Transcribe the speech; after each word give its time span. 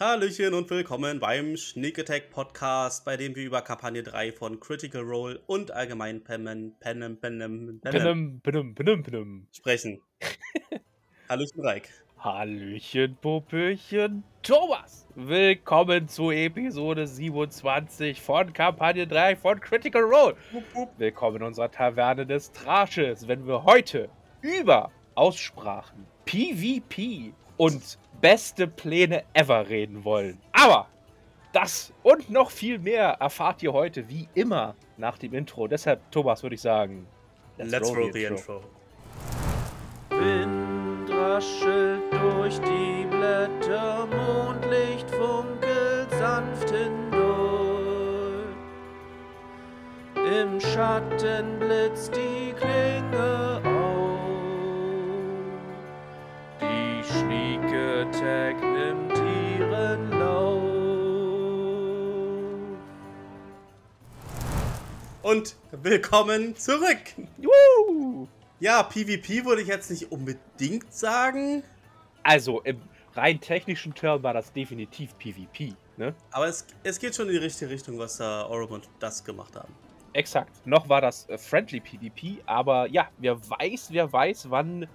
Hallöchen 0.00 0.54
und 0.54 0.70
willkommen 0.70 1.18
beim 1.18 1.56
Sneak 1.56 1.98
Attack 1.98 2.30
Podcast, 2.30 3.04
bei 3.04 3.16
dem 3.16 3.34
wir 3.34 3.44
über 3.44 3.62
Kampagne 3.62 4.04
3 4.04 4.30
von 4.30 4.60
Critical 4.60 5.02
Role 5.02 5.40
und 5.48 5.72
allgemein 5.72 6.22
Penem, 6.22 6.72
Penem, 6.78 7.18
Penem, 7.18 7.80
Penem, 7.80 8.40
Penem, 8.40 8.74
Penem, 8.76 9.02
Penem. 9.02 9.48
sprechen. 9.50 10.00
Hallöchen, 11.28 11.64
Reik. 11.64 11.90
Hallöchen, 12.16 13.16
Popöchen, 13.20 14.22
Thomas. 14.44 15.08
Willkommen 15.16 16.06
zu 16.06 16.30
Episode 16.30 17.08
27 17.08 18.22
von 18.22 18.52
Kampagne 18.52 19.04
3 19.04 19.34
von 19.34 19.58
Critical 19.58 20.02
Role. 20.02 20.36
Willkommen 20.98 21.38
in 21.38 21.42
unserer 21.42 21.72
Taverne 21.72 22.24
des 22.24 22.52
Trashes, 22.52 23.26
wenn 23.26 23.48
wir 23.48 23.64
heute 23.64 24.08
über 24.42 24.92
Aussprachen, 25.16 26.06
PvP 26.24 27.32
und 27.56 27.98
beste 28.20 28.66
Pläne 28.66 29.24
ever 29.32 29.68
reden 29.68 30.04
wollen. 30.04 30.38
Aber 30.52 30.88
das 31.52 31.92
und 32.02 32.30
noch 32.30 32.50
viel 32.50 32.78
mehr 32.78 33.16
erfahrt 33.20 33.62
ihr 33.62 33.72
heute 33.72 34.08
wie 34.08 34.28
immer 34.34 34.74
nach 34.96 35.18
dem 35.18 35.34
Intro. 35.34 35.66
Deshalb, 35.66 36.10
Thomas, 36.10 36.42
würde 36.42 36.54
ich 36.54 36.60
sagen, 36.60 37.06
Let's, 37.56 37.90
roll, 37.94 38.12
the 38.12 38.24
intro. 38.24 38.60
Wind 40.10 41.10
raschelt 41.10 42.02
durch 42.12 42.58
die 42.60 43.06
Blätter, 43.06 44.06
Mondlicht 44.06 45.10
funkelt 45.10 46.10
sanft 46.10 46.70
hindurch. 46.70 47.18
Im 50.14 50.60
Schatten 50.60 51.58
blitzt 51.58 52.14
die 52.14 52.52
Klinge 52.52 53.60
Sneak 57.10 57.64
Attack 57.64 58.60
nimmt 58.62 59.18
ihren 59.58 60.10
Lauf. 60.10 60.62
Und 65.22 65.56
willkommen 65.70 66.54
zurück. 66.54 66.98
Woo! 67.38 68.28
Ja, 68.60 68.82
PvP 68.82 69.46
würde 69.46 69.62
ich 69.62 69.68
jetzt 69.68 69.90
nicht 69.90 70.12
unbedingt 70.12 70.92
sagen, 70.92 71.62
Also 72.22 72.60
im 72.62 72.82
rein 73.14 73.40
technischen 73.40 73.94
Term 73.94 74.22
war 74.22 74.34
das 74.34 74.52
definitiv 74.52 75.16
PvP, 75.18 75.72
ne? 75.96 76.14
aber 76.30 76.46
es, 76.48 76.66
es 76.82 76.98
geht 76.98 77.14
schon 77.14 77.26
in 77.28 77.32
die 77.32 77.38
richtige 77.38 77.70
Richtung, 77.70 77.98
was 77.98 78.18
da 78.18 78.46
Orum 78.46 78.72
und 78.72 78.88
Dusk 79.00 79.24
gemacht 79.24 79.56
haben. 79.56 79.72
Exakt. 80.12 80.66
Noch 80.66 80.88
war 80.88 81.00
das 81.00 81.26
äh, 81.28 81.38
Friendly 81.38 81.80
PvP, 81.80 82.42
aber 82.44 82.86
ja, 82.90 83.08
wer 83.18 83.38
weiß, 83.48 83.88
wer 83.92 84.12
weiß, 84.12 84.50
wann 84.50 84.86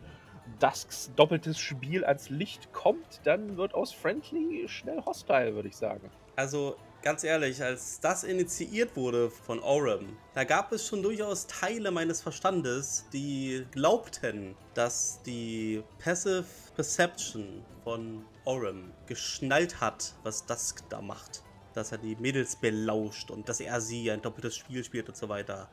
Dusks 0.60 1.12
doppeltes 1.16 1.60
Spiel 1.60 2.04
ans 2.06 2.30
Licht 2.30 2.72
kommt, 2.74 3.22
dann 3.24 3.58
wird 3.58 3.74
aus 3.74 3.92
Friendly 3.92 4.68
schnell 4.68 5.02
hostile, 5.06 5.56
würde 5.56 5.70
ich 5.70 5.76
sagen. 5.76 6.10
Also 6.36 6.76
ganz 7.02 7.24
ehrlich, 7.24 7.62
als 7.62 8.00
das 8.00 8.24
initiiert 8.24 8.96
wurde 8.96 9.30
von 9.30 9.60
Orem, 9.60 10.18
da 10.34 10.44
gab 10.44 10.72
es 10.72 10.88
schon 10.88 11.04
durchaus 11.04 11.46
Teile 11.48 11.92
meines 11.92 12.22
Verstandes, 12.22 13.06
die 13.14 13.66
glaubten, 13.72 14.56
dass 14.74 15.22
die 15.24 15.84
Passive 16.00 16.46
Perception 16.76 17.64
von 17.84 18.26
Orem 18.46 18.92
geschnallt 19.06 19.80
hat, 19.80 20.16
was 20.24 20.46
Dusk 20.46 20.84
da 20.90 21.02
macht. 21.02 21.44
Dass 21.74 21.92
er 21.92 21.98
die 21.98 22.16
Mädels 22.16 22.56
belauscht 22.56 23.32
und 23.32 23.50
dass 23.50 23.60
er 23.60 23.82
sie 23.82 24.12
ein 24.12 24.22
doppeltes 24.22 24.56
Spiel 24.56 24.84
spielt 24.84 25.10
und 25.10 25.18
so 25.18 25.28
weiter. 25.28 25.70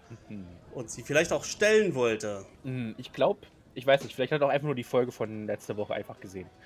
Und 0.72 0.90
sie 0.90 1.02
vielleicht 1.02 1.30
auch 1.30 1.44
stellen 1.44 1.94
wollte. 1.94 2.46
Hm, 2.62 2.94
Ich 2.96 3.12
glaube, 3.12 3.40
ich 3.74 3.86
weiß 3.86 4.02
nicht, 4.02 4.14
vielleicht 4.14 4.32
hat 4.32 4.40
er 4.40 4.46
auch 4.46 4.50
einfach 4.50 4.66
nur 4.66 4.74
die 4.74 4.84
Folge 4.84 5.12
von 5.12 5.46
letzter 5.46 5.76
Woche 5.76 5.94
einfach 5.94 6.20
gesehen. 6.20 6.48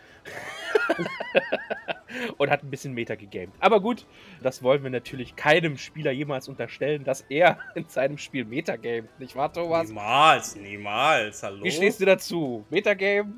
Und 2.38 2.48
hat 2.48 2.62
ein 2.62 2.70
bisschen 2.70 2.94
Meta 2.94 3.16
gegamed. 3.16 3.54
Aber 3.58 3.80
gut, 3.80 4.06
das 4.42 4.62
wollen 4.62 4.84
wir 4.84 4.90
natürlich 4.90 5.34
keinem 5.34 5.76
Spieler 5.76 6.12
jemals 6.12 6.48
unterstellen, 6.48 7.04
dass 7.04 7.22
er 7.22 7.58
in 7.74 7.88
seinem 7.88 8.18
Spiel 8.18 8.44
Meta 8.44 8.76
gamet. 8.76 9.18
Nicht 9.18 9.34
wahr, 9.34 9.52
Thomas? 9.52 9.88
Niemals, 9.88 10.56
niemals, 10.56 11.42
hallo. 11.42 11.64
Wie 11.64 11.70
stehst 11.70 12.00
du 12.00 12.04
dazu? 12.04 12.64
Metagame? 12.70 13.32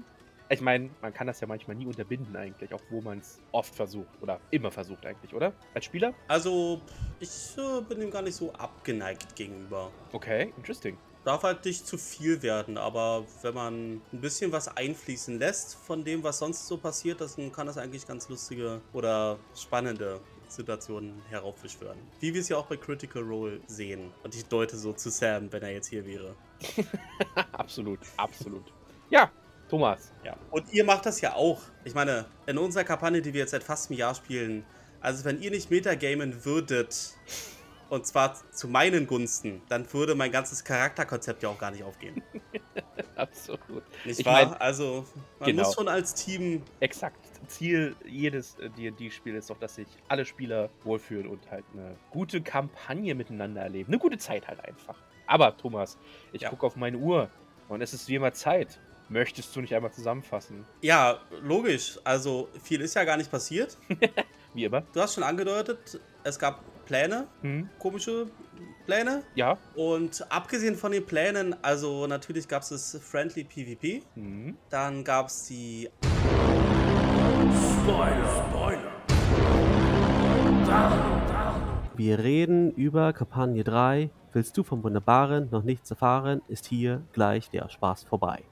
Ich 0.48 0.60
meine, 0.60 0.90
man 1.02 1.12
kann 1.12 1.26
das 1.26 1.40
ja 1.40 1.48
manchmal 1.48 1.76
nie 1.76 1.86
unterbinden 1.86 2.36
eigentlich, 2.36 2.72
auch 2.72 2.82
wo 2.90 3.00
man 3.00 3.18
es 3.18 3.40
oft 3.50 3.74
versucht 3.74 4.06
oder 4.20 4.38
immer 4.52 4.70
versucht 4.70 5.04
eigentlich, 5.04 5.34
oder? 5.34 5.52
Als 5.74 5.86
Spieler? 5.86 6.14
Also, 6.28 6.80
ich 7.18 7.56
äh, 7.58 7.80
bin 7.80 8.00
ihm 8.00 8.12
gar 8.12 8.22
nicht 8.22 8.36
so 8.36 8.52
abgeneigt 8.52 9.34
gegenüber. 9.34 9.90
Okay, 10.12 10.52
interesting. 10.56 10.96
Darf 11.26 11.42
halt 11.42 11.64
nicht 11.64 11.84
zu 11.84 11.98
viel 11.98 12.40
werden, 12.42 12.78
aber 12.78 13.24
wenn 13.42 13.54
man 13.54 14.00
ein 14.12 14.20
bisschen 14.20 14.52
was 14.52 14.68
einfließen 14.68 15.40
lässt 15.40 15.74
von 15.74 16.04
dem, 16.04 16.22
was 16.22 16.38
sonst 16.38 16.68
so 16.68 16.78
passiert, 16.78 17.20
dann 17.20 17.50
kann 17.50 17.66
das 17.66 17.78
eigentlich 17.78 18.06
ganz 18.06 18.28
lustige 18.28 18.80
oder 18.92 19.36
spannende 19.56 20.20
Situationen 20.46 21.20
heraufbeschwören. 21.28 21.98
Wie 22.20 22.32
wir 22.32 22.40
es 22.40 22.48
ja 22.48 22.56
auch 22.56 22.66
bei 22.66 22.76
Critical 22.76 23.24
Role 23.24 23.60
sehen. 23.66 24.12
Und 24.22 24.36
ich 24.36 24.44
deute 24.44 24.76
so 24.76 24.92
zu 24.92 25.10
Sam, 25.10 25.52
wenn 25.52 25.64
er 25.64 25.72
jetzt 25.72 25.88
hier 25.88 26.06
wäre. 26.06 26.36
absolut, 27.52 27.98
absolut. 28.16 28.72
Ja, 29.10 29.32
Thomas. 29.68 30.12
Ja. 30.24 30.36
Und 30.52 30.72
ihr 30.72 30.84
macht 30.84 31.06
das 31.06 31.20
ja 31.20 31.34
auch. 31.34 31.60
Ich 31.84 31.94
meine, 31.94 32.26
in 32.46 32.56
unserer 32.56 32.84
Kampagne, 32.84 33.20
die 33.20 33.32
wir 33.32 33.40
jetzt 33.40 33.50
seit 33.50 33.64
fast 33.64 33.90
einem 33.90 33.98
Jahr 33.98 34.14
spielen, 34.14 34.64
also 35.00 35.24
wenn 35.24 35.42
ihr 35.42 35.50
nicht 35.50 35.72
metagamen 35.72 36.44
würdet, 36.44 37.16
und 37.88 38.06
zwar 38.06 38.34
zu 38.52 38.68
meinen 38.68 39.06
Gunsten, 39.06 39.62
dann 39.68 39.90
würde 39.92 40.14
mein 40.14 40.30
ganzes 40.32 40.64
Charakterkonzept 40.64 41.42
ja 41.42 41.48
auch 41.48 41.58
gar 41.58 41.70
nicht 41.70 41.82
aufgehen. 41.84 42.22
Absolut. 43.16 43.82
Nicht 44.04 44.20
Ich 44.20 44.26
wahr? 44.26 44.46
mein, 44.46 44.54
also, 44.54 45.06
man 45.38 45.50
genau. 45.50 45.62
muss 45.64 45.74
schon 45.74 45.88
als 45.88 46.14
Team. 46.14 46.62
Exakt. 46.80 47.18
Ziel 47.48 47.94
jedes 48.04 48.58
äh, 48.58 48.68
D&D-Spiels 48.70 49.38
ist 49.38 49.50
doch, 49.50 49.58
dass 49.58 49.76
sich 49.76 49.86
alle 50.08 50.24
Spieler 50.24 50.68
wohlfühlen 50.84 51.26
und 51.28 51.50
halt 51.50 51.64
eine 51.72 51.96
gute 52.10 52.40
Kampagne 52.42 53.14
miteinander 53.14 53.62
erleben. 53.62 53.88
Eine 53.92 53.98
gute 53.98 54.18
Zeit 54.18 54.48
halt 54.48 54.62
einfach. 54.64 54.96
Aber, 55.26 55.56
Thomas, 55.56 55.96
ich 56.32 56.42
Ja. 56.42 56.50
gucke 56.50 56.66
auf 56.66 56.76
meine 56.76 56.98
Uhr 56.98 57.30
und 57.68 57.80
es 57.82 57.94
ist 57.94 58.08
wie 58.08 58.16
immer 58.16 58.32
Zeit. 58.32 58.80
Möchtest 59.08 59.54
du 59.54 59.60
nicht 59.60 59.72
einmal 59.74 59.92
zusammenfassen? 59.92 60.64
Ja, 60.80 61.20
logisch. 61.40 61.98
Also, 62.02 62.48
viel 62.62 62.80
ist 62.80 62.94
ja 62.94 63.04
gar 63.04 63.16
nicht 63.16 63.30
passiert. 63.30 63.76
Wie 64.52 64.64
immer? 64.64 64.80
Du 64.92 65.00
hast 65.00 65.14
schon 65.14 65.22
angedeutet, 65.22 66.00
es 66.24 66.38
gab 66.40 66.64
Pläne, 66.86 67.26
Hm? 67.42 67.68
komische 67.78 68.28
Pläne. 68.86 69.22
Ja? 69.34 69.58
Und 69.74 70.24
abgesehen 70.30 70.76
von 70.76 70.92
den 70.92 71.04
Plänen, 71.04 71.54
also 71.62 72.06
natürlich 72.06 72.48
gab 72.48 72.62
es 72.62 72.70
das 72.70 72.98
Friendly 73.02 73.44
PvP. 73.44 74.02
Hm? 74.14 74.56
Dann 74.70 75.04
gab 75.04 75.26
es 75.26 75.46
die. 75.48 75.90
Wir 81.96 82.18
reden 82.18 82.70
über 82.72 83.12
Kampagne 83.12 83.64
3. 83.64 84.10
Willst 84.32 84.56
du 84.56 84.62
vom 84.62 84.82
Wunderbaren 84.84 85.48
noch 85.50 85.62
nichts 85.62 85.90
erfahren, 85.90 86.42
ist 86.46 86.66
hier 86.66 87.02
gleich 87.12 87.50
der 87.50 87.68
Spaß 87.70 88.04
vorbei. 88.04 88.42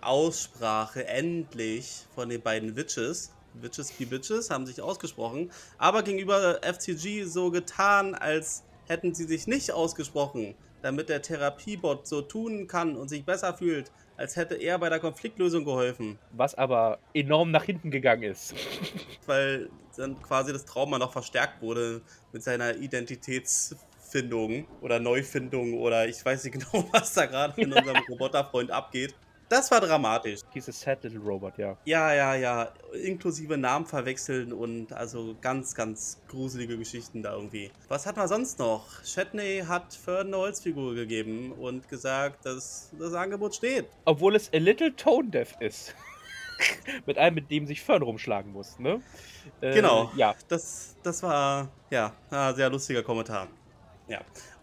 Aussprache 0.00 1.06
endlich 1.06 2.06
von 2.14 2.28
den 2.28 2.40
beiden 2.40 2.76
Witches. 2.76 3.32
Witches 3.54 3.92
be 3.92 4.06
Bitches 4.06 4.50
haben 4.50 4.66
sich 4.66 4.80
ausgesprochen, 4.80 5.50
aber 5.78 6.02
gegenüber 6.02 6.60
FCG 6.62 7.24
so 7.24 7.50
getan, 7.50 8.14
als 8.14 8.64
hätten 8.86 9.14
sie 9.14 9.24
sich 9.24 9.46
nicht 9.46 9.72
ausgesprochen, 9.72 10.54
damit 10.82 11.08
der 11.08 11.22
Therapiebot 11.22 12.06
so 12.06 12.22
tun 12.22 12.66
kann 12.66 12.96
und 12.96 13.08
sich 13.08 13.24
besser 13.24 13.54
fühlt, 13.54 13.92
als 14.16 14.36
hätte 14.36 14.54
er 14.56 14.78
bei 14.78 14.88
der 14.88 15.00
Konfliktlösung 15.00 15.64
geholfen, 15.64 16.18
Was 16.32 16.54
aber 16.54 16.98
enorm 17.14 17.50
nach 17.50 17.64
hinten 17.64 17.90
gegangen 17.90 18.24
ist. 18.24 18.54
weil 19.26 19.70
dann 19.96 20.20
quasi 20.22 20.52
das 20.52 20.64
Trauma 20.64 20.98
noch 20.98 21.12
verstärkt 21.12 21.62
wurde 21.62 22.02
mit 22.32 22.42
seiner 22.42 22.76
Identitätsfindung 22.76 24.66
oder 24.80 25.00
Neufindung 25.00 25.74
oder 25.74 26.06
ich 26.06 26.24
weiß 26.24 26.44
nicht 26.44 26.52
genau, 26.72 26.86
was 26.92 27.14
da 27.14 27.26
gerade 27.26 27.60
in 27.60 27.72
unserem 27.72 28.02
Roboterfreund 28.10 28.70
abgeht. 28.70 29.14
Das 29.50 29.68
war 29.72 29.80
dramatisch. 29.80 30.42
Dieses 30.54 30.80
Sad 30.80 31.02
Little 31.02 31.18
Robot, 31.18 31.58
ja. 31.58 31.76
Ja, 31.84 32.14
ja, 32.14 32.36
ja. 32.36 32.72
Inklusive 33.02 33.58
Namen 33.58 33.84
verwechseln 33.84 34.52
und 34.52 34.92
also 34.92 35.34
ganz, 35.40 35.74
ganz 35.74 36.22
gruselige 36.28 36.78
Geschichten 36.78 37.20
da 37.24 37.32
irgendwie. 37.34 37.72
Was 37.88 38.06
hat 38.06 38.16
man 38.16 38.28
sonst 38.28 38.60
noch? 38.60 38.86
Shatney 39.04 39.64
hat 39.66 39.92
Fern 39.92 40.28
eine 40.28 40.36
Holzfigur 40.36 40.94
gegeben 40.94 41.50
und 41.50 41.88
gesagt, 41.88 42.46
dass 42.46 42.92
das 42.96 43.12
Angebot 43.12 43.56
steht. 43.56 43.86
Obwohl 44.04 44.36
es 44.36 44.52
a 44.54 44.58
little 44.58 44.94
tone 44.94 45.30
deaf 45.30 45.56
ist. 45.58 45.96
mit 47.06 47.18
einem, 47.18 47.34
mit 47.34 47.50
dem 47.50 47.66
sich 47.66 47.82
Fern 47.82 48.02
rumschlagen 48.02 48.52
muss, 48.52 48.78
ne? 48.78 49.02
Äh, 49.60 49.74
Genau. 49.74 50.12
Ja. 50.14 50.36
Das, 50.46 50.94
das 51.02 51.24
war, 51.24 51.68
ja, 51.90 52.12
ein 52.30 52.54
sehr 52.54 52.70
lustiger 52.70 53.02
Kommentar. 53.02 53.48
Ja. 54.06 54.20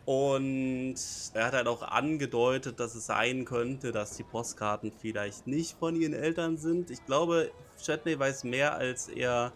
Und 0.07 0.95
er 1.33 1.47
hat 1.47 1.53
halt 1.53 1.67
auch 1.67 1.81
angedeutet, 1.81 2.79
dass 2.79 2.95
es 2.95 3.07
sein 3.07 3.43
könnte, 3.43 3.91
dass 3.91 4.15
die 4.15 4.23
Postkarten 4.23 4.93
vielleicht 4.93 5.47
nicht 5.47 5.77
von 5.77 5.97
ihren 5.97 6.13
Eltern 6.13 6.55
sind. 6.55 6.89
Ich 6.89 7.05
glaube, 7.05 7.51
Shatney 7.77 8.17
weiß 8.17 8.45
mehr, 8.45 8.77
als 8.77 9.09
er 9.09 9.51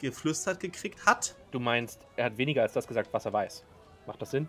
geflüstert 0.00 0.58
gekriegt 0.58 1.06
hat. 1.06 1.36
Du 1.52 1.60
meinst, 1.60 2.00
er 2.16 2.24
hat 2.24 2.38
weniger 2.38 2.62
als 2.62 2.72
das 2.72 2.88
gesagt, 2.88 3.10
was 3.12 3.24
er 3.24 3.34
weiß. 3.34 3.62
Macht 4.08 4.20
das 4.20 4.32
Sinn? 4.32 4.48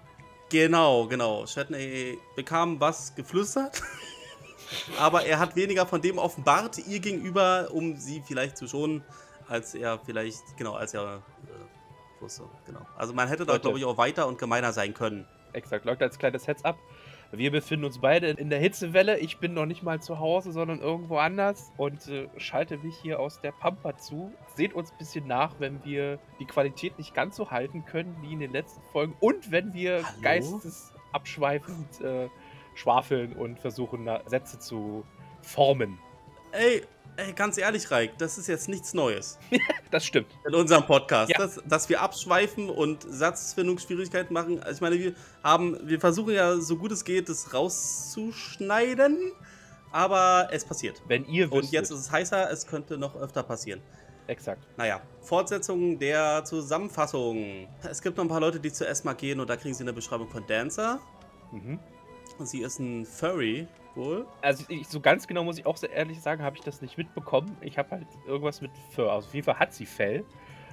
Genau, 0.49 1.05
genau. 1.05 1.45
Shatney 1.45 2.17
bekam 2.35 2.79
was 2.79 3.13
geflüstert. 3.13 3.83
aber 4.99 5.27
er 5.27 5.37
hat 5.37 5.55
weniger 5.55 5.85
von 5.85 6.01
dem 6.01 6.17
offenbart 6.17 6.79
ihr 6.87 6.99
gegenüber, 6.99 7.67
um 7.71 7.97
sie 7.97 8.23
vielleicht 8.25 8.57
zu 8.57 8.67
schonen, 8.67 9.03
als 9.47 9.75
er 9.75 9.99
vielleicht, 9.99 10.57
genau, 10.57 10.73
als 10.73 10.95
er 10.95 11.17
äh, 11.43 12.19
wusste. 12.19 12.45
Genau. 12.65 12.81
Also 12.97 13.13
man 13.13 13.27
hätte 13.27 13.45
da, 13.45 13.59
glaube 13.59 13.77
ich, 13.77 13.85
auch 13.85 13.99
weiter 13.99 14.25
und 14.25 14.39
gemeiner 14.39 14.73
sein 14.73 14.95
können. 14.95 15.27
Exakt, 15.55 15.85
Leute, 15.85 16.03
als 16.03 16.19
kleines 16.19 16.47
Heads-up. 16.47 16.77
Wir 17.31 17.49
befinden 17.49 17.85
uns 17.85 17.99
beide 17.99 18.29
in 18.29 18.49
der 18.49 18.59
Hitzewelle. 18.59 19.17
Ich 19.19 19.39
bin 19.39 19.53
noch 19.53 19.65
nicht 19.65 19.83
mal 19.83 20.01
zu 20.01 20.19
Hause, 20.19 20.51
sondern 20.51 20.79
irgendwo 20.79 21.17
anders 21.17 21.71
und 21.77 22.07
äh, 22.07 22.27
schalte 22.37 22.77
mich 22.77 22.95
hier 23.01 23.19
aus 23.19 23.41
der 23.41 23.51
Pampa 23.51 23.97
zu. 23.97 24.31
Seht 24.53 24.73
uns 24.73 24.91
ein 24.91 24.97
bisschen 24.97 25.27
nach, 25.27 25.59
wenn 25.59 25.83
wir 25.83 26.19
die 26.39 26.45
Qualität 26.45 26.97
nicht 26.97 27.13
ganz 27.13 27.35
so 27.35 27.51
halten 27.51 27.85
können 27.85 28.15
wie 28.21 28.33
in 28.33 28.39
den 28.39 28.51
letzten 28.51 28.81
Folgen 28.91 29.15
und 29.19 29.51
wenn 29.51 29.73
wir 29.73 30.03
Hallo? 30.05 30.21
geistesabschweifend 30.21 32.01
äh, 32.01 32.27
schwafeln 32.75 33.33
und 33.33 33.59
versuchen, 33.59 34.09
Sätze 34.25 34.59
zu 34.59 35.05
formen. 35.41 35.97
Ey, 36.51 36.83
ey, 37.17 37.33
ganz 37.33 37.57
ehrlich, 37.57 37.89
Reik, 37.91 38.17
das 38.17 38.37
ist 38.37 38.47
jetzt 38.47 38.67
nichts 38.69 38.93
Neues 38.93 39.37
Das 39.91 40.05
stimmt. 40.05 40.27
in 40.47 40.53
unserem 40.55 40.85
Podcast, 40.85 41.31
Ja. 41.31 41.37
dass, 41.37 41.61
dass 41.65 41.89
wir 41.89 42.01
abschweifen 42.01 42.69
und 42.69 43.03
Satzfindungsschwierigkeiten 43.07 44.33
machen. 44.33 44.61
Also 44.61 44.75
ich 44.75 44.81
meine, 44.81 44.99
wir 44.99 45.13
haben, 45.43 45.77
wir 45.87 45.99
versuchen 45.99 46.33
ja 46.33 46.57
so 46.57 46.75
gut 46.77 46.91
es 46.91 47.03
geht, 47.05 47.29
das 47.29 47.53
rauszuschneiden, 47.53 49.31
aber 49.91 50.49
es 50.51 50.65
passiert. 50.65 51.01
Wenn 51.07 51.25
ihr 51.25 51.45
Und 51.51 51.59
wüsstet. 51.59 51.73
jetzt 51.73 51.91
ist 51.91 51.99
es 51.99 52.11
heißer, 52.11 52.49
es 52.51 52.67
könnte 52.67 52.97
noch 52.97 53.15
öfter 53.15 53.43
passieren. 53.43 53.81
Exakt. 54.27 54.63
Naja, 54.75 55.01
Fortsetzung 55.21 55.99
der 55.99 56.43
Zusammenfassung. 56.45 57.67
Es 57.89 58.01
gibt 58.01 58.17
noch 58.17 58.25
ein 58.25 58.27
paar 58.27 58.39
Leute, 58.39 58.59
die 58.59 58.71
zu 58.73 58.85
Esma 58.87 59.13
gehen 59.13 59.39
und 59.39 59.49
da 59.49 59.55
kriegen 59.55 59.75
sie 59.75 59.83
eine 59.83 59.93
Beschreibung 59.93 60.27
von 60.29 60.43
Dancer. 60.47 60.99
Mhm. 61.51 61.79
Sie 62.39 62.61
ist 62.61 62.79
ein 62.79 63.05
Furry, 63.05 63.67
wohl. 63.95 64.25
Also 64.41 64.63
ich, 64.67 64.87
so 64.87 64.99
ganz 64.99 65.27
genau 65.27 65.43
muss 65.43 65.57
ich 65.57 65.65
auch 65.65 65.77
sehr 65.77 65.91
ehrlich 65.91 66.21
sagen, 66.21 66.43
habe 66.43 66.55
ich 66.57 66.63
das 66.63 66.81
nicht 66.81 66.97
mitbekommen. 66.97 67.55
Ich 67.61 67.77
habe 67.77 67.91
halt 67.91 68.07
irgendwas 68.27 68.61
mit 68.61 68.71
Fur. 68.91 69.11
Also 69.11 69.27
auf 69.27 69.33
jeden 69.33 69.45
Fall 69.45 69.59
hat 69.59 69.73
sie 69.73 69.85
Fell. 69.85 70.25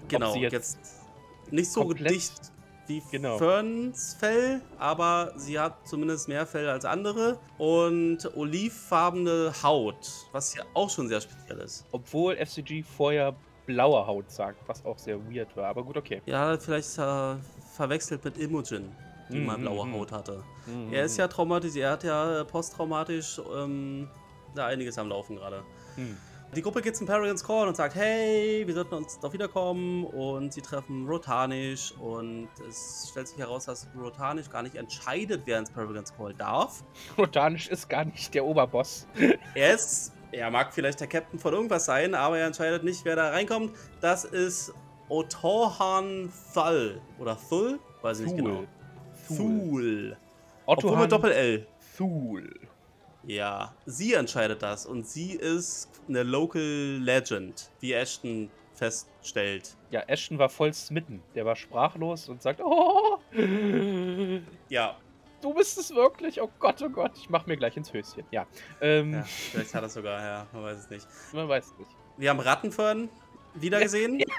Genau, 0.08 0.32
sie 0.32 0.40
jetzt, 0.40 0.52
jetzt 0.52 1.52
nicht 1.52 1.70
so 1.70 1.92
dicht 1.92 2.52
wie 2.86 3.02
Genau. 3.10 3.38
Ferns 3.38 4.14
Fell, 4.14 4.60
aber 4.78 5.32
sie 5.36 5.58
hat 5.58 5.86
zumindest 5.86 6.28
mehr 6.28 6.46
Fell 6.46 6.68
als 6.68 6.84
andere 6.84 7.38
und 7.58 8.18
olivfarbene 8.36 9.52
Haut, 9.62 10.10
was 10.32 10.54
ja 10.54 10.64
auch 10.74 10.90
schon 10.90 11.08
sehr 11.08 11.20
speziell 11.20 11.58
ist. 11.58 11.86
Obwohl 11.92 12.36
FCG 12.36 12.82
vorher 12.82 13.34
blaue 13.66 14.06
Haut 14.06 14.30
sagt, 14.30 14.68
was 14.68 14.84
auch 14.84 14.98
sehr 14.98 15.18
weird 15.30 15.56
war. 15.56 15.66
Aber 15.66 15.84
gut, 15.84 15.96
okay. 15.96 16.20
Ja, 16.26 16.58
vielleicht 16.58 16.98
äh, 16.98 17.36
verwechselt 17.76 18.24
mit 18.24 18.36
Imogen, 18.38 18.90
die 19.32 19.40
mal 19.40 19.56
Mhm, 19.58 19.62
blaue 19.62 19.86
mhm. 19.86 19.94
Haut 19.94 20.12
hatte. 20.12 20.44
Er 20.90 21.04
ist 21.04 21.16
ja 21.16 21.28
traumatisiert, 21.28 21.84
er 21.84 21.90
hat 21.92 22.04
ja 22.04 22.40
äh, 22.40 22.44
posttraumatisch 22.44 23.40
ähm, 23.54 24.08
da 24.54 24.66
einiges 24.66 24.98
am 24.98 25.08
Laufen 25.08 25.36
gerade. 25.36 25.62
Die 26.54 26.60
Gruppe 26.60 26.82
geht 26.82 26.94
zum 26.96 27.06
Paragons 27.06 27.42
Call 27.42 27.66
und 27.66 27.76
sagt, 27.76 27.94
hey, 27.94 28.62
wir 28.66 28.74
sollten 28.74 28.94
uns 28.94 29.18
doch 29.18 29.32
wiederkommen 29.32 30.04
und 30.04 30.52
sie 30.52 30.60
treffen 30.60 31.06
Rotanisch 31.08 31.94
und 31.98 32.48
es 32.68 33.08
stellt 33.10 33.28
sich 33.28 33.38
heraus, 33.38 33.64
dass 33.64 33.88
Rotanisch 33.98 34.50
gar 34.50 34.62
nicht 34.62 34.74
entscheidet, 34.76 35.42
wer 35.46 35.58
ins 35.58 35.70
Paragons 35.70 36.14
Call 36.14 36.34
darf. 36.34 36.84
Rotanisch 37.18 37.68
ist 37.68 37.88
gar 37.88 38.04
nicht 38.04 38.34
der 38.34 38.44
Oberboss. 38.44 39.06
Er 39.54 39.74
ist, 39.74 40.12
er 40.30 40.50
mag 40.50 40.72
vielleicht 40.74 41.00
der 41.00 41.06
Captain 41.06 41.38
von 41.38 41.54
irgendwas 41.54 41.86
sein, 41.86 42.14
aber 42.14 42.38
er 42.38 42.46
entscheidet 42.46 42.84
nicht, 42.84 43.04
wer 43.04 43.16
da 43.16 43.30
reinkommt. 43.30 43.72
Das 44.02 44.24
ist 44.24 44.74
Otohan 45.08 46.30
Thul 46.52 47.00
oder 47.18 47.38
Thul, 47.48 47.78
weiß 48.02 48.20
ich 48.20 48.26
nicht 48.26 48.36
genau. 48.36 48.64
Thul. 49.36 50.16
Otto 50.66 50.88
Obwohl 50.88 51.02
mit 51.02 51.12
Doppel-L. 51.12 51.66
Thul. 51.96 52.50
Ja, 53.24 53.74
sie 53.86 54.14
entscheidet 54.14 54.62
das 54.62 54.86
und 54.86 55.06
sie 55.06 55.32
ist 55.32 55.88
eine 56.08 56.22
Local 56.22 56.98
Legend, 57.00 57.70
wie 57.80 57.92
Ashton 57.92 58.50
feststellt. 58.74 59.76
Ja, 59.90 60.00
Ashton 60.08 60.38
war 60.38 60.48
voll 60.48 60.72
smitten. 60.72 61.22
Der 61.34 61.44
war 61.44 61.54
sprachlos 61.54 62.28
und 62.28 62.42
sagt, 62.42 62.60
oh, 62.60 63.18
Ja, 64.68 64.96
du 65.40 65.54
bist 65.54 65.78
es 65.78 65.94
wirklich. 65.94 66.40
Oh 66.40 66.50
Gott, 66.58 66.82
oh 66.82 66.88
Gott, 66.88 67.12
ich 67.16 67.30
mach 67.30 67.46
mir 67.46 67.56
gleich 67.56 67.76
ins 67.76 67.92
Höschen. 67.92 68.24
Ja, 68.30 68.46
ähm, 68.80 69.12
ja 69.12 69.22
vielleicht 69.22 69.74
hat 69.74 69.82
er 69.82 69.88
sogar, 69.88 70.20
ja, 70.20 70.46
man 70.52 70.64
weiß 70.64 70.78
es 70.78 70.90
nicht. 70.90 71.06
man 71.32 71.48
weiß 71.48 71.74
nicht. 71.78 71.90
Wir 72.16 72.30
haben 72.30 72.40
Rattenfern 72.40 73.08
wieder 73.54 73.80
gesehen. 73.80 74.22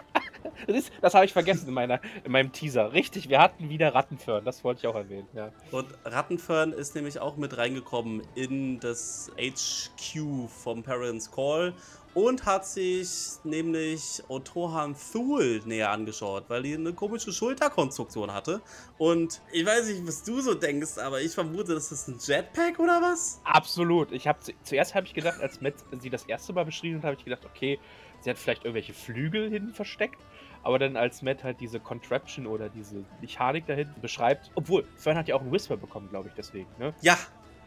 Das, 0.67 0.75
ist- 0.77 0.91
das 1.01 1.13
habe 1.13 1.25
ich 1.25 1.33
vergessen 1.33 1.67
in, 1.67 1.73
meiner, 1.73 1.99
in 2.23 2.31
meinem 2.31 2.51
Teaser. 2.51 2.93
Richtig, 2.93 3.29
wir 3.29 3.39
hatten 3.39 3.69
wieder 3.69 3.93
Rattenföhren. 3.93 4.45
Das 4.45 4.63
wollte 4.63 4.79
ich 4.81 4.87
auch 4.87 4.95
erwähnen. 4.95 5.27
Ja. 5.33 5.51
Und 5.71 5.87
Rattenfern 6.05 6.71
ist 6.73 6.95
nämlich 6.95 7.19
auch 7.19 7.37
mit 7.37 7.57
reingekommen 7.57 8.21
in 8.35 8.79
das 8.79 9.31
HQ 9.37 10.47
vom 10.49 10.83
Parents 10.83 11.31
Call 11.31 11.73
und 12.13 12.45
hat 12.45 12.65
sich 12.67 13.09
nämlich 13.43 14.21
Otohan 14.27 14.95
Thul 15.11 15.61
näher 15.65 15.89
angeschaut, 15.89 16.45
weil 16.47 16.61
die 16.61 16.75
eine 16.75 16.93
komische 16.93 17.33
Schulterkonstruktion 17.33 18.31
hatte. 18.31 18.61
Und 18.99 19.41
ich 19.51 19.65
weiß 19.65 19.87
nicht, 19.87 20.05
was 20.07 20.23
du 20.23 20.39
so 20.41 20.53
denkst, 20.53 20.99
aber 20.99 21.21
ich 21.21 21.31
vermute, 21.33 21.73
das 21.73 21.91
ist 21.91 22.07
ein 22.07 22.19
Jetpack 22.19 22.77
oder 22.79 23.01
was? 23.01 23.41
Absolut. 23.43 24.11
Ich 24.11 24.27
habe 24.27 24.37
zuerst 24.63 24.93
habe 24.93 25.07
ich 25.07 25.13
gedacht, 25.15 25.41
als 25.41 25.59
Matt 25.61 25.73
sie 25.99 26.11
das 26.11 26.25
erste 26.25 26.53
Mal 26.53 26.65
beschrieben 26.65 26.97
hat, 26.97 27.05
habe 27.05 27.15
ich 27.17 27.25
gedacht, 27.25 27.45
okay, 27.45 27.79
sie 28.21 28.29
hat 28.29 28.37
vielleicht 28.37 28.63
irgendwelche 28.63 28.93
Flügel 28.93 29.49
hinten 29.49 29.73
versteckt. 29.73 30.21
Aber 30.63 30.79
dann 30.79 30.95
als 30.97 31.21
Matt 31.21 31.43
halt 31.43 31.59
diese 31.59 31.79
Contraption 31.79 32.47
oder 32.47 32.69
diese 32.69 33.03
Mechanik 33.21 33.65
da 33.67 33.73
hinten 33.73 33.99
beschreibt, 34.01 34.49
obwohl 34.55 34.85
Fern 34.97 35.17
hat 35.17 35.27
ja 35.27 35.35
auch 35.35 35.41
einen 35.41 35.51
Whisper 35.51 35.75
bekommen, 35.77 36.09
glaube 36.09 36.29
ich, 36.29 36.33
deswegen. 36.35 36.67
Ne? 36.79 36.93
Ja, 37.01 37.17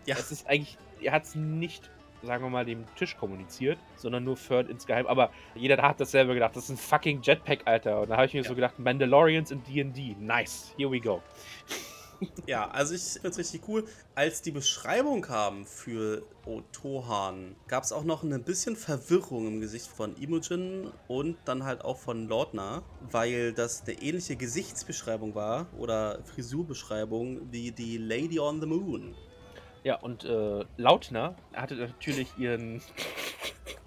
ja. 0.07 0.17
Es 0.19 0.33
ist 0.33 0.49
eigentlich, 0.49 0.79
er 1.03 1.13
hat 1.13 1.25
es 1.25 1.35
nicht, 1.35 1.91
sagen 2.23 2.43
wir 2.43 2.49
mal, 2.51 2.65
dem 2.65 2.85
Tisch 2.97 3.17
kommuniziert, 3.17 3.79
sondern 3.97 4.25
nur 4.25 4.37
Fern 4.39 4.67
insgeheim. 4.69 5.07
Aber 5.07 5.31
jeder 5.55 5.77
hat 5.83 6.01
dasselbe 6.01 6.33
gedacht, 6.35 6.57
das 6.57 6.65
ist 6.65 6.71
ein 6.71 6.77
fucking 6.79 7.21
Jetpack, 7.23 7.61
Alter. 7.67 8.01
Und 8.01 8.09
da 8.11 8.17
habe 8.17 8.27
ich 8.27 8.33
mir 8.35 8.43
Ja. 8.43 8.49
so 8.49 8.55
gedacht, 8.55 8.79
Mandalorians 8.79 9.51
in 9.51 9.63
D&D, 9.65 10.17
nice, 10.19 10.73
here 10.79 10.91
we 10.91 10.99
go. 11.01 11.23
Ja, 12.47 12.69
also 12.71 12.95
ich 12.95 13.03
finde 13.03 13.29
es 13.29 13.39
richtig 13.39 13.63
cool. 13.69 13.85
Als 14.15 14.43
die 14.43 14.51
Beschreibung 14.51 15.21
kam 15.21 15.67
für 15.67 16.23
Otohan, 16.45 17.57
gab 17.67 17.83
es 17.83 17.93
auch 17.93 18.05
noch 18.05 18.23
ein 18.23 18.45
bisschen 18.45 18.77
Verwirrung 18.77 19.47
im 19.49 19.61
Gesicht 19.61 19.89
von 19.89 20.17
Imogen 20.17 20.93
und 21.09 21.37
dann 21.45 21.65
halt 21.65 21.85
auch 21.85 21.99
von 21.99 22.29
Lordner, 22.29 22.83
weil 23.11 23.53
das 23.53 23.83
eine 23.83 24.01
ähnliche 24.01 24.37
Gesichtsbeschreibung 24.37 25.35
war 25.35 25.67
oder 25.77 26.23
Frisurbeschreibung 26.25 27.53
wie 27.53 27.73
die 27.73 27.99
Lady 27.99 28.39
on 28.39 28.61
the 28.61 28.67
Moon. 28.67 29.15
Ja, 29.87 30.01
und 30.01 30.25
äh, 30.25 30.65
Lautner 30.77 31.37
hatte 31.55 31.77
natürlich 31.77 32.37
ihren, 32.39 32.83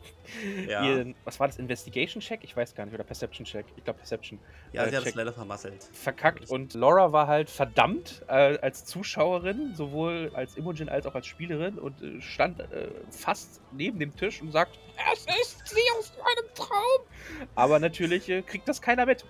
Ja, 0.68 0.86
ihren, 0.86 1.16
was 1.26 1.40
war 1.40 1.48
das, 1.48 1.58
Investigation-Check? 1.58 2.44
Ich 2.44 2.56
weiß 2.56 2.76
gar 2.76 2.86
nicht, 2.86 2.94
oder 2.94 3.04
Perception-Check? 3.04 3.66
Ich 3.78 3.84
glaube 3.84 4.00
Perception. 4.00 4.40
ja 4.74 4.86
sie 4.88 4.94
äh, 4.94 4.98
hat 4.98 5.06
es 5.06 5.16
leider 5.16 5.34
vermasselt. 5.34 5.90
Verkackt. 5.94 6.50
Und 6.50 6.74
Laura 6.74 7.12
war 7.12 7.28
halt 7.28 7.50
verdammt 7.50 8.24
äh, 8.28 8.58
als 8.60 8.86
Zuschauerin, 8.86 9.76
sowohl 9.76 10.32
als 10.34 10.56
Imogen 10.56 10.90
als 10.90 11.06
auch 11.06 11.16
als 11.16 11.28
Spielerin 11.28 11.78
und 11.78 12.02
äh, 12.02 12.22
stand 12.22 12.60
äh, 12.60 12.90
fast 13.10 13.62
neben 13.72 14.00
dem 14.00 14.16
Tisch 14.16 14.42
und 14.42 14.52
sagt, 14.52 14.80
es 15.14 15.22
ist 15.42 15.68
sie 15.68 15.82
aus 15.98 16.12
meinem 16.18 16.54
Traum. 16.56 17.48
Aber 17.56 17.80
natürlich 17.80 18.28
äh, 18.30 18.42
kriegt 18.42 18.68
das 18.68 18.82
keiner 18.82 19.06
mit. 19.06 19.26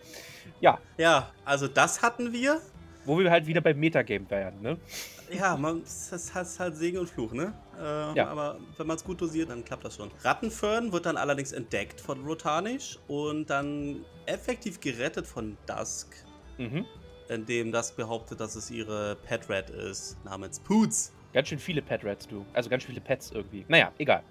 Ja, 0.62 0.80
Ja, 0.98 1.32
also 1.46 1.68
das 1.68 2.02
hatten 2.02 2.34
wir. 2.34 2.62
wo 3.06 3.18
wir 3.18 3.32
halt 3.32 3.48
wieder 3.48 3.62
beim 3.62 3.80
Metagame 3.80 4.30
wären, 4.30 4.62
ne? 4.62 4.78
Ja, 5.32 5.56
man, 5.58 5.82
das 5.84 6.12
ist 6.12 6.60
halt 6.60 6.76
Segen 6.76 6.98
und 6.98 7.10
Fluch, 7.10 7.32
ne? 7.34 7.54
Äh, 7.80 8.16
Ja. 8.16 8.28
Aber 8.28 8.60
wenn 8.78 8.88
man 8.88 8.98
es 8.98 9.04
gut 9.04 9.22
dosiert, 9.22 9.50
dann 9.50 9.64
klappt 9.64 9.86
das 9.86 9.96
schon. 9.96 10.10
Rattenfern 10.24 10.92
wird 10.92 11.06
dann 11.06 11.18
allerdings 11.18 11.52
entdeckt 11.52 12.02
von 12.02 12.24
Rotanisch 12.26 12.98
und 13.08 13.50
dann 13.50 14.06
effektiv 14.26 14.80
gerettet 14.80 15.28
von 15.28 15.58
Dusk, 15.68 16.08
Mhm. 16.58 16.86
indem 17.28 17.72
Dusk 17.72 17.96
behauptet, 17.96 18.40
dass 18.40 18.56
es 18.56 18.72
ihre 18.72 19.16
Pet 19.18 19.50
Rat 19.50 19.70
ist, 19.70 20.18
namens 20.26 20.60
Poots. 20.60 21.14
Ganz 21.34 21.48
schön 21.50 21.60
viele 21.60 21.82
Pet 21.84 22.04
Rats, 22.04 22.28
du. 22.28 22.44
Also 22.54 22.70
ganz 22.70 22.84
viele 22.84 23.00
Pets 23.02 23.32
irgendwie. 23.32 23.64
Naja, 23.68 23.92
egal. 24.00 24.24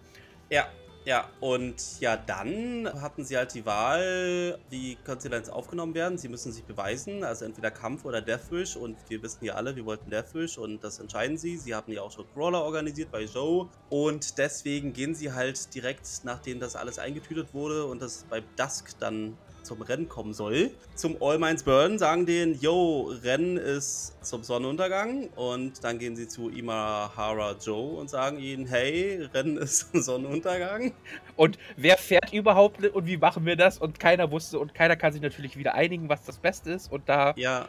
Ja, 0.50 0.67
ja, 1.09 1.33
und 1.41 2.00
ja, 2.00 2.19
dann 2.19 2.87
hatten 3.00 3.25
sie 3.25 3.38
halt 3.38 3.55
die 3.55 3.65
Wahl, 3.65 4.62
wie 4.69 5.00
jetzt 5.38 5.50
aufgenommen 5.50 5.95
werden? 5.95 6.19
Sie 6.19 6.29
müssen 6.29 6.53
sich 6.53 6.67
beweisen, 6.67 7.25
also 7.25 7.47
entweder 7.47 7.71
Kampf 7.71 8.05
oder 8.05 8.21
Deathwish 8.21 8.77
und 8.77 9.09
wir 9.09 9.23
wissen 9.23 9.43
ja 9.47 9.55
alle, 9.55 9.75
wir 9.75 9.87
wollten 9.87 10.11
Deathwish 10.11 10.59
und 10.59 10.85
das 10.85 10.99
entscheiden 10.99 11.38
sie. 11.38 11.57
Sie 11.57 11.75
hatten 11.75 11.93
ja 11.93 12.03
auch 12.03 12.12
schon 12.12 12.29
Brawler 12.29 12.62
organisiert 12.62 13.11
bei 13.11 13.23
Joe 13.25 13.71
und 13.88 14.37
deswegen 14.37 14.93
gehen 14.93 15.15
sie 15.15 15.33
halt 15.33 15.73
direkt, 15.73 16.07
nachdem 16.25 16.61
das 16.61 16.77
alles 16.77 16.99
eingetütet 16.99 17.55
wurde 17.55 17.87
und 17.87 18.03
das 18.03 18.25
bei 18.25 18.43
Dusk 18.43 18.99
dann 18.99 19.41
zum 19.68 19.82
Rennen 19.82 20.08
kommen 20.08 20.32
soll. 20.32 20.70
Zum 20.94 21.16
All 21.22 21.38
Minds 21.38 21.62
Burn 21.62 21.98
sagen 21.98 22.25
denen, 22.26 22.58
yo, 22.60 23.12
Rennen 23.22 23.58
ist 23.58 24.14
zum 24.25 24.42
Sonnenuntergang 24.42 25.28
und 25.37 25.84
dann 25.84 25.98
gehen 25.98 26.16
sie 26.16 26.26
zu 26.26 26.48
Imahara 26.48 27.54
Joe 27.60 27.98
und 27.98 28.08
sagen 28.08 28.38
ihnen, 28.38 28.66
hey, 28.66 29.28
Rennen 29.34 29.58
ist 29.58 29.92
zum 29.92 30.02
Sonnenuntergang. 30.02 30.92
Und 31.37 31.58
wer 31.76 31.98
fährt 31.98 32.32
überhaupt 32.32 32.84
und 32.84 33.06
wie 33.06 33.18
machen 33.18 33.44
wir 33.44 33.56
das? 33.56 33.78
Und 33.78 34.00
keiner 34.00 34.30
wusste 34.30 34.58
und 34.58 34.75
keiner 34.75 34.96
kann 34.96 35.12
sich 35.12 35.22
natürlich 35.22 35.56
wieder 35.56 35.75
einigen, 35.75 36.08
was 36.08 36.25
das 36.25 36.38
Beste 36.38 36.72
ist. 36.72 36.90
Und 36.90 37.08
da 37.08 37.34
Ja, 37.37 37.68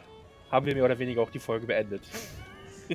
haben 0.50 0.66
wir 0.66 0.74
mehr 0.74 0.84
oder 0.86 0.98
weniger 0.98 1.20
auch 1.20 1.30
die 1.30 1.38
Folge 1.38 1.66
beendet. 1.66 2.02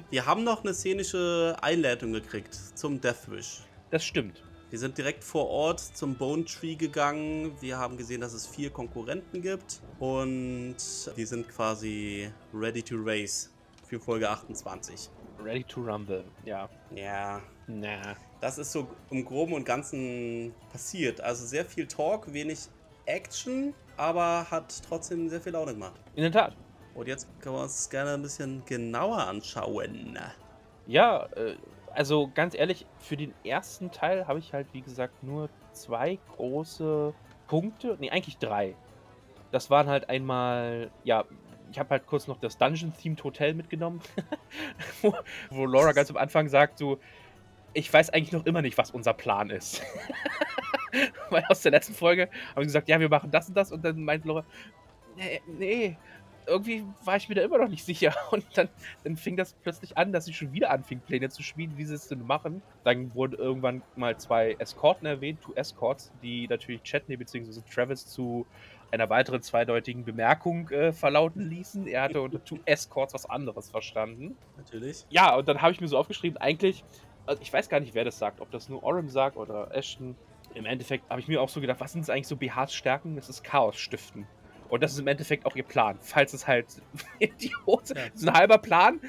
Wir 0.10 0.26
haben 0.26 0.44
noch 0.44 0.64
eine 0.64 0.74
szenische 0.74 1.56
Einleitung 1.62 2.12
gekriegt 2.12 2.54
zum 2.54 3.00
Death 3.00 3.30
Wish. 3.30 3.62
Das 3.92 4.04
stimmt. 4.04 4.44
Wir 4.76 4.80
sind 4.80 4.98
direkt 4.98 5.24
vor 5.24 5.50
Ort 5.50 5.80
zum 5.80 6.16
Bone 6.16 6.44
Tree 6.44 6.76
gegangen. 6.76 7.54
Wir 7.62 7.78
haben 7.78 7.96
gesehen, 7.96 8.20
dass 8.20 8.34
es 8.34 8.46
vier 8.46 8.70
Konkurrenten 8.70 9.42
gibt. 9.42 9.80
Und 10.00 10.76
die 11.16 11.24
sind 11.24 11.48
quasi 11.48 12.30
ready 12.54 12.84
to 12.84 12.98
race 13.00 13.54
für 13.88 14.02
Folge 14.02 14.30
28. 14.30 15.10
Ready 15.42 15.64
to 15.64 15.80
rumble, 15.80 16.26
ja. 16.44 16.68
Ja, 16.94 17.42
Na. 17.68 18.18
das 18.42 18.58
ist 18.58 18.74
so 18.74 18.86
im 19.12 19.24
Groben 19.24 19.54
und 19.54 19.64
Ganzen 19.64 20.54
passiert. 20.74 21.22
Also 21.22 21.46
sehr 21.46 21.64
viel 21.64 21.88
Talk, 21.88 22.34
wenig 22.34 22.68
Action, 23.06 23.74
aber 23.96 24.46
hat 24.52 24.82
trotzdem 24.90 25.30
sehr 25.30 25.40
viel 25.40 25.54
Laune 25.54 25.72
gemacht. 25.72 26.02
In 26.16 26.24
der 26.24 26.34
Tat. 26.34 26.58
Und 26.96 27.08
jetzt 27.08 27.30
können 27.40 27.56
wir 27.56 27.62
uns 27.62 27.90
gerne 27.90 28.16
ein 28.16 28.22
bisschen 28.22 28.62
genauer 28.66 29.20
anschauen. 29.20 30.20
Ja, 30.86 31.28
äh, 31.38 31.56
also 31.96 32.30
ganz 32.34 32.56
ehrlich, 32.56 32.86
für 33.00 33.18
den 33.18 33.34
ersten 33.44 33.92
Teil 33.92 34.28
habe 34.28 34.40
ich 34.40 34.54
halt, 34.54 34.68
wie 34.74 34.82
gesagt, 34.82 35.24
nur 35.24 35.50
zwei 35.72 36.20
große 36.36 37.14
Punkte. 37.48 37.98
Nee, 38.00 38.12
eigentlich 38.12 38.38
drei. 38.38 38.76
Das 39.52 39.70
waren 39.70 39.88
halt 39.88 40.10
einmal, 40.10 40.92
ja, 41.04 41.24
ich 41.72 41.80
habe 41.80 41.90
halt 41.92 42.06
kurz 42.06 42.28
noch 42.28 42.38
das 42.40 42.58
Dungeon-Themed 42.58 43.24
Hotel 43.24 43.54
mitgenommen, 43.54 44.02
wo, 45.02 45.14
wo 45.50 45.66
Laura 45.66 45.94
ganz 45.94 46.10
am 46.10 46.18
Anfang 46.18 46.50
sagt, 46.50 46.78
so, 46.78 47.00
ich 47.74 47.92
weiß 47.92 48.12
eigentlich 48.12 48.32
noch 48.32 48.46
immer 48.46 48.62
nicht, 48.62 48.78
was 48.78 48.92
unser 48.92 49.14
Plan 49.14 49.50
ist. 49.50 49.82
Weil 51.30 51.44
aus 51.50 51.62
der 51.62 51.72
letzten 51.72 51.94
Folge 51.94 52.30
haben 52.50 52.58
wir 52.58 52.64
gesagt, 52.64 52.88
ja, 52.88 53.00
wir 53.00 53.10
machen 53.10 53.32
das 53.32 53.50
und 53.50 53.56
das 53.56 53.72
und 53.72 53.84
dann 53.84 54.04
meint 54.04 54.26
Laura, 54.26 54.46
nee, 55.16 55.42
nee, 55.48 55.98
irgendwie 56.48 56.84
war 57.04 57.16
ich 57.16 57.30
mir 57.30 57.36
da 57.36 57.42
immer 57.42 57.58
noch 57.58 57.68
nicht 57.68 57.86
sicher. 57.86 58.14
Und 58.32 58.46
dann, 58.56 58.70
dann 59.04 59.18
fing 59.18 59.38
das 59.38 59.54
plötzlich 59.54 59.98
an, 59.98 60.12
dass 60.12 60.26
sie 60.26 60.34
schon 60.34 60.54
wieder 60.54 60.72
anfing, 60.72 61.00
Pläne 61.00 61.30
zu 61.30 61.44
schmieden, 61.44 61.78
wie 61.78 61.86
sie 61.86 61.96
es 61.96 62.08
denn 62.08 62.26
machen. 62.26 62.62
Dann 62.84 63.14
wurden 63.14 63.36
irgendwann 63.36 63.82
mal 63.96 64.18
zwei 64.18 64.56
Eskorten 64.60 65.06
erwähnt, 65.06 65.42
two 65.42 65.54
Escorts, 65.54 66.12
die 66.22 66.48
natürlich 66.48 66.84
Chetney 66.84 67.18
bzw. 67.18 67.62
Travis 67.70 68.06
zu 68.08 68.46
einer 68.92 69.10
weiteren 69.10 69.42
zweideutigen 69.42 70.06
Bemerkung 70.06 70.70
äh, 70.70 70.94
verlauten 70.94 71.50
ließen. 71.50 71.88
Er 71.88 72.04
hatte 72.04 72.22
unter 72.22 72.44
two 72.44 72.60
Escorts 72.66 73.14
was 73.14 73.30
anderes 73.30 73.70
verstanden. 73.70 74.38
Natürlich. 74.58 75.06
Ja, 75.10 75.36
und 75.36 75.48
dann 75.48 75.62
habe 75.62 75.74
ich 75.74 75.82
mir 75.82 75.88
so 75.88 75.98
aufgeschrieben, 75.98 76.38
eigentlich, 76.38 76.84
also 77.26 77.42
ich 77.42 77.52
weiß 77.52 77.70
gar 77.70 77.80
nicht, 77.80 77.94
wer 77.94 78.06
das 78.06 78.20
sagt, 78.20 78.42
ob 78.42 78.52
das 78.52 78.70
nur 78.70 78.84
Orim 78.84 79.10
sagt 79.10 79.38
oder 79.38 79.76
Ashton. 79.76 80.16
Im 80.54 80.66
Endeffekt 80.66 81.10
habe 81.10 81.20
ich 81.20 81.28
mir 81.28 81.42
auch 81.42 81.50
so 81.50 81.60
gedacht, 81.60 81.80
was 81.82 81.92
sind 81.92 82.02
es 82.02 82.10
eigentlich 82.10 82.28
so 82.28 82.38
BHs 82.38 82.74
Stärken? 82.74 83.16
Das 83.16 83.28
ist 83.28 83.44
Chaos 83.44 83.76
stiften. 83.78 84.26
Und 84.70 84.82
das 84.84 84.94
ist 84.94 85.00
im 85.00 85.08
Endeffekt 85.08 85.46
auch 85.46 85.56
ihr 85.56 85.64
Plan. 85.64 85.98
Falls 86.02 86.34
es 86.34 86.48
halt 86.48 86.68
Hose, 87.66 87.96
Ja. 87.96 88.04
so 88.14 88.28
ein 88.28 88.34
halber 88.34 88.58
Plan, 88.58 89.00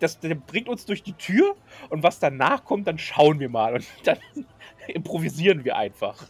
das, 0.00 0.20
der 0.20 0.34
bringt 0.34 0.68
uns 0.68 0.84
durch 0.84 1.02
die 1.02 1.14
Tür 1.14 1.56
und 1.88 2.02
was 2.02 2.18
danach 2.18 2.64
kommt, 2.64 2.86
dann 2.86 2.98
schauen 2.98 3.40
wir 3.40 3.48
mal 3.48 3.74
und 3.74 3.86
dann 4.04 4.18
improvisieren 4.88 5.64
wir 5.64 5.76
einfach. 5.76 6.22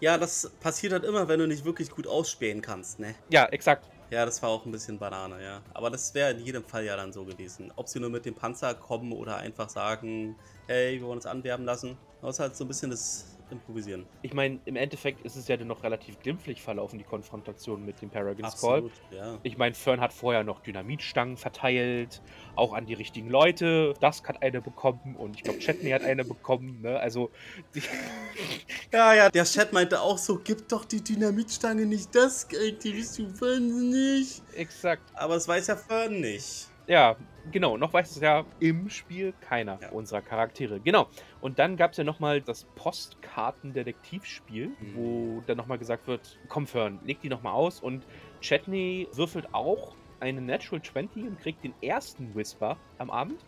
Ja, 0.00 0.18
das 0.18 0.50
passiert 0.60 0.92
halt 0.92 1.04
immer, 1.04 1.28
wenn 1.28 1.38
du 1.38 1.46
nicht 1.46 1.64
wirklich 1.64 1.90
gut 1.90 2.06
ausspähen 2.06 2.62
kannst, 2.62 3.00
ne? 3.00 3.14
Ja, 3.30 3.46
exakt. 3.46 3.88
Ja, 4.10 4.24
das 4.24 4.42
war 4.42 4.50
auch 4.50 4.64
ein 4.64 4.70
bisschen 4.72 4.98
Banane, 4.98 5.42
ja. 5.42 5.60
Aber 5.72 5.90
das 5.90 6.14
wäre 6.14 6.30
in 6.32 6.40
jedem 6.40 6.62
Fall 6.64 6.84
ja 6.84 6.96
dann 6.96 7.12
so 7.12 7.24
gewesen. 7.24 7.72
Ob 7.76 7.88
sie 7.88 7.98
nur 8.00 8.10
mit 8.10 8.24
dem 8.24 8.34
Panzer 8.34 8.74
kommen 8.74 9.12
oder 9.12 9.38
einfach 9.38 9.68
sagen, 9.68 10.36
hey, 10.66 10.94
wir 11.00 11.02
wollen 11.06 11.16
uns 11.16 11.26
anwerben 11.26 11.64
lassen. 11.64 11.96
Das 12.22 12.36
ist 12.36 12.40
halt 12.40 12.56
so 12.56 12.64
ein 12.64 12.68
bisschen 12.68 12.90
das 12.90 13.33
Improvisieren. 13.54 14.06
Ich 14.22 14.34
meine, 14.34 14.60
im 14.64 14.76
Endeffekt 14.76 15.24
ist 15.24 15.36
es 15.36 15.48
ja 15.48 15.56
dann 15.56 15.68
noch 15.68 15.82
relativ 15.82 16.20
glimpflich 16.20 16.62
verlaufen, 16.62 16.98
die 16.98 17.04
Konfrontation 17.04 17.84
mit 17.84 18.00
dem 18.02 18.10
Paragon's 18.10 18.60
Call. 18.60 18.84
Absolut, 18.84 18.92
ja. 19.10 19.38
Ich 19.42 19.56
meine, 19.56 19.74
Fern 19.74 20.00
hat 20.00 20.12
vorher 20.12 20.44
noch 20.44 20.60
Dynamitstangen 20.60 21.36
verteilt, 21.36 22.22
auch 22.56 22.72
an 22.72 22.86
die 22.86 22.94
richtigen 22.94 23.28
Leute. 23.28 23.94
Dusk 24.00 24.28
hat 24.28 24.42
eine 24.42 24.60
bekommen 24.60 25.16
und 25.16 25.36
ich 25.36 25.42
glaube, 25.42 25.58
Chetney 25.58 25.90
hat 25.90 26.02
eine 26.02 26.24
bekommen. 26.24 26.82
Ne? 26.82 26.98
Also, 26.98 27.30
die, 27.74 27.82
Ja, 28.92 29.14
ja, 29.14 29.28
der 29.30 29.44
Chat 29.44 29.72
meinte 29.72 30.00
auch 30.00 30.18
so, 30.18 30.38
gib 30.38 30.68
doch 30.68 30.84
die 30.84 31.02
Dynamitstange 31.02 31.86
nicht 31.86 32.14
das, 32.14 32.46
Alter, 32.52 32.90
bist 32.90 33.18
du 33.18 33.24
wahnsinnig. 33.40 34.42
exakt. 34.54 35.02
Aber 35.14 35.36
es 35.36 35.48
weiß 35.48 35.66
ja 35.68 35.76
Fern 35.76 36.20
nicht. 36.20 36.68
Ja, 36.86 37.16
genau. 37.50 37.76
Noch 37.78 37.92
weiß 37.92 38.10
es 38.10 38.20
ja 38.20 38.44
im 38.60 38.90
Spiel 38.90 39.32
keiner 39.40 39.78
Ja. 39.80 39.90
unserer 39.90 40.20
Charaktere. 40.20 40.80
Genau. 40.80 41.08
Und 41.40 41.58
dann 41.58 41.76
gab 41.76 41.92
es 41.92 41.96
ja 41.96 42.04
nochmal 42.04 42.40
das 42.42 42.64
Postkartendetektivspiel, 42.76 44.68
Mhm. 44.68 44.94
wo 44.94 45.42
dann 45.46 45.56
nochmal 45.56 45.78
gesagt 45.78 46.06
wird: 46.06 46.38
Komm, 46.48 46.66
Fern, 46.66 47.00
leg 47.04 47.20
die 47.20 47.28
nochmal 47.28 47.54
aus. 47.54 47.80
Und 47.80 48.06
Chetney 48.40 49.08
würfelt 49.12 49.52
auch 49.54 49.94
eine 50.20 50.40
Natural 50.40 50.82
20 50.82 51.24
und 51.24 51.40
kriegt 51.40 51.64
den 51.64 51.74
ersten 51.82 52.34
Whisper 52.34 52.76
am 52.98 53.10
Abend. 53.10 53.44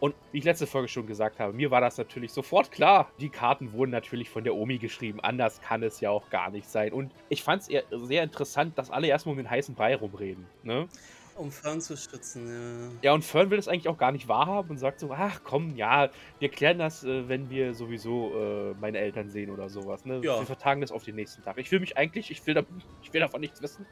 Und 0.00 0.14
wie 0.32 0.38
ich 0.38 0.44
letzte 0.44 0.66
Folge 0.66 0.88
schon 0.88 1.06
gesagt 1.06 1.38
habe, 1.38 1.52
mir 1.52 1.70
war 1.70 1.80
das 1.80 1.96
natürlich 1.96 2.32
sofort 2.32 2.72
klar. 2.72 3.10
Die 3.20 3.28
Karten 3.28 3.72
wurden 3.72 3.90
natürlich 3.92 4.28
von 4.30 4.42
der 4.42 4.54
Omi 4.56 4.78
geschrieben. 4.78 5.20
Anders 5.20 5.60
kann 5.60 5.82
es 5.84 6.00
ja 6.00 6.10
auch 6.10 6.28
gar 6.30 6.50
nicht 6.50 6.68
sein. 6.68 6.92
Und 6.92 7.12
ich 7.28 7.42
fand 7.44 7.62
es 7.62 7.68
sehr 7.90 8.22
interessant, 8.24 8.76
dass 8.78 8.90
alle 8.90 9.06
erstmal 9.06 9.32
um 9.34 9.36
den 9.38 9.48
heißen 9.48 9.74
Brei 9.76 9.94
rumreden. 9.94 10.46
Ne? 10.64 10.88
Um 11.34 11.50
Fern 11.50 11.80
zu 11.80 11.96
schützen, 11.96 12.46
ja. 12.46 12.90
Ja, 13.02 13.14
und 13.14 13.24
Fern 13.24 13.50
will 13.50 13.56
das 13.56 13.68
eigentlich 13.68 13.88
auch 13.88 13.96
gar 13.96 14.12
nicht 14.12 14.28
wahrhaben 14.28 14.70
und 14.70 14.78
sagt 14.78 15.00
so, 15.00 15.10
ach 15.12 15.40
komm, 15.44 15.76
ja, 15.76 16.10
wir 16.38 16.48
klären 16.50 16.78
das, 16.78 17.04
äh, 17.04 17.28
wenn 17.28 17.48
wir 17.48 17.74
sowieso 17.74 18.32
äh, 18.34 18.74
meine 18.80 18.98
Eltern 18.98 19.30
sehen 19.30 19.50
oder 19.50 19.68
sowas. 19.68 20.04
Ne? 20.04 20.20
Ja. 20.22 20.38
Wir 20.38 20.46
vertagen 20.46 20.80
das 20.80 20.92
auf 20.92 21.04
den 21.04 21.14
nächsten 21.14 21.42
Tag. 21.42 21.56
Ich 21.58 21.70
will 21.72 21.80
mich 21.80 21.96
eigentlich, 21.96 22.30
ich 22.30 22.46
will, 22.46 22.54
da, 22.54 22.62
ich 23.02 23.12
will 23.12 23.20
davon 23.20 23.40
nichts 23.40 23.62
wissen. 23.62 23.86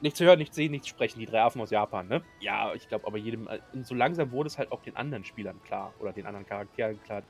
Nichts 0.00 0.18
hören, 0.18 0.38
nichts 0.38 0.56
sehen, 0.56 0.72
nichts 0.72 0.88
sprechen. 0.88 1.20
Die 1.20 1.26
drei 1.26 1.42
Affen 1.42 1.60
aus 1.60 1.70
Japan, 1.70 2.08
ne? 2.08 2.22
Ja, 2.40 2.74
ich 2.74 2.88
glaube, 2.88 3.06
aber 3.06 3.18
jedem, 3.18 3.46
äh, 3.46 3.60
so 3.82 3.94
langsam 3.94 4.32
wurde 4.32 4.48
es 4.48 4.58
halt 4.58 4.72
auch 4.72 4.82
den 4.82 4.96
anderen 4.96 5.24
Spielern 5.24 5.62
klar 5.62 5.94
oder 6.00 6.12
den 6.12 6.26
anderen 6.26 6.46
Charakteren 6.46 7.00
klar. 7.02 7.22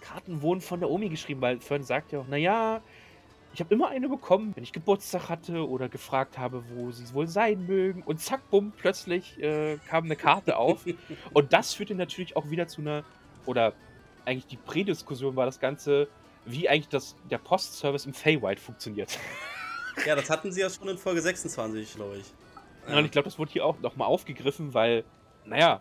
Karten 0.00 0.42
wurden 0.42 0.60
von 0.60 0.78
der 0.80 0.90
Omi 0.90 1.08
geschrieben, 1.08 1.40
weil 1.40 1.60
Fern 1.60 1.82
sagt 1.82 2.12
ja 2.12 2.20
auch, 2.20 2.28
naja, 2.28 2.80
ich 3.58 3.60
habe 3.60 3.74
immer 3.74 3.88
eine 3.88 4.08
bekommen, 4.08 4.52
wenn 4.54 4.62
ich 4.62 4.72
Geburtstag 4.72 5.28
hatte 5.28 5.68
oder 5.68 5.88
gefragt 5.88 6.38
habe, 6.38 6.62
wo 6.68 6.92
sie 6.92 7.12
wohl 7.12 7.26
sein 7.26 7.66
mögen. 7.66 8.04
Und 8.04 8.20
zack, 8.20 8.48
bumm, 8.50 8.72
plötzlich 8.76 9.36
äh, 9.42 9.78
kam 9.88 10.04
eine 10.04 10.14
Karte 10.14 10.56
auf. 10.56 10.86
Und 11.34 11.52
das 11.52 11.74
führte 11.74 11.96
natürlich 11.96 12.36
auch 12.36 12.50
wieder 12.50 12.68
zu 12.68 12.82
einer, 12.82 13.02
oder 13.46 13.72
eigentlich 14.24 14.46
die 14.46 14.58
Prädiskussion 14.58 15.34
war 15.34 15.44
das 15.44 15.58
Ganze, 15.58 16.06
wie 16.44 16.68
eigentlich 16.68 16.88
das, 16.88 17.16
der 17.28 17.38
Postservice 17.38 18.06
im 18.06 18.14
Feywild 18.14 18.60
funktioniert. 18.60 19.18
Ja, 20.06 20.14
das 20.14 20.30
hatten 20.30 20.52
sie 20.52 20.60
ja 20.60 20.70
schon 20.70 20.86
in 20.86 20.96
Folge 20.96 21.20
26, 21.20 21.96
glaube 21.96 22.18
ich. 22.18 22.94
Und 22.94 23.04
ich 23.04 23.10
glaube, 23.10 23.24
das 23.24 23.36
wurde 23.36 23.50
hier 23.50 23.64
auch 23.64 23.80
nochmal 23.80 24.06
aufgegriffen, 24.06 24.72
weil, 24.72 25.02
naja, 25.44 25.80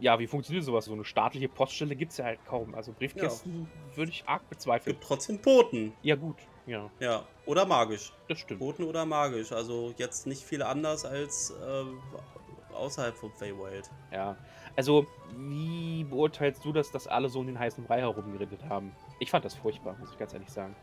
ja, 0.00 0.18
wie 0.18 0.26
funktioniert 0.26 0.64
sowas? 0.64 0.84
So 0.86 0.92
eine 0.92 1.04
staatliche 1.04 1.48
Poststelle 1.48 1.94
gibt 1.96 2.12
es 2.12 2.18
ja 2.18 2.24
halt 2.26 2.44
kaum. 2.46 2.74
Also 2.74 2.92
Briefkästen 2.92 3.68
würde 3.94 4.10
ich 4.10 4.24
arg 4.26 4.48
bezweifeln. 4.48 4.94
gibt 4.96 5.06
trotzdem 5.06 5.38
Boten. 5.38 5.92
Ja, 6.02 6.16
gut, 6.16 6.36
ja, 6.66 6.90
Ja, 7.00 7.24
oder 7.46 7.64
magisch. 7.66 8.12
das 8.28 8.38
stimmt. 8.40 8.60
Boten 8.60 8.84
oder 8.84 9.04
magisch. 9.06 9.52
Also 9.52 9.94
jetzt 9.96 10.26
nicht 10.26 10.42
viel 10.42 10.62
anders 10.62 11.04
als 11.04 11.50
äh, 11.50 11.84
außerhalb 12.74 13.16
vom 13.16 13.32
Feywild. 13.32 13.88
Ja. 14.12 14.36
Also, 14.76 15.06
wie 15.36 16.02
beurteilst 16.04 16.64
du 16.64 16.72
das, 16.72 16.90
dass 16.90 17.06
alle 17.06 17.28
so 17.28 17.38
um 17.38 17.46
den 17.46 17.58
heißen 17.58 17.84
Brei 17.84 18.00
herumgeredet 18.00 18.64
haben? 18.68 18.90
Ich 19.20 19.30
fand 19.30 19.44
das 19.44 19.54
furchtbar, 19.54 19.96
muss 20.00 20.10
ich 20.10 20.18
ganz 20.18 20.32
ehrlich 20.34 20.50
sagen. 20.50 20.74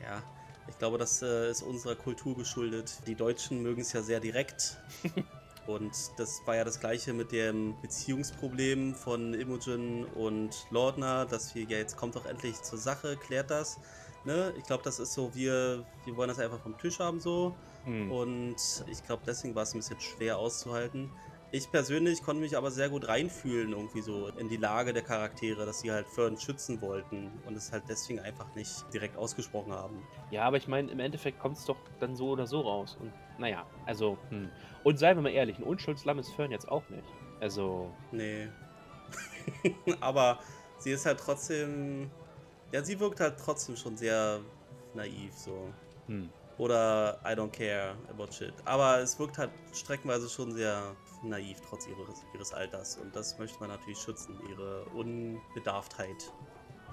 Ja, 0.00 0.22
ich 0.68 0.78
glaube, 0.78 0.98
das 0.98 1.20
äh, 1.22 1.50
ist 1.50 1.62
unserer 1.62 1.96
Kultur 1.96 2.36
geschuldet. 2.36 3.00
Die 3.08 3.16
Deutschen 3.16 3.62
mögen 3.62 3.80
es 3.80 3.92
ja 3.92 4.02
sehr 4.02 4.20
direkt. 4.20 4.78
Und 5.74 5.92
das 6.16 6.42
war 6.46 6.56
ja 6.56 6.64
das 6.64 6.80
gleiche 6.80 7.12
mit 7.12 7.32
dem 7.32 7.74
Beziehungsproblem 7.80 8.94
von 8.94 9.34
Imogen 9.34 10.04
und 10.04 10.66
Lordner, 10.70 11.26
dass 11.26 11.54
wir, 11.54 11.64
ja, 11.64 11.78
jetzt 11.78 11.96
kommt 11.96 12.16
doch 12.16 12.26
endlich 12.26 12.60
zur 12.62 12.78
Sache, 12.78 13.16
klärt 13.16 13.50
das. 13.50 13.78
Ne? 14.24 14.52
Ich 14.58 14.64
glaube, 14.64 14.82
das 14.82 14.98
ist 14.98 15.14
so, 15.14 15.34
wir, 15.34 15.84
wir 16.04 16.16
wollen 16.16 16.28
das 16.28 16.38
einfach 16.38 16.60
vom 16.60 16.76
Tisch 16.78 16.98
haben 16.98 17.20
so. 17.20 17.54
Hm. 17.84 18.10
Und 18.10 18.56
ich 18.90 19.04
glaube, 19.04 19.22
deswegen 19.26 19.54
war 19.54 19.62
es 19.62 19.74
ein 19.74 19.78
bisschen 19.78 20.00
schwer 20.00 20.38
auszuhalten. 20.38 21.10
Ich 21.52 21.68
persönlich 21.72 22.22
konnte 22.22 22.42
mich 22.42 22.56
aber 22.56 22.70
sehr 22.70 22.88
gut 22.88 23.08
reinfühlen, 23.08 23.72
irgendwie 23.72 24.02
so 24.02 24.28
in 24.28 24.48
die 24.48 24.56
Lage 24.56 24.92
der 24.92 25.02
Charaktere, 25.02 25.66
dass 25.66 25.80
sie 25.80 25.90
halt 25.90 26.06
Fern 26.06 26.38
schützen 26.38 26.80
wollten 26.80 27.32
und 27.44 27.56
es 27.56 27.72
halt 27.72 27.84
deswegen 27.88 28.20
einfach 28.20 28.54
nicht 28.54 28.84
direkt 28.94 29.16
ausgesprochen 29.16 29.72
haben. 29.72 30.06
Ja, 30.30 30.44
aber 30.44 30.58
ich 30.58 30.68
meine, 30.68 30.92
im 30.92 31.00
Endeffekt 31.00 31.40
kommt 31.40 31.56
es 31.56 31.64
doch 31.64 31.78
dann 31.98 32.14
so 32.14 32.28
oder 32.28 32.46
so 32.46 32.60
raus. 32.60 32.96
Und 33.00 33.12
naja, 33.38 33.66
also, 33.84 34.16
hm. 34.28 34.48
Und 34.82 34.98
seien 34.98 35.16
wir 35.16 35.22
mal 35.22 35.30
ehrlich, 35.30 35.58
ein 35.58 35.62
Unschuldslamm 35.62 36.18
ist 36.18 36.30
Fern 36.34 36.50
jetzt 36.50 36.68
auch 36.68 36.88
nicht. 36.90 37.08
Also, 37.38 37.92
Nee. 38.10 38.48
aber 40.00 40.40
sie 40.78 40.90
ist 40.92 41.06
halt 41.06 41.20
trotzdem. 41.20 42.10
Ja, 42.72 42.84
sie 42.84 43.00
wirkt 43.00 43.20
halt 43.20 43.38
trotzdem 43.38 43.76
schon 43.76 43.96
sehr 43.96 44.40
naiv 44.94 45.38
so. 45.38 45.74
hm. 46.08 46.30
Oder 46.58 47.20
I 47.24 47.30
don't 47.30 47.50
care 47.52 47.96
about 48.10 48.32
shit. 48.32 48.54
Aber 48.66 49.00
es 49.00 49.18
wirkt 49.18 49.38
halt 49.38 49.52
streckenweise 49.72 50.28
schon 50.28 50.52
sehr 50.52 50.96
naiv, 51.22 51.60
trotz 51.62 51.86
ihres, 51.86 52.24
ihres 52.34 52.52
Alters. 52.52 52.96
Und 52.98 53.16
das 53.16 53.38
möchte 53.38 53.60
man 53.60 53.70
natürlich 53.70 54.00
schützen, 54.00 54.40
ihre 54.40 54.84
Unbedarftheit 54.90 56.32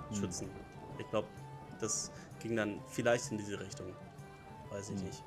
Hm. 0.09 0.15
schützen. 0.19 0.49
Ich 0.97 1.09
glaube, 1.09 1.29
das 1.79 2.11
ging 2.39 2.55
dann 2.55 2.81
vielleicht 2.87 3.31
in 3.31 3.37
diese 3.37 3.59
Richtung. 3.59 3.93
Weiß 4.69 4.89
ich 4.89 4.99
Hm. 4.99 5.05
nicht. 5.05 5.23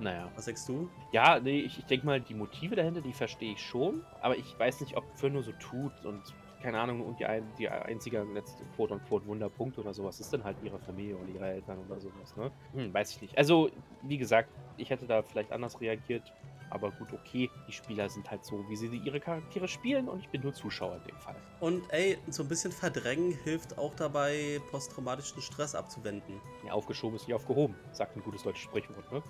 Naja. 0.00 0.30
Was 0.34 0.46
sagst 0.46 0.68
du? 0.68 0.88
Ja, 1.12 1.38
nee, 1.40 1.60
ich, 1.60 1.78
ich 1.78 1.86
denke 1.86 2.06
mal, 2.06 2.20
die 2.20 2.34
Motive 2.34 2.74
dahinter, 2.74 3.00
die 3.02 3.12
verstehe 3.12 3.52
ich 3.52 3.62
schon. 3.62 4.02
Aber 4.20 4.36
ich 4.36 4.58
weiß 4.58 4.80
nicht, 4.80 4.96
ob 4.96 5.04
Finn 5.16 5.34
nur 5.34 5.42
so 5.42 5.52
tut 5.52 5.92
und 6.04 6.34
keine 6.60 6.78
Ahnung, 6.78 7.00
und 7.00 7.18
die, 7.18 7.24
ein, 7.24 7.54
die 7.58 7.68
einzige 7.68 8.22
letzte 8.22 8.64
quote-unquote 8.76 9.26
Wunderpunkt 9.26 9.78
oder 9.78 9.94
sowas 9.94 10.20
ist 10.20 10.32
dann 10.32 10.44
halt 10.44 10.60
ihre 10.62 10.78
Familie 10.78 11.16
und 11.16 11.28
ihre 11.28 11.48
Eltern 11.48 11.78
oder 11.78 11.98
sowas, 12.00 12.36
ne? 12.36 12.52
Hm, 12.74 12.92
weiß 12.92 13.12
ich 13.12 13.22
nicht. 13.22 13.38
Also, 13.38 13.70
wie 14.02 14.18
gesagt, 14.18 14.50
ich 14.76 14.90
hätte 14.90 15.06
da 15.06 15.22
vielleicht 15.22 15.52
anders 15.52 15.80
reagiert. 15.80 16.22
Aber 16.68 16.92
gut, 16.92 17.12
okay, 17.12 17.50
die 17.66 17.72
Spieler 17.72 18.08
sind 18.08 18.30
halt 18.30 18.44
so, 18.44 18.68
wie 18.68 18.76
sie 18.76 18.96
ihre 18.96 19.18
Charaktere 19.18 19.66
spielen 19.66 20.08
und 20.08 20.20
ich 20.20 20.28
bin 20.28 20.40
nur 20.42 20.54
Zuschauer 20.54 20.96
in 20.96 21.02
dem 21.02 21.16
Fall. 21.18 21.34
Und 21.58 21.92
ey, 21.92 22.16
so 22.28 22.44
ein 22.44 22.48
bisschen 22.48 22.70
verdrängen 22.70 23.32
hilft 23.42 23.76
auch 23.76 23.94
dabei, 23.96 24.60
posttraumatischen 24.70 25.42
Stress 25.42 25.74
abzuwenden. 25.74 26.40
Ja, 26.64 26.72
aufgeschoben 26.72 27.16
ist 27.16 27.26
nicht 27.26 27.34
aufgehoben, 27.34 27.74
sagt 27.92 28.16
ein 28.16 28.22
gutes 28.22 28.44
deutsches 28.44 28.62
Sprichwort, 28.62 29.10
ne? 29.10 29.20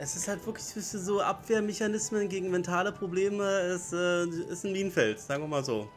Es 0.00 0.14
ist 0.14 0.28
halt 0.28 0.44
wirklich 0.46 0.64
so 0.64 1.20
Abwehrmechanismen 1.20 2.28
gegen 2.28 2.50
mentale 2.50 2.92
Probleme. 2.92 3.42
Es 3.44 3.92
äh, 3.92 4.24
ist 4.48 4.64
ein 4.64 4.72
Minenfeld, 4.72 5.18
sagen 5.18 5.42
wir 5.42 5.48
mal 5.48 5.64
so. 5.64 5.88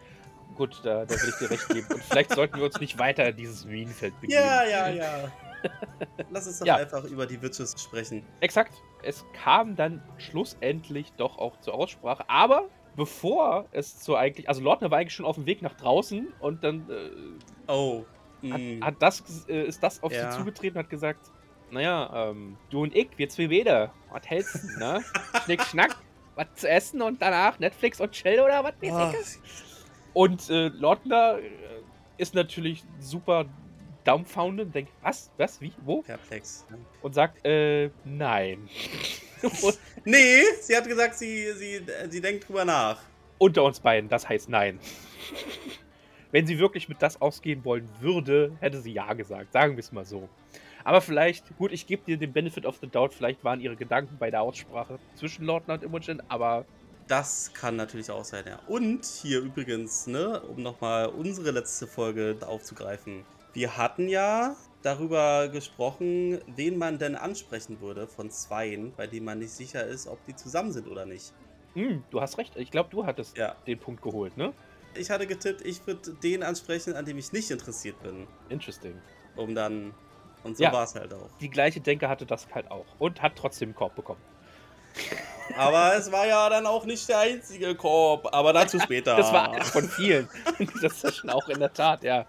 Gut, 0.55 0.81
da, 0.84 1.05
da 1.05 1.10
will 1.22 1.29
ich 1.29 1.36
dir 1.36 1.51
recht 1.51 1.67
geben. 1.70 1.88
Und 1.93 2.03
vielleicht 2.03 2.34
sollten 2.34 2.58
wir 2.58 2.65
uns 2.65 2.79
nicht 2.79 2.98
weiter 2.98 3.27
in 3.29 3.38
dieses 3.38 3.63
Minenfeld 3.65 4.20
begeben. 4.20 4.41
Ja, 4.41 4.63
ja, 4.65 4.89
ja. 4.89 5.31
Lass 6.31 6.48
uns 6.48 6.60
doch 6.60 6.65
Ja. 6.65 6.77
einfach 6.77 7.03
über 7.05 7.25
die 7.27 7.41
Witches 7.41 7.75
sprechen. 7.81 8.24
Exakt. 8.39 8.74
Es 9.03 9.24
kam 9.34 9.75
dann 9.75 10.03
schlussendlich 10.17 11.13
doch 11.13 11.38
auch 11.38 11.60
zur 11.62 11.75
Aussprache. 11.75 12.27
Aber 12.27 12.70
bevor 12.96 13.65
es 13.72 14.00
zur 14.00 14.17
eigentlich. 14.20 14.50
Also 14.50 14.62
Lordner 14.62 14.89
war 14.91 14.98
eigentlich 14.98 15.13
schon 15.13 15.25
auf 15.25 15.36
dem 15.36 15.46
Weg 15.46 15.62
nach 15.62 15.75
draußen 15.75 16.27
und 16.39 16.63
dann 16.63 16.89
äh, 16.89 17.72
Oh. 17.72 18.03
hat, 18.50 18.60
mm. 18.60 18.84
hat 18.84 18.96
das, 19.00 19.46
äh, 19.48 19.63
ist 19.67 19.81
das 19.84 20.01
auf 20.03 20.12
Ja. 20.12 20.31
sie 20.31 20.38
zugetreten 20.39 20.77
und 20.77 20.84
hat 20.86 20.89
gesagt, 20.89 21.31
naja, 21.71 22.29
ähm, 22.29 22.57
du 22.69 22.83
und 22.83 22.95
ich, 22.95 23.09
wir 23.17 23.29
zwei 23.29 23.49
wieder. 23.49 23.91
Was 24.11 24.29
hältst 24.29 24.55
du, 24.63 24.79
ne? 24.79 25.03
Schnick, 25.45 25.61
schnack, 25.63 25.95
was 26.35 26.47
zu 26.55 26.69
essen 26.69 27.01
und 27.01 27.21
danach 27.21 27.59
Netflix 27.59 27.99
und 27.99 28.11
Chill 28.11 28.39
oder 28.39 28.63
was 28.63 28.73
weiß 28.81 28.91
Ah, 28.91 29.13
ich. 29.13 29.39
Und 30.13 30.49
äh, 30.49 30.67
Lordner 30.69 31.39
äh, 31.39 31.51
ist 32.17 32.35
natürlich 32.35 32.83
super 32.99 33.45
dumbfounded 34.03 34.67
und 34.67 34.75
denkt, 34.75 34.91
was, 35.01 35.31
was, 35.37 35.61
wie, 35.61 35.71
wo? 35.85 36.01
perplex. 36.01 36.65
Und 37.01 37.13
sagt, 37.13 37.45
äh, 37.45 37.89
nein. 38.03 38.69
Nee, 40.05 40.43
sie 40.61 40.77
hat 40.77 40.87
gesagt, 40.87 41.15
sie, 41.15 41.51
sie, 41.53 41.81
sie 42.09 42.21
denkt 42.21 42.47
drüber 42.47 42.63
nach. 42.63 42.99
unter 43.39 43.63
uns 43.63 43.79
beiden, 43.79 44.07
das 44.07 44.29
heißt 44.29 44.49
nein. 44.49 44.79
Wenn 46.31 46.45
sie 46.45 46.59
wirklich 46.59 46.87
mit 46.87 47.01
das 47.01 47.19
ausgehen 47.19 47.65
wollen 47.65 47.89
würde, 47.99 48.51
hätte 48.59 48.79
sie 48.81 48.93
ja 48.93 49.13
gesagt. 49.13 49.51
Sagen 49.53 49.75
wir 49.75 49.79
es 49.79 49.91
mal 49.91 50.05
so. 50.05 50.29
Aber 50.83 51.01
vielleicht, 51.01 51.55
gut, 51.57 51.71
ich 51.71 51.85
gebe 51.88 52.03
dir 52.03 52.17
den 52.17 52.33
Benefit 52.33 52.65
of 52.65 52.77
the 52.81 52.88
Doubt, 52.88 53.13
vielleicht 53.13 53.43
waren 53.43 53.59
ihre 53.61 53.75
Gedanken 53.75 54.17
bei 54.17 54.31
der 54.31 54.41
Aussprache 54.41 55.00
zwischen 55.15 55.45
Lordner 55.45 55.75
und 55.75 55.83
Imogen, 55.83 56.21
aber 56.27 56.65
Das 57.07 57.51
kann 57.53 57.75
natürlich 57.75 58.09
auch 58.11 58.23
sein, 58.23 58.45
ja. 58.47 58.59
Und 58.67 59.05
hier 59.05 59.39
übrigens, 59.41 60.07
ne, 60.07 60.41
um 60.41 60.61
nochmal 60.61 61.07
unsere 61.07 61.51
letzte 61.51 61.88
Folge 61.88 62.38
aufzugreifen. 62.45 63.25
Wir 63.53 63.75
hatten 63.75 64.07
ja 64.07 64.55
darüber 64.81 65.50
gesprochen, 65.50 66.39
wen 66.55 66.77
man 66.77 66.97
denn 67.00 67.15
ansprechen 67.15 67.81
würde 67.81 68.07
von 68.07 68.31
Zweien, 68.31 68.93
bei 68.95 69.07
denen 69.07 69.25
man 69.25 69.39
nicht 69.39 69.51
sicher 69.51 69.85
ist, 69.85 70.07
ob 70.07 70.23
die 70.25 70.35
zusammen 70.35 70.71
sind 70.71 70.88
oder 70.88 71.05
nicht. 71.05 71.33
hm, 71.73 72.03
du 72.11 72.21
hast 72.21 72.38
recht. 72.38 72.55
Ich 72.55 72.71
glaube, 72.71 72.89
du 72.89 73.05
hattest 73.05 73.38
Ja. 73.38 73.55
den 73.67 73.79
Punkt 73.79 74.01
geholt, 74.01 74.38
ne? 74.38 74.53
Ich 74.93 75.09
hatte 75.09 75.25
getippt, 75.27 75.61
ich 75.65 75.85
würde 75.88 76.13
den 76.21 76.43
ansprechen, 76.43 76.95
an 76.95 77.05
dem 77.05 77.17
ich 77.17 77.31
nicht 77.31 77.50
interessiert 77.51 78.01
bin. 78.03 78.27
Interesting. 78.50 79.01
Um 79.35 79.55
dann. 79.55 79.93
Und 80.43 80.57
so 80.57 80.63
Ja. 80.63 80.74
war 80.74 80.83
es 80.83 80.95
halt 80.95 81.13
auch. 81.13 81.29
Die 81.39 81.50
gleiche 81.50 81.79
Denke 81.81 82.10
hatte 82.10 82.25
das 82.25 82.48
halt 82.53 82.69
auch 82.71 82.86
und 83.00 83.21
hat 83.21 83.33
trotzdem 83.36 83.69
einen 83.69 83.75
Korb 83.75 83.95
bekommen. 83.95 84.21
Aber 85.57 85.95
es 85.95 86.12
war 86.12 86.27
ja 86.27 86.50
dann 86.50 86.65
auch 86.65 86.86
nicht 86.86 87.07
der 87.10 87.19
einzige 87.19 87.75
Korb. 87.75 88.33
Aber 88.33 88.53
dazu 88.53 88.79
später. 88.83 89.15
Das 89.15 89.31
war 89.31 89.51
eines 89.51 89.69
von 89.69 89.88
vielen 89.88 90.27
in 90.60 90.67
dieser 90.67 90.89
Session 90.89 91.29
auch 91.29 91.48
in 91.50 91.60
der 91.60 91.71
Tat, 91.74 92.03
ja. 92.03 92.25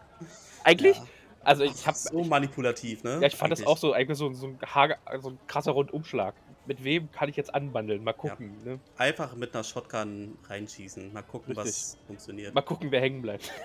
Eigentlich, 0.65 0.97
Ja. 0.97 1.05
also 1.43 1.65
ich 1.65 1.87
habe 1.87 1.97
so 1.97 2.23
manipulativ, 2.25 3.03
ne? 3.03 3.19
Ja, 3.21 3.27
ich 3.27 3.37
fand 3.37 3.51
das 3.53 3.61
Eigentlich. 3.61 3.69
auch 3.69 3.79
so, 3.79 3.93
eigentlich 3.93 4.19
so, 4.19 4.33
so, 4.33 4.47
ein, 4.49 4.59
Hager, 4.65 4.99
so 5.21 5.31
ein 5.31 5.39
krasser 5.47 5.73
Rundumschlag. 5.73 6.35
Mit 6.67 6.85
wem 6.85 7.11
kann 7.11 7.29
ich 7.29 7.35
jetzt 7.37 7.53
anbandeln? 7.53 8.05
Mal 8.05 8.13
gucken. 8.13 8.57
Ne? 8.65 8.79
Einfach 8.97 9.35
mit 9.35 9.53
einer 9.55 9.65
Shotgun 9.65 10.39
reinschießen. 10.49 11.13
Mal 11.13 11.23
gucken, 11.23 11.57
was 11.57 11.67
Richtig. 11.67 12.07
funktioniert. 12.07 12.55
Mal 12.55 12.61
gucken, 12.63 12.93
wer 12.93 13.01
hängen 13.01 13.21
bleibt. 13.23 13.51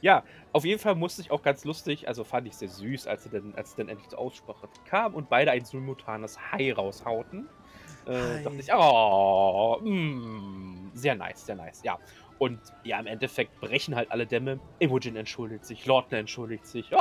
Ja, 0.00 0.24
auf 0.52 0.64
jeden 0.64 0.78
Fall 0.78 0.94
musste 0.94 1.20
ich 1.22 1.30
auch 1.32 1.42
ganz 1.42 1.64
lustig, 1.64 2.06
also 2.06 2.22
fand 2.24 2.46
ich 2.46 2.56
sehr 2.56 2.68
süß, 2.68 3.06
als 3.08 3.24
sie 3.24 3.30
dann, 3.30 3.54
als 3.56 3.70
sie 3.70 3.76
dann 3.76 3.88
endlich 3.88 4.08
zur 4.08 4.20
Aussprache 4.20 4.68
kam 4.84 5.14
und 5.14 5.28
beide 5.28 5.50
ein 5.50 5.64
simultanes 5.64 6.38
Hi 6.52 6.70
raushauten. 6.70 7.50
Äh, 8.06 8.38
dachte 8.40 8.60
ich, 8.62 8.68
oh, 8.72 9.78
mm, 9.82 10.92
sehr 10.94 11.16
nice, 11.16 11.44
sehr 11.46 11.56
nice, 11.56 11.82
ja. 11.82 12.00
Und 12.38 12.60
ja, 12.84 13.00
im 13.00 13.06
Endeffekt 13.06 13.60
brechen 13.60 13.96
halt 13.96 14.12
alle 14.12 14.26
Dämme. 14.26 14.60
Imogen 14.78 15.16
entschuldigt 15.16 15.64
sich, 15.64 15.86
Lordner 15.86 16.18
entschuldigt 16.18 16.66
sich. 16.66 16.90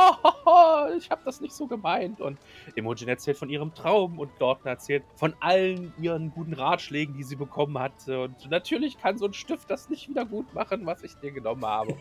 Oh, 0.50 0.88
ich 0.98 1.12
habe 1.12 1.22
das 1.26 1.42
nicht 1.42 1.54
so 1.54 1.68
gemeint. 1.68 2.22
Und 2.22 2.40
Imogen 2.76 3.10
erzählt 3.10 3.38
von 3.38 3.50
ihrem 3.50 3.74
Traum 3.74 4.18
und 4.18 4.32
Lordner 4.40 4.72
erzählt 4.72 5.04
von 5.16 5.36
allen 5.42 5.94
ihren 6.00 6.32
guten 6.32 6.54
Ratschlägen, 6.54 7.18
die 7.18 7.24
sie 7.24 7.36
bekommen 7.36 7.78
hatte. 7.78 8.22
Und 8.22 8.50
natürlich 8.50 8.98
kann 8.98 9.18
so 9.18 9.26
ein 9.26 9.34
Stift 9.34 9.70
das 9.70 9.90
nicht 9.90 10.08
wieder 10.08 10.24
gut 10.24 10.54
machen, 10.54 10.86
was 10.86 11.04
ich 11.04 11.16
dir 11.16 11.32
genommen 11.32 11.66
habe. 11.66 11.98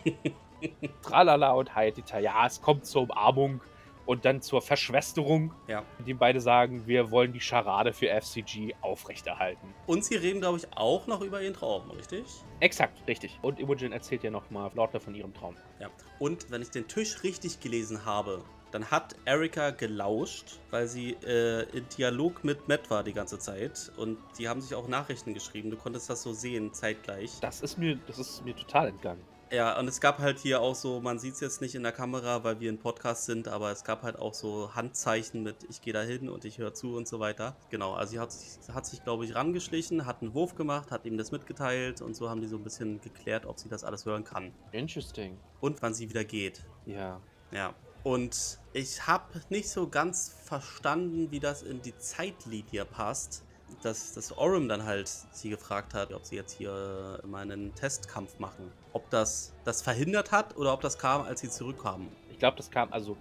Tralala 1.02 1.52
und 1.52 1.74
Haidita. 1.74 2.20
Ja, 2.20 2.46
es 2.46 2.62
kommt 2.62 2.86
zur 2.86 3.02
Umarmung 3.02 3.60
und 4.06 4.24
dann 4.24 4.40
zur 4.40 4.62
Verschwesterung, 4.62 5.52
Ja. 5.68 5.84
indem 5.98 6.18
beide 6.18 6.40
sagen, 6.40 6.86
wir 6.86 7.10
wollen 7.10 7.32
die 7.32 7.40
Scharade 7.40 7.92
für 7.92 8.08
FCG 8.08 8.74
aufrechterhalten. 8.80 9.74
Und 9.86 10.04
sie 10.04 10.16
reden, 10.16 10.40
glaube 10.40 10.58
ich, 10.58 10.66
auch 10.76 11.06
noch 11.06 11.20
über 11.20 11.42
ihren 11.42 11.54
Traum, 11.54 11.90
richtig? 11.90 12.24
Exakt, 12.60 13.06
richtig. 13.06 13.38
Und 13.42 13.58
Imogen 13.60 13.92
erzählt 13.92 14.22
ja 14.22 14.30
nochmal 14.30 14.70
Lordner 14.74 15.00
von 15.00 15.14
ihrem 15.14 15.34
Traum. 15.34 15.56
Ja. 15.80 15.90
Und 16.18 16.50
wenn 16.50 16.62
ich 16.62 16.70
den 16.70 16.86
Tisch 16.88 17.22
richtig 17.22 17.60
gelesen 17.60 18.04
habe, 18.04 18.42
dann 18.72 18.90
hat 18.90 19.14
Erika 19.24 19.70
gelauscht, 19.70 20.58
weil 20.70 20.86
sie 20.86 21.12
äh, 21.24 21.62
in 21.76 21.86
Dialog 21.96 22.42
mit 22.44 22.68
Matt 22.68 22.90
war 22.90 23.04
die 23.04 23.12
ganze 23.12 23.38
Zeit. 23.38 23.90
Und 23.96 24.18
die 24.38 24.48
haben 24.48 24.60
sich 24.60 24.74
auch 24.74 24.88
Nachrichten 24.88 25.34
geschrieben. 25.34 25.70
Du 25.70 25.76
konntest 25.76 26.10
das 26.10 26.22
so 26.22 26.32
sehen, 26.32 26.72
zeitgleich. 26.72 27.38
Das 27.40 27.60
ist 27.60 27.78
mir, 27.78 27.96
das 28.06 28.18
ist 28.18 28.44
mir 28.44 28.54
total 28.56 28.88
entgangen. 28.88 29.22
Ja, 29.52 29.78
und 29.78 29.86
es 29.86 30.00
gab 30.00 30.18
halt 30.18 30.40
hier 30.40 30.60
auch 30.60 30.74
so, 30.74 31.00
man 31.00 31.20
sieht 31.20 31.34
es 31.34 31.40
jetzt 31.40 31.60
nicht 31.60 31.76
in 31.76 31.84
der 31.84 31.92
Kamera, 31.92 32.42
weil 32.42 32.58
wir 32.58 32.70
ein 32.70 32.78
Podcast 32.78 33.26
sind, 33.26 33.46
aber 33.46 33.70
es 33.70 33.84
gab 33.84 34.02
halt 34.02 34.18
auch 34.18 34.34
so 34.34 34.74
Handzeichen 34.74 35.44
mit 35.44 35.56
ich 35.70 35.80
gehe 35.80 35.92
da 35.92 36.02
hin 36.02 36.28
und 36.28 36.44
ich 36.44 36.58
höre 36.58 36.74
zu 36.74 36.96
und 36.96 37.06
so 37.06 37.20
weiter. 37.20 37.54
Genau, 37.70 37.94
also 37.94 38.12
sie 38.12 38.18
hat 38.18 38.32
sich, 38.32 38.58
hat 38.74 38.86
sich 38.86 39.04
glaube 39.04 39.24
ich, 39.24 39.36
rangeschlichen, 39.36 40.04
hat 40.04 40.20
einen 40.20 40.34
Wurf 40.34 40.56
gemacht, 40.56 40.90
hat 40.90 41.04
ihm 41.04 41.16
das 41.16 41.30
mitgeteilt 41.30 42.02
und 42.02 42.16
so 42.16 42.28
haben 42.28 42.40
die 42.40 42.48
so 42.48 42.56
ein 42.56 42.64
bisschen 42.64 43.00
geklärt, 43.00 43.46
ob 43.46 43.60
sie 43.60 43.68
das 43.68 43.84
alles 43.84 44.04
hören 44.04 44.24
kann. 44.24 44.52
Interesting. 44.72 45.38
Und 45.60 45.80
wann 45.80 45.94
sie 45.94 46.08
wieder 46.08 46.24
geht. 46.24 46.64
Ja. 46.84 47.20
Ja. 47.52 47.72
Und 48.02 48.58
ich 48.72 49.06
habe 49.06 49.40
nicht 49.48 49.68
so 49.68 49.88
ganz 49.88 50.34
verstanden, 50.44 51.30
wie 51.30 51.40
das 51.40 51.62
in 51.62 51.82
die 51.82 51.96
Zeitlinie 51.96 52.84
passt. 52.84 53.44
Dass, 53.82 54.14
dass 54.14 54.30
Orem 54.30 54.68
dann 54.68 54.84
halt 54.84 55.08
sie 55.08 55.50
gefragt 55.50 55.92
hat, 55.92 56.12
ob 56.12 56.24
sie 56.24 56.36
jetzt 56.36 56.52
hier 56.52 57.20
mal 57.26 57.42
einen 57.42 57.74
Testkampf 57.74 58.38
machen. 58.38 58.70
Ob 58.96 59.10
das 59.10 59.54
das 59.64 59.82
verhindert 59.82 60.32
hat 60.32 60.56
oder 60.56 60.72
ob 60.72 60.80
das 60.80 60.96
kam, 60.96 61.20
als 61.20 61.42
sie 61.42 61.50
zurückkamen. 61.50 62.08
Ich 62.30 62.38
glaube, 62.38 62.56
das 62.56 62.70
kam, 62.70 62.90
also, 62.94 63.18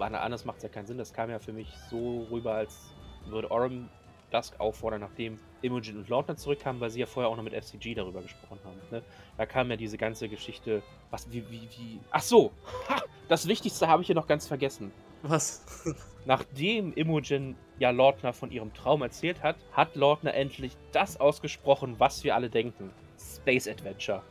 anders 0.00 0.44
macht 0.44 0.56
es 0.56 0.64
ja 0.64 0.68
keinen 0.68 0.86
Sinn. 0.86 0.98
Das 0.98 1.12
kam 1.12 1.30
ja 1.30 1.38
für 1.38 1.52
mich 1.52 1.68
so 1.88 2.26
rüber, 2.28 2.54
als 2.54 2.92
würde 3.26 3.48
Orem 3.52 3.88
Dusk 4.32 4.58
auffordern, 4.58 5.00
nachdem 5.00 5.38
Imogen 5.62 5.96
und 5.96 6.08
Lordner 6.08 6.36
zurückkamen, 6.36 6.80
weil 6.80 6.90
sie 6.90 6.98
ja 6.98 7.06
vorher 7.06 7.30
auch 7.30 7.36
noch 7.36 7.44
mit 7.44 7.54
FCG 7.54 7.94
darüber 7.94 8.20
gesprochen 8.20 8.58
haben. 8.64 8.80
Ne? 8.90 9.00
Da 9.36 9.46
kam 9.46 9.70
ja 9.70 9.76
diese 9.76 9.96
ganze 9.96 10.28
Geschichte, 10.28 10.82
was, 11.12 11.30
wie, 11.30 11.48
wie, 11.52 11.68
wie. 11.78 12.00
Ach 12.10 12.22
so! 12.22 12.50
Ha, 12.88 13.00
das 13.28 13.46
Wichtigste 13.46 13.86
habe 13.86 14.02
ich 14.02 14.06
hier 14.06 14.16
noch 14.16 14.26
ganz 14.26 14.48
vergessen. 14.48 14.90
Was? 15.22 15.64
Nachdem 16.24 16.92
Imogen 16.94 17.54
ja 17.78 17.90
Lordner 17.90 18.32
von 18.32 18.50
ihrem 18.50 18.74
Traum 18.74 19.02
erzählt 19.02 19.44
hat, 19.44 19.54
hat 19.70 19.94
Lordner 19.94 20.34
endlich 20.34 20.76
das 20.90 21.20
ausgesprochen, 21.20 21.94
was 21.98 22.24
wir 22.24 22.34
alle 22.34 22.50
denken. 22.50 22.90
Space 23.16 23.68
Adventure. 23.68 24.24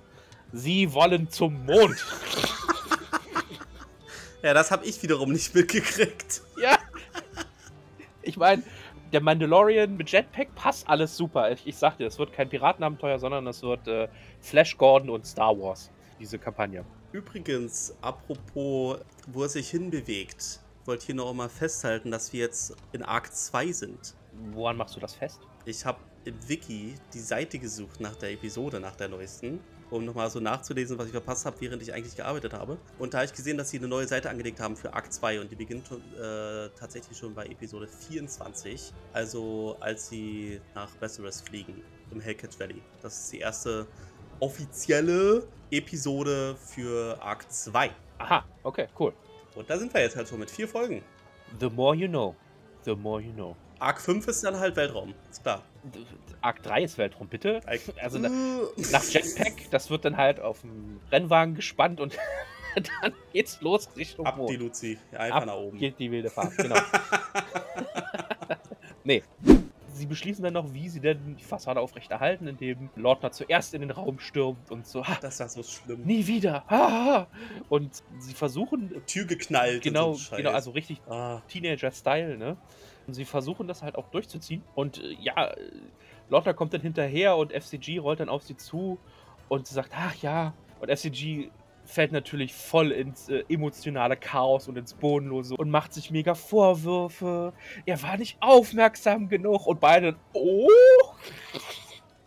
Sie 0.53 0.91
wollen 0.93 1.29
zum 1.29 1.65
Mond. 1.65 2.03
ja, 4.41 4.53
das 4.53 4.71
habe 4.71 4.85
ich 4.85 5.01
wiederum 5.03 5.31
nicht 5.31 5.53
mitgekriegt. 5.53 6.41
ja. 6.61 6.77
Ich 8.21 8.37
meine, 8.37 8.63
der 9.11 9.21
Mandalorian 9.21 9.95
mit 9.97 10.11
Jetpack 10.11 10.53
passt 10.55 10.87
alles 10.89 11.15
super. 11.15 11.51
Ich, 11.51 11.65
ich 11.65 11.77
sag 11.77 11.97
dir, 11.97 12.07
es 12.07 12.17
wird 12.17 12.33
kein 12.33 12.49
Piratenabenteuer, 12.49 13.19
sondern 13.19 13.47
es 13.47 13.61
wird 13.61 13.87
äh, 13.87 14.07
Flash 14.41 14.77
Gordon 14.77 15.09
und 15.09 15.25
Star 15.25 15.57
Wars, 15.59 15.91
diese 16.19 16.39
Kampagne. 16.39 16.83
Übrigens, 17.11 17.95
apropos, 18.01 18.99
wo 19.27 19.43
es 19.43 19.53
sich 19.53 19.69
hinbewegt, 19.69 20.59
ich 20.81 20.87
wollte 20.87 21.05
hier 21.05 21.15
noch 21.15 21.33
mal 21.33 21.49
festhalten, 21.49 22.11
dass 22.11 22.33
wir 22.33 22.41
jetzt 22.41 22.75
in 22.91 23.03
Arc 23.03 23.33
2 23.33 23.71
sind. 23.71 24.15
Woran 24.51 24.75
machst 24.75 24.95
du 24.95 24.99
das 24.99 25.15
fest? 25.15 25.39
Ich 25.65 25.85
habe 25.85 25.99
im 26.25 26.35
Wiki 26.49 26.95
die 27.13 27.19
Seite 27.19 27.57
gesucht 27.57 28.01
nach 28.01 28.15
der 28.15 28.31
Episode, 28.31 28.79
nach 28.79 28.95
der 28.95 29.07
neuesten. 29.07 29.61
Um 29.89 30.05
nochmal 30.05 30.29
so 30.29 30.39
nachzulesen, 30.39 30.97
was 30.97 31.07
ich 31.07 31.11
verpasst 31.11 31.45
habe, 31.45 31.59
während 31.59 31.81
ich 31.81 31.93
eigentlich 31.93 32.15
gearbeitet 32.15 32.53
habe. 32.53 32.77
Und 32.99 33.13
da 33.13 33.19
habe 33.19 33.25
ich 33.25 33.33
gesehen, 33.33 33.57
dass 33.57 33.69
sie 33.69 33.77
eine 33.77 33.87
neue 33.87 34.07
Seite 34.07 34.29
angelegt 34.29 34.59
haben 34.59 34.75
für 34.75 34.93
Akt 34.93 35.13
2 35.13 35.41
und 35.41 35.51
die 35.51 35.55
beginnt 35.55 35.89
äh, 35.91 36.69
tatsächlich 36.77 37.17
schon 37.17 37.33
bei 37.33 37.45
Episode 37.45 37.87
24, 37.87 38.91
also 39.13 39.77
als 39.79 40.09
sie 40.09 40.59
nach 40.73 40.89
Westeros 40.99 41.41
fliegen, 41.41 41.81
im 42.11 42.19
Hellcat 42.19 42.59
Valley. 42.59 42.81
Das 43.01 43.17
ist 43.17 43.33
die 43.33 43.39
erste 43.39 43.87
offizielle 44.39 45.47
Episode 45.71 46.55
für 46.55 47.17
Akt 47.21 47.51
2. 47.51 47.91
Aha, 48.17 48.45
okay, 48.63 48.87
cool. 48.99 49.13
Und 49.55 49.69
da 49.69 49.77
sind 49.77 49.93
wir 49.93 50.01
jetzt 50.01 50.15
halt 50.15 50.27
schon 50.27 50.39
mit 50.39 50.51
vier 50.51 50.67
Folgen. 50.67 51.01
The 51.59 51.69
more 51.69 51.95
you 51.95 52.07
know. 52.07 52.35
The 52.83 52.95
more 52.95 53.21
you 53.21 53.31
know. 53.31 53.55
Arc 53.79 54.01
5 54.01 54.27
ist 54.27 54.43
dann 54.43 54.57
halt 54.59 54.75
Weltraum, 54.75 55.13
ist 55.29 55.41
klar. 55.43 55.61
Arc 56.41 56.63
3 56.63 56.83
ist 56.83 56.97
Weltraum, 56.97 57.27
bitte. 57.27 57.61
Also 58.01 58.19
na, 58.19 58.29
nach 58.91 59.03
Jetpack, 59.03 59.69
das 59.71 59.89
wird 59.89 60.05
dann 60.05 60.17
halt 60.17 60.39
auf 60.39 60.61
dem 60.61 60.99
Rennwagen 61.11 61.55
gespannt 61.55 61.99
und 61.99 62.17
dann 63.01 63.13
geht's 63.33 63.61
los 63.61 63.89
Richtung 63.95 64.25
Ab 64.25 64.37
Mond. 64.37 64.49
die 64.49 64.55
Luzi, 64.57 64.97
einfach 65.13 65.37
Ab 65.37 65.45
nach 65.47 65.55
oben. 65.55 65.77
geht 65.77 65.99
die 65.99 66.11
wilde 66.11 66.29
Fahrt, 66.29 66.55
genau. 66.57 66.75
nee. 69.03 69.23
Sie 69.93 70.07
beschließen 70.07 70.43
dann 70.43 70.51
noch, 70.53 70.73
wie 70.73 70.89
sie 70.89 70.99
denn 70.99 71.37
die 71.37 71.43
Fassade 71.45 71.79
aufrechterhalten, 71.79 72.47
indem 72.47 72.89
Lordner 72.97 73.31
zuerst 73.31 73.73
in 73.73 73.79
den 73.79 73.91
Raum 73.91 74.19
stürmt 74.19 74.69
und 74.69 74.85
so, 74.85 75.07
ha, 75.07 75.17
Das 75.21 75.39
war 75.39 75.47
so 75.47 75.63
schlimm. 75.63 76.01
nie 76.03 76.27
wieder. 76.27 76.65
Ha, 76.67 76.69
ha, 76.69 77.05
ha. 77.05 77.27
Und 77.69 78.03
sie 78.19 78.33
versuchen, 78.33 78.91
Tür 79.07 79.23
geknallt. 79.23 79.81
genau, 79.83 80.09
und 80.09 80.15
so 80.17 80.35
genau, 80.35 80.51
also 80.51 80.71
richtig 80.71 80.99
Ah, 81.07 81.41
Teenager-Style, 81.47 82.37
ne? 82.37 82.57
Und 83.07 83.13
sie 83.13 83.25
versuchen 83.25 83.67
das 83.67 83.83
halt 83.83 83.95
auch 83.95 84.09
durchzuziehen. 84.09 84.63
Und 84.75 85.01
äh, 85.03 85.15
ja, 85.19 85.47
äh, 85.47 85.71
Lotta 86.29 86.53
kommt 86.53 86.73
dann 86.73 86.81
hinterher 86.81 87.37
und 87.37 87.51
FCG 87.53 87.99
rollt 87.99 88.19
dann 88.19 88.29
auf 88.29 88.43
sie 88.43 88.57
zu 88.57 88.97
und 89.49 89.67
sie 89.67 89.73
sagt, 89.75 89.91
ach 89.95 90.15
ja. 90.15 90.53
Und 90.79 90.89
FCG 90.89 91.49
fällt 91.85 92.11
natürlich 92.11 92.53
voll 92.53 92.91
ins 92.91 93.29
äh, 93.29 93.43
emotionale 93.47 94.17
Chaos 94.17 94.67
und 94.67 94.75
ins 94.77 94.93
Bodenlose 94.95 95.55
und 95.55 95.69
macht 95.69 95.93
sich 95.93 96.09
mega 96.09 96.33
Vorwürfe. 96.33 97.53
Er 97.85 98.01
war 98.01 98.17
nicht 98.17 98.37
aufmerksam 98.41 99.29
genug. 99.29 99.67
Und 99.67 99.79
beide, 99.79 100.15
oh, 100.33 100.67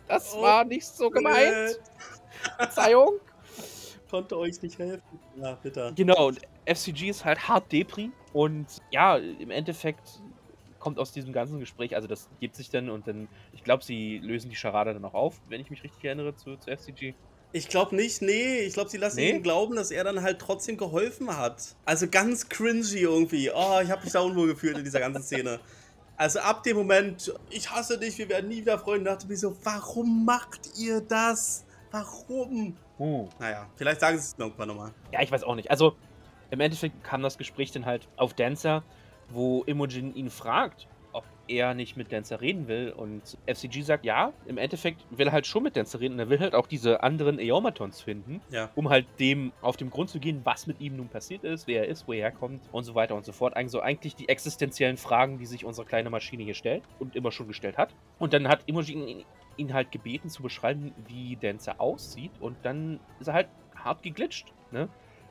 das 0.06 0.34
Oh, 0.34 0.42
war 0.42 0.64
nicht 0.64 0.86
so 0.86 1.10
gemeint. 1.10 1.80
Verzeihung. 2.56 3.14
Konnte 4.10 4.38
euch 4.38 4.62
nicht 4.62 4.78
helfen. 4.78 5.18
Ja, 5.36 5.58
bitte. 5.62 5.92
Genau, 5.94 6.28
und 6.28 6.40
FCG 6.66 7.10
ist 7.10 7.24
halt 7.24 7.46
hart 7.48 7.70
Depri 7.72 8.10
und 8.32 8.66
ja, 8.90 9.16
im 9.16 9.50
Endeffekt 9.50 10.22
kommt 10.78 10.98
aus 10.98 11.12
diesem 11.12 11.32
ganzen 11.32 11.58
Gespräch, 11.60 11.94
also 11.94 12.06
das 12.08 12.28
gibt 12.40 12.56
sich 12.56 12.70
dann 12.70 12.90
und 12.90 13.08
dann, 13.08 13.28
ich 13.52 13.64
glaube, 13.64 13.84
sie 13.84 14.18
lösen 14.18 14.50
die 14.50 14.56
Scharade 14.56 14.94
dann 14.94 15.04
auch 15.04 15.14
auf, 15.14 15.40
wenn 15.48 15.60
ich 15.60 15.70
mich 15.70 15.82
richtig 15.82 16.04
erinnere 16.04 16.34
zu, 16.36 16.56
zu 16.56 16.70
FCG. 16.70 17.14
Ich 17.52 17.68
glaube 17.68 17.96
nicht, 17.96 18.20
nee. 18.20 18.58
Ich 18.58 18.74
glaube, 18.74 18.90
sie 18.90 18.98
lassen 18.98 19.16
Nee? 19.16 19.30
ihn 19.30 19.42
glauben, 19.42 19.74
dass 19.74 19.90
er 19.90 20.04
dann 20.04 20.20
halt 20.20 20.38
trotzdem 20.38 20.76
geholfen 20.76 21.34
hat. 21.34 21.76
Also 21.86 22.06
ganz 22.06 22.48
cringy 22.50 22.98
irgendwie. 22.98 23.50
Oh, 23.50 23.80
ich 23.82 23.90
habe 23.90 24.02
mich 24.04 24.12
da 24.12 24.20
unwohl 24.20 24.48
gefühlt 24.48 24.76
in 24.76 24.84
dieser 24.84 25.00
ganzen 25.00 25.22
Szene. 25.22 25.58
Also 26.18 26.40
ab 26.40 26.62
dem 26.64 26.76
Moment, 26.76 27.32
ich 27.48 27.70
hasse 27.70 27.98
dich, 27.98 28.18
wir 28.18 28.28
werden 28.28 28.48
nie 28.48 28.58
wieder 28.58 28.78
Freunde, 28.78 29.04
dachte 29.10 29.24
ich 29.24 29.30
mir 29.30 29.36
so, 29.36 29.56
warum 29.64 30.26
macht 30.26 30.76
ihr 30.78 31.00
das? 31.00 31.64
Warum? 31.90 32.76
Uh. 32.98 33.28
Naja, 33.38 33.66
vielleicht 33.76 34.00
sagen 34.00 34.18
sie 34.18 34.24
es 34.24 34.34
irgendwann 34.36 34.68
nochmal. 34.68 34.92
Ja, 35.12 35.22
ich 35.22 35.30
weiß 35.30 35.44
auch 35.44 35.54
nicht. 35.54 35.70
Also 35.70 35.96
im 36.50 36.60
Endeffekt 36.60 37.02
kam 37.04 37.22
das 37.22 37.38
Gespräch 37.38 37.72
dann 37.72 37.86
halt 37.86 38.08
auf 38.16 38.34
Dancer, 38.34 38.82
wo 39.30 39.62
Imogen 39.64 40.14
ihn 40.14 40.30
fragt, 40.30 40.86
ob 41.12 41.24
er 41.48 41.72
nicht 41.74 41.96
mit 41.96 42.12
Dancer 42.12 42.40
reden 42.40 42.68
will. 42.68 42.92
Und 42.96 43.38
FCG 43.46 43.82
sagt, 43.82 44.04
ja, 44.04 44.32
im 44.46 44.58
Endeffekt 44.58 45.06
will 45.10 45.26
er 45.28 45.32
halt 45.32 45.46
schon 45.46 45.62
mit 45.62 45.76
Dancer 45.76 46.00
reden. 46.00 46.14
Und 46.14 46.20
er 46.20 46.28
will 46.28 46.38
halt 46.40 46.54
auch 46.54 46.66
diese 46.66 47.02
anderen 47.02 47.38
Eomatons 47.38 48.00
finden, 48.02 48.40
Ja. 48.50 48.70
um 48.74 48.88
halt 48.90 49.06
dem 49.18 49.52
auf 49.62 49.76
den 49.76 49.88
Grund 49.90 50.10
zu 50.10 50.18
gehen, 50.20 50.40
was 50.44 50.66
mit 50.66 50.80
ihm 50.80 50.96
nun 50.96 51.08
passiert 51.08 51.44
ist, 51.44 51.66
wer 51.66 51.82
er 51.84 51.88
ist, 51.88 52.06
wo 52.06 52.12
er 52.12 52.20
herkommt 52.30 52.62
und 52.72 52.84
so 52.84 52.94
weiter 52.94 53.14
und 53.14 53.24
so 53.24 53.32
fort. 53.32 53.56
Also 53.56 53.80
eigentlich 53.80 54.14
die 54.16 54.28
existenziellen 54.28 54.96
Fragen, 54.98 55.38
die 55.38 55.46
sich 55.46 55.64
unsere 55.64 55.86
kleine 55.86 56.10
Maschine 56.10 56.42
hier 56.44 56.54
stellt 56.54 56.82
und 56.98 57.16
immer 57.16 57.32
schon 57.32 57.48
gestellt 57.48 57.78
hat. 57.78 57.94
Und 58.18 58.32
dann 58.34 58.46
hat 58.48 58.60
Imogen 58.66 59.08
ihn, 59.08 59.24
ihn 59.56 59.72
halt 59.74 59.90
gebeten 59.90 60.28
zu 60.28 60.42
beschreiben, 60.42 60.92
wie 61.06 61.36
Dancer 61.36 61.80
aussieht. 61.80 62.32
Und 62.40 62.56
dann 62.62 63.00
ist 63.20 63.28
er 63.28 63.34
halt 63.34 63.48
hart 63.74 64.02
geglitscht. 64.02 64.52
Ne? 64.70 64.88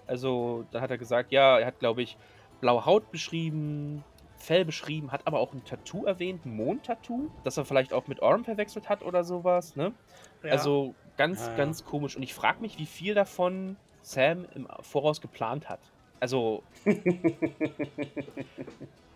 Also, 0.08 0.66
da 0.72 0.82
hat 0.82 0.90
er 0.90 0.98
gesagt, 0.98 1.32
ja, 1.32 1.60
er 1.60 1.66
hat, 1.68 1.80
glaube 1.80 2.02
ich, 2.02 2.18
blaue 2.62 2.86
Haut 2.86 3.12
beschrieben, 3.12 4.04
Fell 4.38 4.66
beschrieben, 4.66 5.12
hat 5.12 5.26
aber 5.26 5.40
auch 5.40 5.54
ein 5.54 5.64
Tattoo 5.66 6.06
erwähnt, 6.06 6.46
ein 6.46 6.56
Mondtattoo, 6.56 7.32
das 7.44 7.58
er 7.58 7.66
vielleicht 7.66 7.92
auch 7.92 8.08
mit 8.08 8.22
Orm 8.22 8.46
verwechselt 8.46 8.88
hat 8.88 9.04
oder 9.04 9.24
sowas, 9.24 9.76
ne? 9.76 9.94
Also 10.44 10.94
ganz, 11.18 11.46
Ja, 11.46 11.52
ja. 11.52 11.58
ganz 11.58 11.84
komisch. 11.84 12.16
Und 12.16 12.24
ich 12.24 12.34
frage 12.34 12.62
mich, 12.62 12.78
wie 12.78 12.86
viel 12.86 13.16
davon 13.16 13.78
Sam 14.02 14.46
im 14.54 14.68
Voraus 14.82 15.22
geplant 15.22 15.70
hat. 15.70 15.80
Also, 16.20 16.64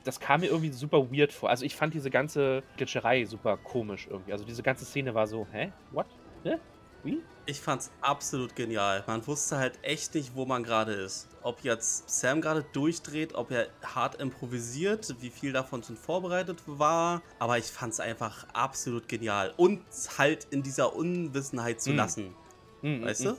das 0.03 0.19
kam 0.19 0.41
mir 0.41 0.47
irgendwie 0.47 0.71
super 0.71 1.11
weird 1.11 1.31
vor. 1.31 1.49
Also, 1.49 1.65
ich 1.65 1.75
fand 1.75 1.93
diese 1.93 2.09
ganze 2.09 2.63
Glitscherei 2.77 3.25
super 3.25 3.57
komisch 3.57 4.07
irgendwie. 4.09 4.33
Also, 4.33 4.45
diese 4.45 4.63
ganze 4.63 4.85
Szene 4.85 5.13
war 5.13 5.27
so, 5.27 5.47
hä? 5.51 5.71
What? 5.91 6.07
Hä? 6.43 6.57
Wie? 7.03 7.21
Ich 7.47 7.59
fand's 7.59 7.91
absolut 8.01 8.55
genial. 8.55 9.03
Man 9.07 9.25
wusste 9.25 9.57
halt 9.57 9.79
echt 9.81 10.13
nicht, 10.13 10.35
wo 10.35 10.45
man 10.45 10.63
gerade 10.63 10.93
ist. 10.93 11.27
Ob 11.41 11.63
jetzt 11.63 12.07
Sam 12.09 12.39
gerade 12.39 12.63
durchdreht, 12.63 13.33
ob 13.33 13.49
er 13.51 13.67
hart 13.83 14.15
improvisiert, 14.21 15.15
wie 15.19 15.31
viel 15.31 15.51
davon 15.51 15.81
schon 15.83 15.97
vorbereitet 15.97 16.61
war. 16.67 17.21
Aber 17.39 17.57
ich 17.57 17.65
fand's 17.65 17.99
einfach 17.99 18.47
absolut 18.53 19.07
genial. 19.07 19.53
Und 19.57 19.81
halt 20.17 20.45
in 20.51 20.61
dieser 20.61 20.95
Unwissenheit 20.95 21.81
zu 21.81 21.93
Mm. 21.93 21.95
lassen. 21.95 22.35
Hm, 22.81 23.03
Weißt 23.03 23.25
hm, 23.25 23.31
du? 23.31 23.37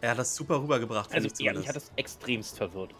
Er 0.00 0.10
hat 0.12 0.18
das 0.18 0.34
super 0.36 0.62
rübergebracht. 0.62 1.12
Also, 1.12 1.28
finde 1.28 1.42
ja, 1.42 1.52
ich 1.52 1.58
mich 1.58 1.68
hat 1.68 1.76
das 1.76 1.90
extremst 1.96 2.56
verwirrt. 2.56 2.94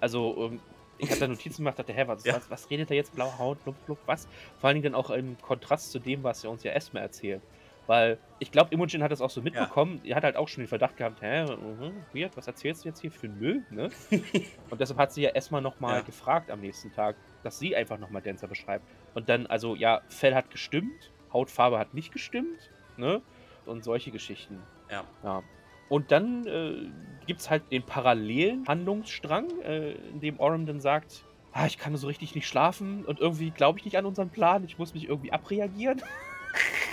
Also, 0.00 0.36
ähm, 0.50 0.60
ich 0.98 1.08
habe 1.10 1.20
da 1.20 1.28
Notizen 1.28 1.58
gemacht, 1.58 1.78
dachte, 1.78 1.92
hä, 1.92 2.04
was, 2.06 2.24
Ja. 2.24 2.34
was, 2.34 2.50
was 2.50 2.70
redet 2.70 2.90
er 2.90 2.96
jetzt? 2.96 3.14
Blaue 3.14 3.38
Haut, 3.38 3.62
blub, 3.62 3.76
blub, 3.86 3.98
was? 4.06 4.26
Vor 4.58 4.68
allen 4.68 4.74
Dingen 4.82 4.92
dann 4.92 4.94
auch 5.00 5.10
im 5.10 5.40
Kontrast 5.40 5.92
zu 5.92 5.98
dem, 6.00 6.22
was 6.24 6.44
er 6.44 6.50
uns 6.50 6.62
ja 6.64 6.72
erstmal 6.72 7.02
erzählt. 7.04 7.42
Weil 7.90 8.18
ich 8.38 8.52
glaube, 8.52 8.72
Imogen 8.72 9.02
hat 9.02 9.10
das 9.10 9.20
auch 9.20 9.30
so 9.30 9.42
mitbekommen. 9.42 10.00
Er 10.04 10.14
hat 10.14 10.22
halt 10.22 10.36
auch 10.36 10.46
schon 10.46 10.62
den 10.62 10.68
Verdacht 10.68 10.96
gehabt, 10.96 11.20
hä, 11.22 11.42
mhm, 11.42 12.06
weird, 12.12 12.36
was 12.36 12.46
erzählst 12.46 12.84
du 12.84 12.88
jetzt 12.88 13.00
hier 13.00 13.10
für 13.10 13.28
Müll, 13.28 13.64
ne? 13.68 13.88
Und 14.70 14.80
deshalb 14.80 14.96
hat 15.00 15.12
sie 15.12 15.22
ja 15.22 15.30
erstmal 15.30 15.60
nochmal 15.60 15.96
Ja. 15.96 16.02
gefragt 16.02 16.52
am 16.52 16.60
nächsten 16.60 16.92
Tag, 16.92 17.16
dass 17.42 17.58
sie 17.58 17.74
einfach 17.74 17.98
nochmal 17.98 18.22
Dancer 18.22 18.46
beschreibt. 18.46 18.84
Und 19.14 19.28
dann, 19.28 19.48
also, 19.48 19.74
ja, 19.74 20.02
Fell 20.08 20.36
hat 20.36 20.52
gestimmt, 20.52 21.10
Hautfarbe 21.32 21.80
hat 21.80 21.92
nicht 21.92 22.12
gestimmt, 22.12 22.70
ne? 22.96 23.22
Und 23.66 23.82
solche 23.82 24.12
Geschichten. 24.12 24.62
Ja. 24.88 25.02
Ja. 25.24 25.42
Und 25.88 26.12
dann 26.12 26.46
äh, 26.46 27.26
gibt 27.26 27.40
es 27.40 27.50
halt 27.50 27.72
den 27.72 27.82
parallelen 27.82 28.68
Handlungsstrang, 28.68 29.48
äh, 29.62 29.94
in 29.94 30.20
dem 30.20 30.38
Oram 30.38 30.64
dann 30.64 30.78
sagt, 30.78 31.24
ah, 31.50 31.66
ich 31.66 31.76
kann 31.76 31.96
so 31.96 32.06
richtig 32.06 32.36
nicht 32.36 32.46
schlafen 32.46 33.04
und 33.04 33.18
irgendwie 33.18 33.50
glaube 33.50 33.80
ich 33.80 33.84
nicht 33.84 33.98
an 33.98 34.06
unseren 34.06 34.30
Plan, 34.30 34.62
ich 34.62 34.78
muss 34.78 34.94
mich 34.94 35.08
irgendwie 35.08 35.32
abreagieren. 35.32 36.00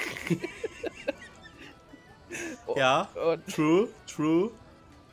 Ja, 2.75 3.07
Und 3.15 3.47
true, 3.47 3.87
true. 4.07 4.51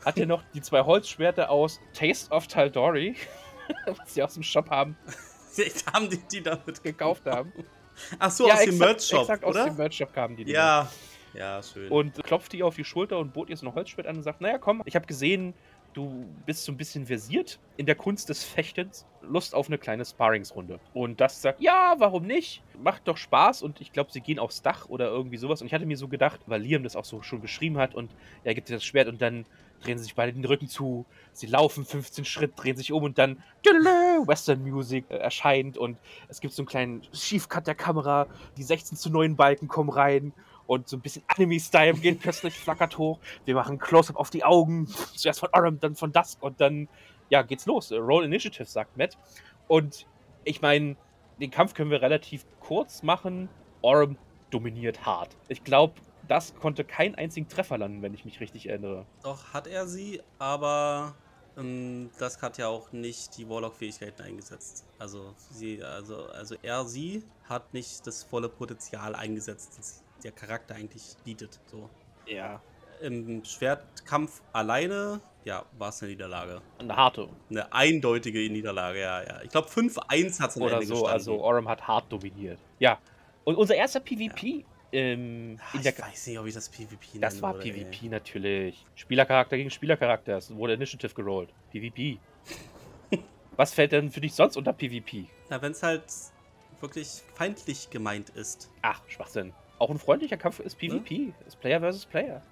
hat 0.05 0.19
er 0.19 0.27
noch 0.27 0.43
die 0.55 0.61
zwei 0.63 0.83
Holzschwerter 0.83 1.51
aus 1.51 1.81
Taste 1.93 2.31
of 2.33 2.47
Taldori, 2.47 3.17
was 3.87 4.15
sie 4.15 4.23
aus 4.23 4.35
dem 4.35 4.43
Shop 4.43 4.69
haben, 4.71 4.97
haben 5.95 6.11
die 6.11 6.19
die 6.31 6.43
damit 6.43 6.83
gekauft 6.83 7.27
haben. 7.27 7.53
Ach 8.19 8.31
so, 8.31 8.51
aus 8.51 8.65
dem 8.65 8.77
Merch-Shop, 8.79 9.21
exakt 9.23 9.45
aus 9.45 9.55
dem 9.55 9.63
oder? 9.63 9.73
Merch-Shop 9.75 10.13
kamen 10.13 10.37
die. 10.37 10.45
die 10.45 10.53
Ja. 10.53 10.91
Ja, 11.33 11.61
schön. 11.65 11.91
und 11.91 12.23
klopfte 12.23 12.57
ihr 12.57 12.65
auf 12.65 12.77
die 12.77 12.85
Schulter 12.85 13.19
und 13.19 13.33
bot 13.33 13.51
ihr 13.51 13.57
so 13.57 13.67
ein 13.67 13.75
Holzschwert 13.75 14.07
an 14.07 14.17
und 14.17 14.23
sagt, 14.23 14.41
naja, 14.41 14.57
komm, 14.59 14.83
ich 14.85 14.95
habe 14.95 15.05
gesehen, 15.07 15.53
du 15.95 16.27
bist 16.45 16.65
so 16.65 16.73
ein 16.73 16.77
bisschen 16.77 17.07
versiert 17.07 17.59
in 17.77 17.87
der 17.87 17.95
Kunst 17.95 18.29
des 18.29 18.45
Fechtens. 18.45 19.07
Lust 19.23 19.55
auf 19.55 19.69
eine 19.69 19.79
kleine 19.79 20.05
Sparringsrunde. 20.05 20.79
Und 20.93 21.21
das 21.21 21.41
sagt, 21.41 21.61
ja, 21.61 21.95
warum 21.99 22.27
nicht? 22.27 22.63
Macht 22.83 23.09
doch 23.09 23.17
Spaß. 23.17 23.63
Und 23.63 23.81
ich 23.81 23.93
glaube, 23.93 24.13
sie 24.13 24.21
gehen 24.21 24.39
aufs 24.39 24.61
Dach 24.61 24.89
oder 24.89 25.07
irgendwie 25.07 25.39
sowas. 25.39 25.63
Und 25.63 25.69
ich 25.69 25.75
hatte 25.75 25.87
mir 25.87 25.97
so 25.97 26.09
gedacht, 26.09 26.41
weil 26.47 26.61
Liam 26.61 26.83
das 26.83 26.95
auch 26.95 27.07
so 27.07 27.23
schon 27.23 27.41
beschrieben 27.41 27.79
hat 27.79 27.95
und 27.95 28.11
er 28.43 28.55
gibt 28.55 28.69
ihr 28.69 28.77
das 28.77 28.85
Schwert 28.85 29.09
und 29.09 29.23
dann 29.23 29.47
drehen 29.83 29.99
sie 29.99 30.05
sich 30.05 30.15
beide 30.15 30.33
den 30.33 30.45
Rücken 30.45 30.69
zu. 30.69 31.07
Sie 31.33 31.47
laufen 31.47 31.85
15 31.85 32.25
Schritt, 32.25 32.53
drehen 32.57 32.77
sich 32.77 32.93
um 32.93 33.03
und 33.03 33.19
dann 33.19 33.43
Western 33.65 34.63
Music 34.63 35.05
äh, 35.09 35.17
erscheint 35.17 35.79
und 35.79 35.99
es 36.29 36.41
gibt 36.41 36.55
so 36.55 36.63
einen 36.63 36.69
kleinen 36.69 37.03
Schiefcut 37.13 37.67
der 37.67 37.75
Kamera. 37.75 38.27
Die 38.57 38.63
16 38.63 38.97
zu 38.99 39.11
9 39.11 39.37
Balken 39.37 39.69
kommen 39.69 39.91
rein 39.91 40.33
und 40.67 40.89
so 40.89 40.97
ein 40.97 41.01
bisschen 41.01 41.23
Anime-Style 41.29 41.95
geht 41.95 42.21
plötzlich, 42.21 42.55
flackert 42.55 42.99
hoch. 42.99 43.19
Wir 43.45 43.55
machen 43.55 43.79
Close-Up 43.79 44.17
auf 44.17 44.31
die 44.31 44.45
Augen. 44.45 44.87
Zuerst 45.15 45.41
von 45.41 45.49
Oram, 45.53 45.81
dann 45.81 45.95
von 45.95 46.13
Dusk 46.13 46.43
und 46.43 46.61
dann, 46.61 46.89
ja, 47.29 47.43
geht's 47.43 47.67
los. 47.67 47.93
Roll 47.93 48.25
Initiative, 48.25 48.67
sagt 48.67 48.97
Matt. 48.97 49.19
Und 49.69 50.07
ich 50.45 50.63
meine, 50.63 50.97
den 51.41 51.51
Kampf 51.51 51.75
können 51.75 51.91
wir 51.91 52.03
relativ 52.03 52.45
kurz 52.61 53.03
machen. 53.03 53.49
Oram 53.83 54.17
dominiert 54.51 55.05
hart. 55.05 55.37
Ich 55.49 55.65
glaube, 55.65 55.95
das 56.29 56.55
konnte 56.55 56.85
keinen 56.85 57.15
einzigen 57.17 57.49
Treffer 57.49 57.79
landen, 57.79 58.03
wenn 58.03 58.15
ich 58.15 58.25
mich 58.25 58.41
richtig 58.41 58.69
erinnere. 58.69 59.05
Doch, 59.23 59.53
hat 59.53 59.67
er 59.67 59.87
sie, 59.87 60.23
aber 60.39 61.15
ähm, 61.57 62.11
das 62.19 62.41
hat 62.41 62.59
ja 62.59 62.69
auch 62.69 62.93
nicht 62.93 63.37
die 63.37 63.49
Warlock-Fähigkeiten 63.49 64.23
eingesetzt. 64.23 64.87
Also, 64.99 65.35
sie, 65.51 65.83
also, 65.83 66.27
also 66.27 66.57
er, 66.63 66.85
sie 66.85 67.25
hat 67.49 67.75
nicht 67.75 68.07
das 68.07 68.25
volle 68.25 68.49
Potenzial 68.49 69.15
eingesetzt, 69.15 70.03
der 70.23 70.33
Charakter 70.33 70.75
eigentlich 70.75 71.03
bietet. 71.25 71.61
So. 71.67 71.89
Ja. 72.27 72.61
im 73.03 73.45
Schwertkampf 73.45 74.41
alleine, 74.53 75.21
ja, 75.45 75.65
war 75.77 75.91
es 75.91 76.01
eine 76.03 76.13
Niederlage. 76.13 76.63
Eine 76.79 76.97
harte. 76.97 77.29
Eine 77.51 77.71
eindeutige 77.73 78.39
Niederlage, 78.51 79.01
ja, 79.01 79.23
ja. 79.23 79.43
Ich 79.43 79.51
glaube 79.51 79.69
5-1 79.69 80.41
hat 80.41 80.51
es 80.51 80.57
Oder 80.57 80.75
Ende 80.75 80.87
so. 80.87 80.95
gestanden. 80.95 81.13
Also 81.13 81.41
Orem 81.41 81.69
hat 81.69 81.87
hart 81.87 82.11
dominiert. 82.11 82.59
Ja. 82.79 82.99
Und 83.45 83.57
unser 83.57 83.75
erster 83.75 84.01
PvP 84.01 84.65
ähm, 84.93 85.59
Ah, 85.61 85.75
in 85.77 85.81
ich 85.81 85.99
weiß 85.99 86.27
nicht, 86.29 86.39
ob 86.39 86.47
ich 86.47 86.55
das 86.55 86.69
PvP 86.71 87.19
Das 87.19 87.43
war 87.43 87.55
würde, 87.55 87.69
ey. 87.69 87.85
PvP 87.85 88.09
natürlich. 88.09 88.87
Spielercharakter 88.95 89.57
gegen 89.57 89.71
Spielercharakter. 89.71 90.37
Es 90.39 90.55
wurde 90.55 90.75
Initiative 90.75 91.13
gerollt. 91.13 91.51
PvP. 91.73 92.19
Was 93.57 93.75
fällt 93.75 93.93
denn 93.93 94.11
für 94.11 94.21
dich 94.21 94.35
sonst 94.35 94.57
unter 94.57 94.73
PvP? 94.73 95.27
Na, 95.51 95.61
wenn 95.61 95.73
es 95.73 95.83
halt 95.83 96.05
wirklich 96.81 97.23
feindlich 97.35 97.91
gemeint 97.91 98.31
ist. 98.31 98.71
Ach, 98.83 99.01
Schwachsinn. 99.09 99.53
Auch 99.79 99.91
ein 99.91 99.99
freundlicher 99.99 100.37
Kampf 100.37 100.61
ist 100.61 100.79
PvP. 100.79 101.33
Ist 101.47 101.61
Player 101.61 101.81
versus 101.81 102.07
Player. 102.07 102.43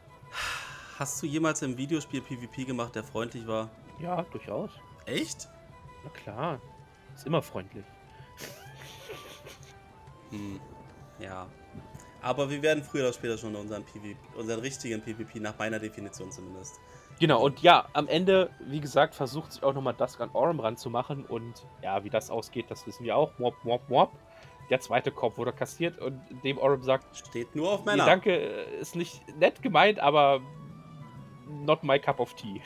Hast 0.98 1.22
du 1.22 1.26
jemals 1.26 1.62
im 1.62 1.76
Videospiel 1.76 2.20
PvP 2.20 2.64
gemacht, 2.64 2.94
der 2.94 3.04
freundlich 3.04 3.46
war? 3.46 3.70
Ja, 4.00 4.22
durchaus. 4.30 4.70
Echt? 5.06 5.48
Na 6.04 6.10
klar. 6.10 6.60
Ist 7.14 7.26
immer 7.26 7.42
freundlich. 7.42 7.84
Hm, 10.30 10.60
ja. 11.18 11.46
Aber 12.22 12.48
wir 12.48 12.62
werden 12.62 12.82
früher 12.84 13.02
oder 13.02 13.12
später 13.12 13.36
schon 13.36 13.54
unseren, 13.56 13.84
PvP, 13.84 14.16
unseren 14.36 14.60
richtigen 14.60 15.00
PvP, 15.02 15.40
nach 15.40 15.58
meiner 15.58 15.78
Definition 15.78 16.30
zumindest. 16.30 16.78
Genau, 17.18 17.44
und 17.44 17.60
ja, 17.62 17.88
am 17.92 18.08
Ende, 18.08 18.50
wie 18.60 18.80
gesagt, 18.80 19.14
versucht 19.14 19.52
sich 19.52 19.62
auch 19.62 19.74
nochmal 19.74 19.94
Dusk 19.94 20.20
an 20.20 20.30
Orem 20.32 20.60
ranzumachen. 20.60 21.26
Und 21.26 21.66
ja, 21.82 22.02
wie 22.04 22.10
das 22.10 22.30
ausgeht, 22.30 22.66
das 22.70 22.86
wissen 22.86 23.04
wir 23.04 23.16
auch. 23.16 23.38
Mop, 23.38 23.54
mop, 23.64 23.88
mop. 23.88 24.12
Der 24.72 24.80
zweite 24.80 25.10
Korb 25.10 25.36
wurde 25.36 25.52
kassiert 25.52 25.98
und 25.98 26.18
dem 26.44 26.56
Orem 26.56 26.82
sagt, 26.82 27.14
Steht 27.14 27.54
nur 27.54 27.72
auf 27.72 27.80
Nee, 27.84 27.90
Männer. 27.90 28.06
danke, 28.06 28.34
ist 28.34 28.96
nicht 28.96 29.20
nett 29.38 29.60
gemeint, 29.60 30.00
aber 30.00 30.40
not 31.46 31.84
my 31.84 31.98
cup 31.98 32.20
of 32.20 32.32
tea. 32.32 32.62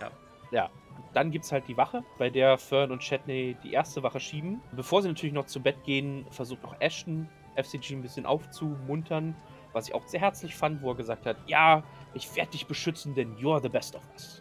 Ja. 0.00 0.10
Ja. 0.50 0.70
Dann 1.12 1.30
gibt 1.30 1.44
es 1.44 1.52
halt 1.52 1.68
die 1.68 1.76
Wache, 1.76 2.04
bei 2.16 2.30
der 2.30 2.56
Fern 2.56 2.90
und 2.90 3.02
Chetney 3.02 3.54
die 3.62 3.74
erste 3.74 4.02
Wache 4.02 4.18
schieben. 4.18 4.62
Bevor 4.72 5.02
sie 5.02 5.08
natürlich 5.08 5.34
noch 5.34 5.44
zu 5.44 5.60
Bett 5.60 5.84
gehen, 5.84 6.24
versucht 6.30 6.64
auch 6.64 6.74
Ashton 6.80 7.28
FCG 7.56 7.96
ein 7.96 8.00
bisschen 8.02 8.24
aufzumuntern, 8.24 9.36
was 9.74 9.88
ich 9.88 9.94
auch 9.94 10.06
sehr 10.06 10.20
herzlich 10.20 10.54
fand, 10.54 10.80
wo 10.80 10.92
er 10.92 10.94
gesagt 10.94 11.26
hat, 11.26 11.36
ja, 11.46 11.82
ich 12.14 12.34
werde 12.34 12.52
dich 12.52 12.66
beschützen, 12.66 13.14
denn 13.14 13.36
you're 13.36 13.60
the 13.60 13.68
best 13.68 13.94
of 13.94 14.02
us. 14.14 14.40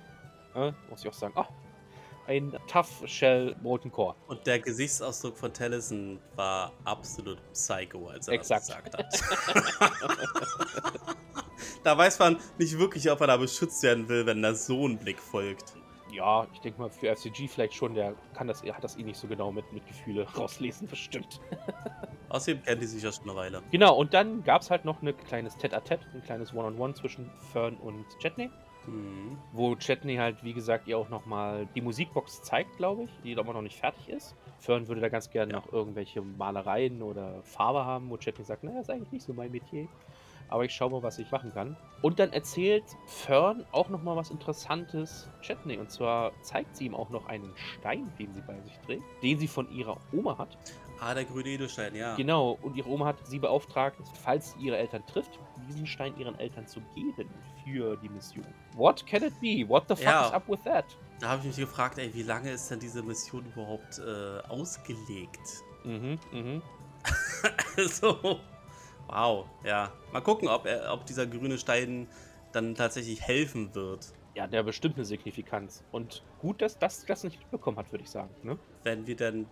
Ja, 0.56 0.74
muss 0.90 1.02
ich 1.04 1.10
auch 1.10 1.14
sagen, 1.14 1.34
oh, 1.36 1.44
ein 2.30 2.56
Tough 2.68 3.04
Shell 3.06 3.56
Molten 3.64 3.92
Core. 3.92 4.16
Und 4.28 4.46
der 4.46 4.60
Gesichtsausdruck 4.60 5.36
von 5.36 5.52
Tellison 5.52 6.20
war 6.36 6.72
absolut 6.86 7.40
psycho, 7.54 8.08
als 8.08 8.28
er 8.28 8.36
Exakt. 8.36 8.70
das 8.70 8.84
gesagt 8.84 8.98
hat. 8.98 9.16
da 11.84 11.98
weiß 11.98 12.20
man 12.20 12.38
nicht 12.60 12.78
wirklich, 12.78 13.10
ob 13.12 13.20
er 13.22 13.28
da 13.28 13.38
beschützt 13.38 13.82
werden 13.82 14.08
will, 14.08 14.28
wenn 14.28 14.44
da 14.44 14.54
so 14.54 14.88
ein 14.88 15.00
Blick 15.00 15.20
folgt. 15.20 15.74
Ja, 16.12 16.48
ich 16.54 16.60
denke 16.60 16.82
mal 16.82 16.90
für 16.90 17.16
FCG 17.16 17.48
vielleicht 17.48 17.74
schon, 17.74 17.96
der 17.96 18.16
kann 18.36 18.48
das, 18.48 18.62
er 18.62 18.76
hat 18.76 18.84
das 18.84 18.98
eh 18.98 19.04
nicht 19.04 19.20
so 19.20 19.28
genau 19.28 19.52
mit, 19.52 19.72
mit 19.74 19.86
Gefühle 19.88 20.28
rauslesen, 20.38 20.88
bestimmt. 20.88 21.42
Außerdem 22.30 22.62
kennt 22.62 22.82
die 22.82 22.86
sich 22.86 23.02
ja 23.02 23.12
schon 23.12 23.24
eine 23.24 23.36
Weile. 23.36 23.64
Genau, 23.72 23.96
und 23.96 24.14
dann 24.14 24.44
gab 24.44 24.62
es 24.62 24.70
halt 24.70 24.86
noch 24.86 25.02
ein 25.02 25.18
kleines 25.18 25.58
Tête-à-Tête, 25.58 26.02
ein 26.14 26.24
kleines 26.24 26.54
One-on-One 26.54 26.94
zwischen 26.94 27.32
Fern 27.52 27.76
und 27.78 28.06
Chetney, 28.20 28.52
Mhm. 28.90 29.38
wo 29.52 29.76
Chetney 29.76 30.16
halt, 30.18 30.44
wie 30.44 30.54
gesagt, 30.54 30.88
ihr 30.88 30.98
auch 30.98 31.10
nochmal 31.10 31.68
die 31.76 31.82
Musikbox 31.82 32.44
zeigt, 32.44 32.78
glaube 32.78 33.04
ich, 33.04 33.10
die 33.24 33.38
aber 33.38 33.54
noch 33.54 33.62
nicht 33.62 33.78
fertig 33.80 34.10
ist. 34.10 34.36
Fern 34.60 34.88
würde 34.88 35.02
da 35.02 35.10
ganz 35.10 35.30
gerne 35.30 35.54
Ja. 35.54 35.60
noch 35.60 35.72
irgendwelche 35.74 36.22
Malereien 36.22 37.02
oder 37.02 37.42
Farbe 37.44 37.86
haben, 37.86 38.10
wo 38.10 38.18
Chetney 38.18 38.44
sagt, 38.46 38.64
naja, 38.64 38.80
ist 38.82 38.90
eigentlich 38.90 39.12
nicht 39.12 39.26
so 39.26 39.34
mein 39.34 39.52
Metier. 39.52 39.88
Aber 40.52 40.66
ich 40.66 40.74
schaue 40.74 40.90
mal, 40.90 41.04
was 41.04 41.20
ich 41.20 41.30
machen 41.32 41.54
kann. 41.54 41.78
Und 42.02 42.18
dann 42.20 42.34
erzählt 42.34 42.84
Fern 43.06 43.66
auch 43.72 43.90
nochmal 43.90 44.16
was 44.16 44.32
Interessantes 44.32 45.30
Chetney. 45.42 45.78
Und 45.78 45.92
zwar 45.92 46.32
zeigt 46.42 46.76
sie 46.76 46.86
ihm 46.88 46.96
auch 46.96 47.10
noch 47.12 47.28
einen 47.28 47.52
Stein, 47.56 48.12
den 48.18 48.34
sie 48.34 48.42
bei 48.42 48.60
sich 48.62 48.78
trägt, 48.80 49.04
den 49.22 49.38
sie 49.38 49.48
von 49.48 49.70
ihrer 49.72 49.98
Oma 50.12 50.38
hat. 50.40 50.58
Ah, 51.02 51.14
der 51.14 51.26
grüne 51.26 51.48
Edelstein, 51.50 51.96
ja. 51.96 52.16
Genau, 52.16 52.58
und 52.62 52.76
ihre 52.76 52.90
Oma 52.90 53.06
hat 53.06 53.26
sie 53.26 53.40
beauftragt, 53.40 53.98
falls 54.24 54.52
sie 54.54 54.66
ihre 54.66 54.78
Eltern 54.78 55.06
trifft, 55.08 55.40
diesen 55.68 55.88
Stein 55.88 56.18
ihren 56.18 56.38
Eltern 56.40 56.68
zu 56.68 56.82
geben 56.94 57.30
für 57.64 57.96
die 57.98 58.10
Mission. 58.10 58.46
What 58.76 59.06
can 59.06 59.24
it 59.24 59.34
be? 59.40 59.64
What 59.68 59.86
the 59.88 59.96
fuck 59.96 60.04
Ja. 60.06 60.28
is 60.28 60.34
up 60.34 60.48
with 60.50 60.60
that? 60.66 60.86
Da 61.20 61.30
habe 61.30 61.42
ich 61.42 61.48
mich 61.48 61.58
gefragt, 61.58 61.98
ey, 61.98 62.14
wie 62.14 62.24
lange 62.24 62.52
ist 62.52 62.70
denn 62.70 62.80
diese 62.80 63.02
Mission 63.02 63.46
überhaupt 63.46 64.00
äh, 64.00 64.40
ausgelegt? 64.50 65.64
Mhm, 65.84 66.20
mhm. 66.32 66.62
so. 67.90 68.40
Wow, 69.08 69.46
ja. 69.64 69.92
Mal 70.12 70.22
gucken, 70.22 70.48
ob, 70.48 70.66
er, 70.66 70.94
ob 70.94 71.06
dieser 71.06 71.26
grüne 71.26 71.58
Stein 71.58 72.08
dann 72.52 72.76
tatsächlich 72.76 73.22
helfen 73.22 73.74
wird, 73.74 74.14
Ja, 74.36 74.48
der 74.48 74.64
bestimmt 74.64 74.96
eine 74.96 75.06
Signifikanz. 75.06 75.84
Und 75.92 76.24
gut, 76.40 76.62
dass 76.62 76.78
das 76.78 77.06
das 77.06 77.24
nicht 77.24 77.40
mitbekommen 77.40 77.78
hat, 77.78 77.92
würde 77.92 78.04
ich 78.04 78.10
sagen. 78.10 78.30
Ne? 78.44 78.58
wenn 78.84 79.08
wir 79.08 79.16
denn. 79.16 79.46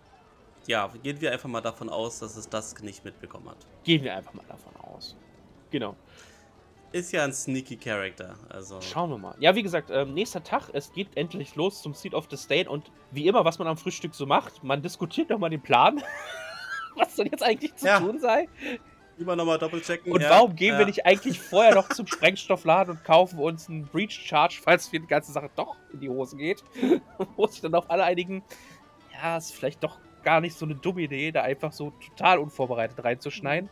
Ja, 0.68 0.90
gehen 1.02 1.18
wir 1.20 1.32
einfach 1.32 1.48
mal 1.48 1.62
davon 1.62 1.88
aus, 1.88 2.18
dass 2.18 2.36
es 2.36 2.48
das 2.48 2.78
nicht 2.82 3.02
mitbekommen 3.02 3.48
hat. 3.48 3.56
Gehen 3.84 4.04
wir 4.04 4.14
einfach 4.14 4.34
mal 4.34 4.44
davon 4.46 4.76
aus. 4.76 5.16
Genau. 5.70 5.96
Ist 6.92 7.10
ja 7.12 7.24
ein 7.24 7.32
sneaky 7.32 7.76
Character, 7.76 8.36
also. 8.50 8.78
Schauen 8.82 9.10
wir 9.10 9.18
mal. 9.18 9.34
Ja, 9.40 9.54
wie 9.54 9.62
gesagt, 9.62 9.90
ähm, 9.90 10.12
nächster 10.12 10.44
Tag, 10.44 10.68
es 10.74 10.92
geht 10.92 11.16
endlich 11.16 11.56
los 11.56 11.80
zum 11.80 11.94
Seat 11.94 12.12
of 12.12 12.26
the 12.30 12.36
State 12.36 12.68
und 12.68 12.90
wie 13.10 13.26
immer, 13.26 13.46
was 13.46 13.58
man 13.58 13.66
am 13.66 13.78
Frühstück 13.78 14.14
so 14.14 14.26
macht, 14.26 14.62
man 14.62 14.82
diskutiert 14.82 15.30
nochmal 15.30 15.48
den 15.50 15.62
Plan, 15.62 16.02
was 16.96 17.14
denn 17.16 17.28
jetzt 17.28 17.42
eigentlich 17.42 17.74
zu 17.74 17.86
Ja. 17.86 18.00
tun 18.00 18.18
sei. 18.18 18.46
Immer 19.18 19.36
nochmal 19.36 19.58
doppelchecken. 19.58 20.12
Und 20.12 20.20
ja, 20.20 20.30
warum 20.30 20.54
gehen 20.54 20.74
ja. 20.74 20.78
wir 20.80 20.86
nicht 20.86 21.06
eigentlich 21.06 21.40
vorher 21.40 21.74
noch 21.74 21.88
zum 21.88 22.06
Sprengstoffladen 22.06 22.96
und 22.96 23.04
kaufen 23.04 23.38
uns 23.38 23.70
einen 23.70 23.86
Breach 23.86 24.12
Charge, 24.12 24.60
falls 24.62 24.92
wir 24.92 25.00
die 25.00 25.06
ganze 25.06 25.32
Sache 25.32 25.50
doch 25.56 25.76
in 25.94 26.00
die 26.00 26.10
Hose 26.10 26.36
geht? 26.36 26.62
Wo 27.36 27.46
sich 27.46 27.62
dann 27.62 27.74
auf 27.74 27.90
alle 27.90 28.04
einigen, 28.04 28.44
ja, 29.14 29.38
ist 29.38 29.52
vielleicht 29.52 29.82
doch 29.82 29.98
gar 30.28 30.40
nicht 30.40 30.58
so 30.58 30.66
eine 30.66 30.74
dumme 30.74 31.00
Idee, 31.00 31.32
da 31.32 31.42
einfach 31.42 31.72
so 31.72 31.92
total 32.06 32.38
unvorbereitet 32.38 33.02
reinzuschneiden. 33.02 33.70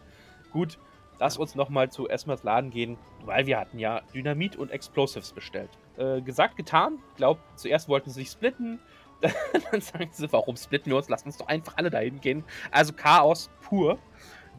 Gut, 0.52 0.78
lass 1.18 1.36
uns 1.36 1.54
nochmal 1.54 1.90
zu 1.90 2.08
Esmers 2.08 2.44
Laden 2.44 2.70
gehen, 2.70 2.96
weil 3.24 3.46
wir 3.46 3.58
hatten 3.58 3.78
ja 3.78 4.00
Dynamit 4.14 4.56
und 4.56 4.70
Explosives 4.70 5.32
bestellt. 5.32 5.70
Äh, 5.98 6.22
gesagt, 6.22 6.56
getan. 6.56 6.98
Glaub, 7.16 7.38
zuerst 7.56 7.88
wollten 7.88 8.10
sie 8.10 8.20
sich 8.20 8.30
splitten. 8.30 8.78
Dann 9.70 9.80
sagen 9.80 10.08
sie, 10.12 10.32
warum 10.32 10.56
splitten 10.56 10.90
wir 10.90 10.96
uns? 10.96 11.08
Lass 11.08 11.24
uns 11.24 11.36
doch 11.36 11.48
einfach 11.48 11.76
alle 11.76 11.90
dahin 11.90 12.20
gehen. 12.20 12.42
Also 12.70 12.92
Chaos 12.94 13.50
pur 13.62 13.98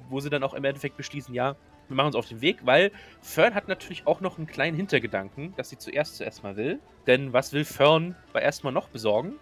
wo 0.10 0.19
sie 0.19 0.29
dann 0.29 0.43
auch 0.43 0.53
im 0.53 0.63
Endeffekt 0.63 0.97
beschließen, 0.97 1.33
ja, 1.33 1.55
wir 1.88 1.95
machen 1.95 2.07
uns 2.07 2.15
auf 2.15 2.27
den 2.27 2.41
Weg, 2.41 2.65
weil 2.65 2.91
Fern 3.21 3.55
hat 3.55 3.67
natürlich 3.67 4.07
auch 4.07 4.19
noch 4.19 4.38
einen 4.38 4.47
kleinen 4.47 4.75
Hintergedanken, 4.75 5.53
dass 5.55 5.69
sie 5.69 5.77
zuerst 5.77 6.17
zuerst 6.17 6.43
mal 6.43 6.55
will. 6.57 6.79
Denn 7.07 7.31
was 7.33 7.53
will 7.53 7.63
Fern 7.63 8.15
bei 8.33 8.41
erstmal 8.41 8.73
noch 8.73 8.89
besorgen? 8.89 9.36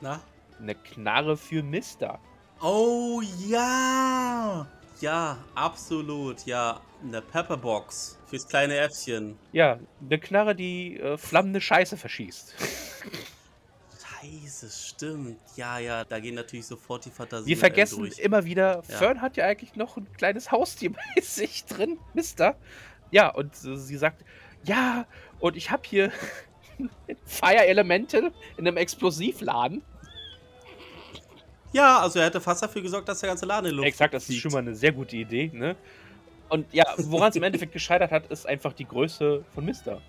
Na? 0.00 0.20
Eine 0.60 0.74
Knarre 0.74 1.36
für 1.36 1.62
Mister. 1.62 2.18
Oh 2.62 3.20
ja! 3.46 4.66
Ja, 5.00 5.36
absolut. 5.54 6.46
Ja, 6.46 6.80
eine 7.02 7.20
Pepperbox 7.20 8.18
fürs 8.26 8.48
kleine 8.48 8.76
Äffchen. 8.76 9.36
Ja, 9.52 9.78
eine 10.00 10.18
Knarre, 10.18 10.54
die 10.54 10.98
äh, 10.98 11.18
flammende 11.18 11.60
Scheiße 11.60 11.96
verschießt. 11.98 12.54
Scheiße, 14.22 14.70
stimmt. 14.70 15.38
Ja, 15.56 15.78
ja, 15.78 16.04
da 16.04 16.18
gehen 16.18 16.34
natürlich 16.34 16.66
sofort 16.66 17.04
die 17.04 17.10
Fantasien 17.10 17.46
Wir 17.46 17.56
vergessen 17.58 17.98
durch. 18.00 18.18
immer 18.18 18.44
wieder, 18.46 18.76
Ja. 18.88 18.96
Fern 18.96 19.20
hat 19.20 19.36
ja 19.36 19.44
eigentlich 19.44 19.76
noch 19.76 19.96
ein 19.98 20.10
kleines 20.16 20.50
Haustier 20.50 20.92
bei 21.16 21.20
sich 21.20 21.64
drin, 21.66 21.98
Mister. 22.14 22.56
Ja, 23.10 23.28
und 23.28 23.52
äh, 23.64 23.76
sie 23.76 23.96
sagt, 23.96 24.24
ja, 24.64 25.06
und 25.38 25.56
ich 25.56 25.70
habe 25.70 25.82
hier 25.86 26.10
Fire 27.26 27.66
Elemental 27.66 28.32
in 28.56 28.66
einem 28.66 28.76
Explosivladen. 28.78 29.82
Ja, 31.76 32.00
also 32.00 32.18
er 32.18 32.26
hätte 32.26 32.40
fast 32.40 32.62
dafür 32.62 32.82
gesorgt, 32.82 33.08
dass 33.08 33.20
der 33.20 33.28
ganze 33.28 33.46
Laden 33.46 33.66
in 33.70 33.74
Luft 33.76 33.88
Exakt, 33.88 34.14
das 34.14 34.28
ist 34.28 34.36
schon 34.38 34.52
mal 34.52 34.58
eine 34.58 34.74
sehr 34.74 34.92
gute 34.92 35.16
Idee, 35.16 35.50
ne? 35.52 35.78
Und 36.48 36.72
ja, 36.72 36.84
woran 36.98 37.30
es 37.30 37.36
im 37.36 37.42
Endeffekt 37.42 37.72
gescheitert 37.72 38.10
hat, 38.12 38.26
ist 38.28 38.46
einfach 38.48 38.72
die 38.72 38.86
Größe 38.86 39.46
von 39.50 39.64
Mister. 39.64 40.04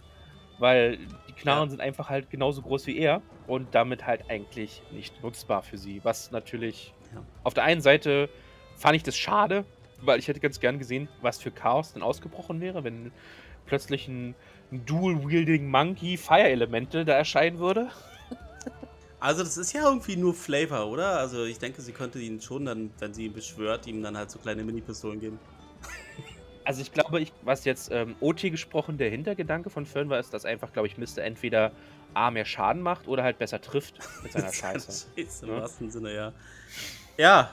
Weil 0.57 1.07
die 1.27 1.35
Knarren 1.35 1.65
Ja. 1.67 1.71
sind 1.71 1.81
einfach 1.81 2.09
halt 2.09 2.29
genauso 2.29 2.61
groß 2.63 2.87
wie 2.87 2.97
er 2.97 3.27
und 3.45 3.75
damit 3.75 4.05
halt 4.07 4.29
eigentlich 4.29 4.85
nicht 4.89 5.21
nutzbar 5.21 5.63
für 5.63 5.77
sie. 5.77 6.03
Was 6.03 6.31
natürlich 6.31 6.95
Ja. 7.11 7.25
auf 7.43 7.53
der 7.55 7.63
einen 7.65 7.81
Seite 7.81 8.31
fand 8.75 8.95
ich 8.95 9.03
das 9.03 9.17
schade, 9.17 9.67
weil 9.97 10.19
ich 10.19 10.27
hätte 10.27 10.39
ganz 10.41 10.59
gern 10.59 10.79
gesehen, 10.79 11.15
was 11.19 11.39
für 11.41 11.51
Chaos 11.51 11.93
denn 11.93 12.03
ausgebrochen 12.03 12.61
wäre, 12.61 12.83
wenn 12.83 13.13
plötzlich 13.65 14.07
ein, 14.07 14.37
ein 14.71 14.85
Dual-Wielding 14.85 15.69
Monkey 15.69 16.17
Fire 16.17 16.49
Elemental 16.49 17.05
da 17.05 17.13
erscheinen 17.13 17.59
würde. 17.59 17.91
Also 19.19 19.43
das 19.43 19.57
ist 19.57 19.73
ja 19.73 19.83
irgendwie 19.83 20.15
nur 20.15 20.33
Flavor, 20.33 20.87
oder? 20.87 21.17
Also 21.19 21.43
ich 21.45 21.57
denke, 21.57 21.81
sie 21.81 21.91
könnte 21.91 22.19
ihn 22.19 22.39
schon 22.39 22.65
dann, 22.65 22.91
wenn 22.99 23.13
sie 23.13 23.25
ihn 23.25 23.33
beschwört, 23.33 23.87
ihm 23.87 24.03
dann 24.03 24.15
halt 24.15 24.29
so 24.29 24.37
kleine 24.39 24.63
Mini-Pistolen 24.63 25.19
geben. 25.19 25.39
Also 26.63 26.81
ich 26.81 26.91
glaube, 26.91 27.21
ich, 27.21 27.31
was 27.43 27.63
jetzt 27.63 27.89
ähm, 27.93 28.17
OT 28.19 28.41
gesprochen, 28.41 28.97
der 28.97 29.09
Hintergedanke 29.09 29.69
von 29.69 29.85
Fern 29.85 30.09
war, 30.09 30.19
ist, 30.19 30.33
dass 30.33 30.43
einfach, 30.43 30.73
glaube 30.73 30.89
ich, 30.89 30.97
Mister 30.97 31.23
entweder 31.23 31.71
A 32.13 32.29
mehr 32.29 32.43
Schaden 32.43 32.81
macht 32.81 33.07
oder 33.07 33.23
halt 33.23 33.37
besser 33.39 33.61
trifft 33.61 33.99
mit 34.21 34.33
seiner 34.33 34.51
Scheiße. 34.51 35.07
Scheiße, 35.15 35.45
im 35.45 35.51
Ne? 35.53 35.61
wahrsten 35.61 35.89
Sinne, 35.89 36.13
ja. 36.13 36.33
Ja, 37.17 37.51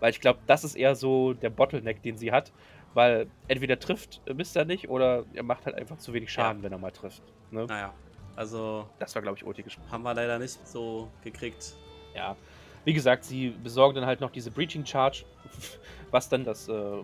Weil 0.00 0.10
ich 0.10 0.20
glaube, 0.20 0.40
das 0.48 0.64
ist 0.64 0.74
eher 0.74 0.96
so 0.96 1.32
der 1.32 1.50
Bottleneck, 1.50 2.02
den 2.02 2.16
sie 2.18 2.32
hat. 2.32 2.52
weil 2.94 3.28
entweder 3.46 3.78
trifft 3.78 4.20
Mister 4.34 4.64
nicht 4.64 4.88
oder 4.88 5.24
er 5.32 5.44
macht 5.44 5.64
halt 5.66 5.76
einfach 5.76 5.98
zu 5.98 6.12
wenig 6.12 6.32
Schaden, 6.32 6.58
ja. 6.58 6.64
wenn 6.64 6.72
er 6.72 6.78
mal 6.78 6.90
trifft. 6.90 7.22
Ne? 7.52 7.66
Naja, 7.66 7.94
also. 8.36 8.88
Das 8.98 9.14
war, 9.14 9.22
glaube 9.22 9.38
ich, 9.38 9.44
ulti 9.44 9.64
Haben 9.90 10.02
wir 10.02 10.14
leider 10.14 10.38
nicht 10.38 10.66
so 10.66 11.10
gekriegt. 11.22 11.74
Ja. 12.14 12.36
Wie 12.84 12.92
gesagt, 12.92 13.24
sie 13.24 13.50
besorgen 13.50 13.94
dann 13.94 14.06
halt 14.06 14.20
noch 14.20 14.30
diese 14.30 14.50
Breaching 14.50 14.84
Charge, 14.84 15.24
was 16.10 16.28
dann 16.28 16.44
das 16.44 16.68
äh, 16.68 17.02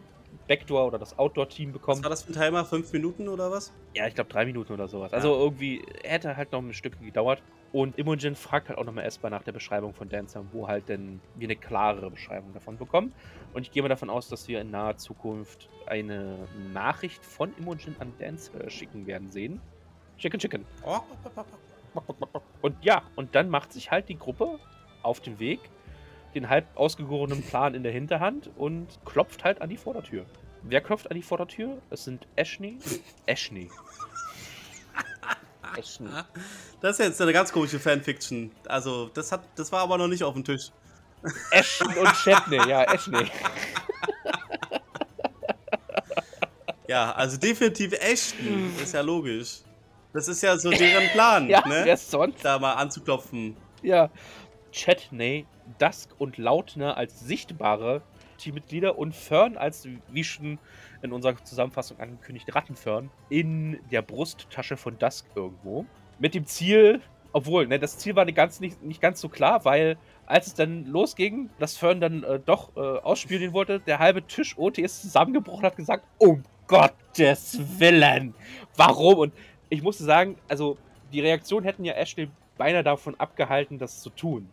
Backdoor 0.49 0.87
oder 0.87 0.99
das 0.99 1.19
Outdoor-Team 1.19 1.73
bekommt. 1.73 1.99
Was 1.99 2.05
war 2.05 2.11
das 2.11 2.23
für 2.23 2.33
ein 2.33 2.35
Timer? 2.35 2.65
Fünf 2.65 2.93
Minuten 2.93 3.29
oder 3.29 3.51
was? 3.51 3.73
Ja, 3.95 4.07
ich 4.07 4.15
glaube 4.15 4.31
drei 4.31 4.45
Minuten 4.45 4.73
oder 4.73 4.89
sowas. 4.89 5.13
Also 5.13 5.29
ja. 5.29 5.35
Also 5.35 5.45
irgendwie 5.45 5.85
hätte 6.03 6.37
halt 6.37 6.53
noch 6.53 6.61
ein 6.61 6.73
Stück 6.73 6.99
gedauert. 7.01 7.43
Und 7.71 7.99
Imogen 7.99 8.35
fragt 8.35 8.71
halt 8.71 8.79
auch 8.79 8.85
nochmal 8.85 9.05
erstmal 9.05 9.31
nach 9.31 9.43
der 9.43 9.53
Beschreibung 9.53 9.93
von 9.93 10.09
Dancer, 10.09 10.43
wo 10.53 10.69
halt 10.69 10.89
denn 10.89 11.21
wir 11.35 11.47
eine 11.47 11.57
klarere 11.57 12.11
Beschreibung 12.11 12.55
davon 12.55 12.79
bekommen. 12.79 13.13
Und 13.53 13.63
ich 13.63 13.71
gehe 13.71 13.83
mal 13.83 13.91
davon 13.91 14.09
aus, 14.09 14.29
dass 14.29 14.49
wir 14.49 14.63
in 14.63 14.71
naher 14.71 14.97
Zukunft 14.97 15.69
eine 15.87 16.49
Nachricht 16.73 17.23
von 17.23 17.55
Imogen 17.59 17.95
an 17.99 18.13
Dancer 18.19 18.71
schicken 18.71 19.07
werden 19.07 19.31
sehen. 19.31 19.61
Chicken 20.19 20.39
Chicken. 20.41 20.67
Oh. 20.85 21.01
Und 22.61 22.77
ja, 22.85 23.03
und 23.17 23.35
dann 23.35 23.49
macht 23.49 23.73
sich 23.73 23.91
halt 23.91 24.09
die 24.09 24.19
Gruppe 24.19 24.59
auf 25.03 25.21
den 25.21 25.39
Weg, 25.39 25.61
den 26.35 26.49
halb 26.49 26.67
ausgegorenen 26.77 27.43
Plan 27.43 27.75
in 27.75 27.83
der 27.83 27.93
Hinterhand 27.93 28.51
und 28.57 28.87
klopft 29.05 29.45
halt 29.45 29.63
an 29.63 29.71
die 29.71 29.77
Vordertür. 29.77 30.27
Wer 30.63 30.81
klopft 30.81 31.11
an 31.11 31.17
die 31.17 31.23
Vordertür? 31.23 31.81
Es 31.91 32.05
sind 32.05 32.27
Ashley. 32.37 32.79
Ashley. 33.27 33.71
Ashley. 35.77 36.09
Das 36.81 36.99
ist 36.99 37.07
jetzt 37.07 37.23
eine 37.23 37.33
ganz 37.33 37.53
komische 37.53 37.79
Fanfiction. 37.79 38.51
Also, 38.67 39.09
das, 39.15 39.31
hat, 39.33 39.43
das 39.55 39.71
war 39.71 39.81
aber 39.83 39.99
noch 39.99 40.09
nicht 40.09 40.25
auf 40.25 40.35
dem 40.35 40.45
Tisch. 40.45 40.71
Ashton 41.51 41.97
und 41.97 42.09
Shatney, 42.17 42.69
ja, 42.69 42.83
Ashley. 42.93 43.27
Ja, 46.89 47.13
also 47.13 47.37
definitiv 47.37 47.93
Ashton, 47.93 48.73
ist 48.83 48.95
ja 48.95 49.03
logisch. 49.03 49.59
Das 50.13 50.29
ist 50.29 50.43
ja 50.43 50.57
so 50.57 50.71
deren 50.71 51.09
Plan, 51.13 51.49
ja, 51.49 51.67
ne? 51.67 51.83
Wer 51.85 51.97
sonst? 51.97 52.45
Da 52.45 52.59
mal 52.59 52.75
anzuklopfen. 52.75 53.57
Ja. 53.83 54.11
Chatney, 54.73 55.47
Dusk 55.79 56.11
und 56.19 56.37
Lautner 56.37 56.97
als 56.97 57.21
sichtbare 57.21 58.03
Teammitglieder 58.39 58.99
und 58.99 59.15
Fern 59.15 59.57
als, 59.57 59.89
wie 60.11 60.25
schon 60.25 60.59
in 61.03 61.13
unserer 61.13 61.43
Zusammenfassung 61.45 61.99
angekündigt, 62.01 62.55
Rattenfern 62.55 63.11
in 63.29 63.81
der 63.91 64.03
Brusttasche 64.03 64.77
von 64.77 64.99
Dusk 64.99 65.27
irgendwo. 65.35 65.87
Mit 66.19 66.35
dem 66.35 66.47
Ziel, 66.47 67.01
obwohl, 67.33 67.67
ne, 67.67 67.79
das 67.79 67.99
Ziel 67.99 68.17
war 68.17 68.25
nicht 68.25 68.37
ganz, 68.37 68.61
nicht, 68.61 68.83
nicht 68.83 69.01
ganz 69.01 69.21
so 69.21 69.29
klar, 69.29 69.65
weil 69.65 69.97
als 70.27 70.49
es 70.49 70.55
dann 70.55 70.85
losging, 70.87 71.51
dass 71.59 71.77
Fern 71.77 72.01
dann 72.01 72.23
äh, 72.23 72.39
doch 72.39 72.77
äh, 72.77 72.81
ausspielen 72.81 73.53
wollte, 73.53 73.81
der 73.81 73.99
halbe 73.99 74.23
Tisch 74.27 74.57
OT 74.59 74.79
ist 74.79 75.03
zusammengebrochen 75.03 75.65
hat 75.65 75.77
gesagt, 75.77 76.05
um 76.19 76.43
Gottes 76.67 77.59
Willen, 77.79 78.35
warum? 78.77 79.19
Und 79.19 79.33
ich 79.69 79.83
musste 79.83 80.05
sagen, 80.05 80.37
also 80.49 80.77
die 81.13 81.21
Reaktion 81.21 81.65
hätten 81.65 81.85
ja 81.85 81.95
Ashley 81.95 82.29
beinahe 82.57 82.83
davon 82.83 83.15
abgehalten, 83.19 83.79
das 83.79 84.01
zu 84.01 84.11
tun. 84.11 84.49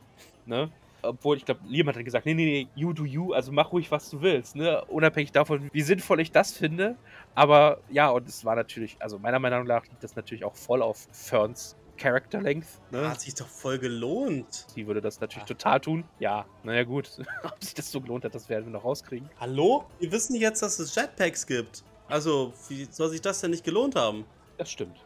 Ne? 0.46 0.70
Obwohl, 1.02 1.38
ich 1.38 1.46
glaube, 1.46 1.62
Liam 1.68 1.88
hat 1.88 1.96
dann 1.96 2.06
gesagt, 2.06 2.26
nee, 2.26 2.34
nee, 2.34 2.46
nee, 2.46 2.68
you 2.76 2.94
do 2.94 3.06
you, 3.06 3.34
also 3.34 3.52
mach 3.52 3.72
ruhig, 3.72 3.92
was 3.92 4.10
du 4.10 4.22
willst, 4.22 4.56
ne? 4.56 4.84
Unabhängig 4.86 5.32
davon, 5.32 5.70
wie 5.72 5.82
sinnvoll 5.82 6.20
ich 6.20 6.32
das 6.32 6.52
finde. 6.52 6.96
Aber 7.36 7.80
ja, 7.90 8.10
und 8.10 8.28
es 8.28 8.44
war 8.44 8.56
natürlich, 8.56 8.98
also 9.00 9.20
meiner 9.20 9.40
Meinung 9.40 9.68
nach 9.68 9.86
liegt 9.86 10.04
das 10.04 10.16
natürlich 10.16 10.44
auch 10.44 10.56
voll 10.56 10.82
auf 10.82 11.08
Ferns 11.12 11.76
Character 11.98 12.42
Length. 12.42 12.68
Ne? 12.92 13.10
Hat 13.10 13.22
sich 13.22 13.36
doch 13.36 13.48
voll 13.48 13.80
gelohnt. 13.80 14.66
Sie 14.74 14.86
würde 14.88 15.02
das 15.02 15.20
natürlich 15.22 15.44
ja. 15.44 15.56
total 15.56 15.80
tun. 15.80 16.04
Ja, 16.20 16.46
naja, 16.64 16.84
gut. 16.84 17.10
Ob 17.44 17.64
sich 17.64 17.74
das 17.74 17.92
so 17.92 18.02
gelohnt 18.02 18.26
hat, 18.26 18.36
das 18.36 18.50
werden 18.50 18.66
wir 18.66 18.72
noch 18.72 18.84
rauskriegen. 18.84 19.30
Hallo? 19.40 19.86
Wir 20.00 20.12
wissen 20.12 20.36
jetzt, 20.36 20.62
dass 20.62 20.80
es 20.80 20.96
Jetpacks 20.96 21.46
gibt. 21.46 21.84
Also, 22.08 22.54
wie 22.68 22.86
soll 22.90 23.10
sich 23.10 23.22
das 23.22 23.42
denn 23.42 23.52
nicht 23.52 23.64
gelohnt 23.64 23.96
haben? 23.96 24.26
Das 24.58 24.70
stimmt. 24.70 25.05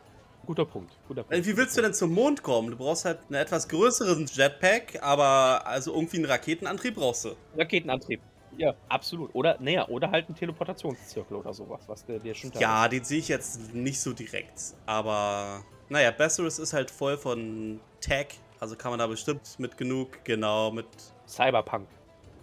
Guter 0.50 0.66
Punkt. 0.66 0.98
Guter 1.08 1.22
Punkt. 1.22 1.46
Wie 1.46 1.56
willst 1.56 1.78
du 1.78 1.82
denn 1.84 1.94
zum 1.94 2.12
Mond 2.12 2.42
kommen? 2.42 2.72
Du 2.72 2.76
brauchst 2.76 3.06
halt 3.06 3.20
einen 3.28 3.36
etwas 3.36 3.70
größeren 3.70 4.26
Jetpack, 4.34 4.98
aber 5.00 5.62
also 5.64 5.94
irgendwie 5.94 6.18
einen 6.18 6.26
Raketenantrieb 6.26 6.96
brauchst 6.96 7.26
du. 7.26 7.36
Raketenantrieb. 7.56 8.20
Ja, 8.58 8.74
absolut. 8.88 9.30
Oder, 9.36 9.58
naja, 9.60 9.88
oder 9.90 10.10
halt 10.10 10.28
ein 10.28 10.34
Teleportationszirkel 10.34 11.38
oder 11.38 11.54
sowas, 11.54 11.82
was 11.86 12.04
der, 12.04 12.18
der 12.18 12.34
schon 12.34 12.52
Ja, 12.58 12.88
den 12.88 13.04
sehe 13.04 13.20
ich 13.20 13.28
jetzt 13.28 13.76
nicht 13.76 14.02
so 14.02 14.12
direkt. 14.12 14.74
Aber, 14.88 15.64
naja, 15.88 16.10
Besseres 16.10 16.58
ist 16.58 16.74
halt 16.74 16.90
voll 16.90 17.20
von 17.20 17.80
Tech. 18.02 18.30
Also 18.60 18.76
kann 18.76 18.90
man 18.90 18.98
da 18.98 19.06
bestimmt 19.06 19.60
mit 19.60 19.78
genug, 19.78 20.26
genau, 20.26 20.72
mit. 20.72 20.88
Cyberpunk. 21.28 21.88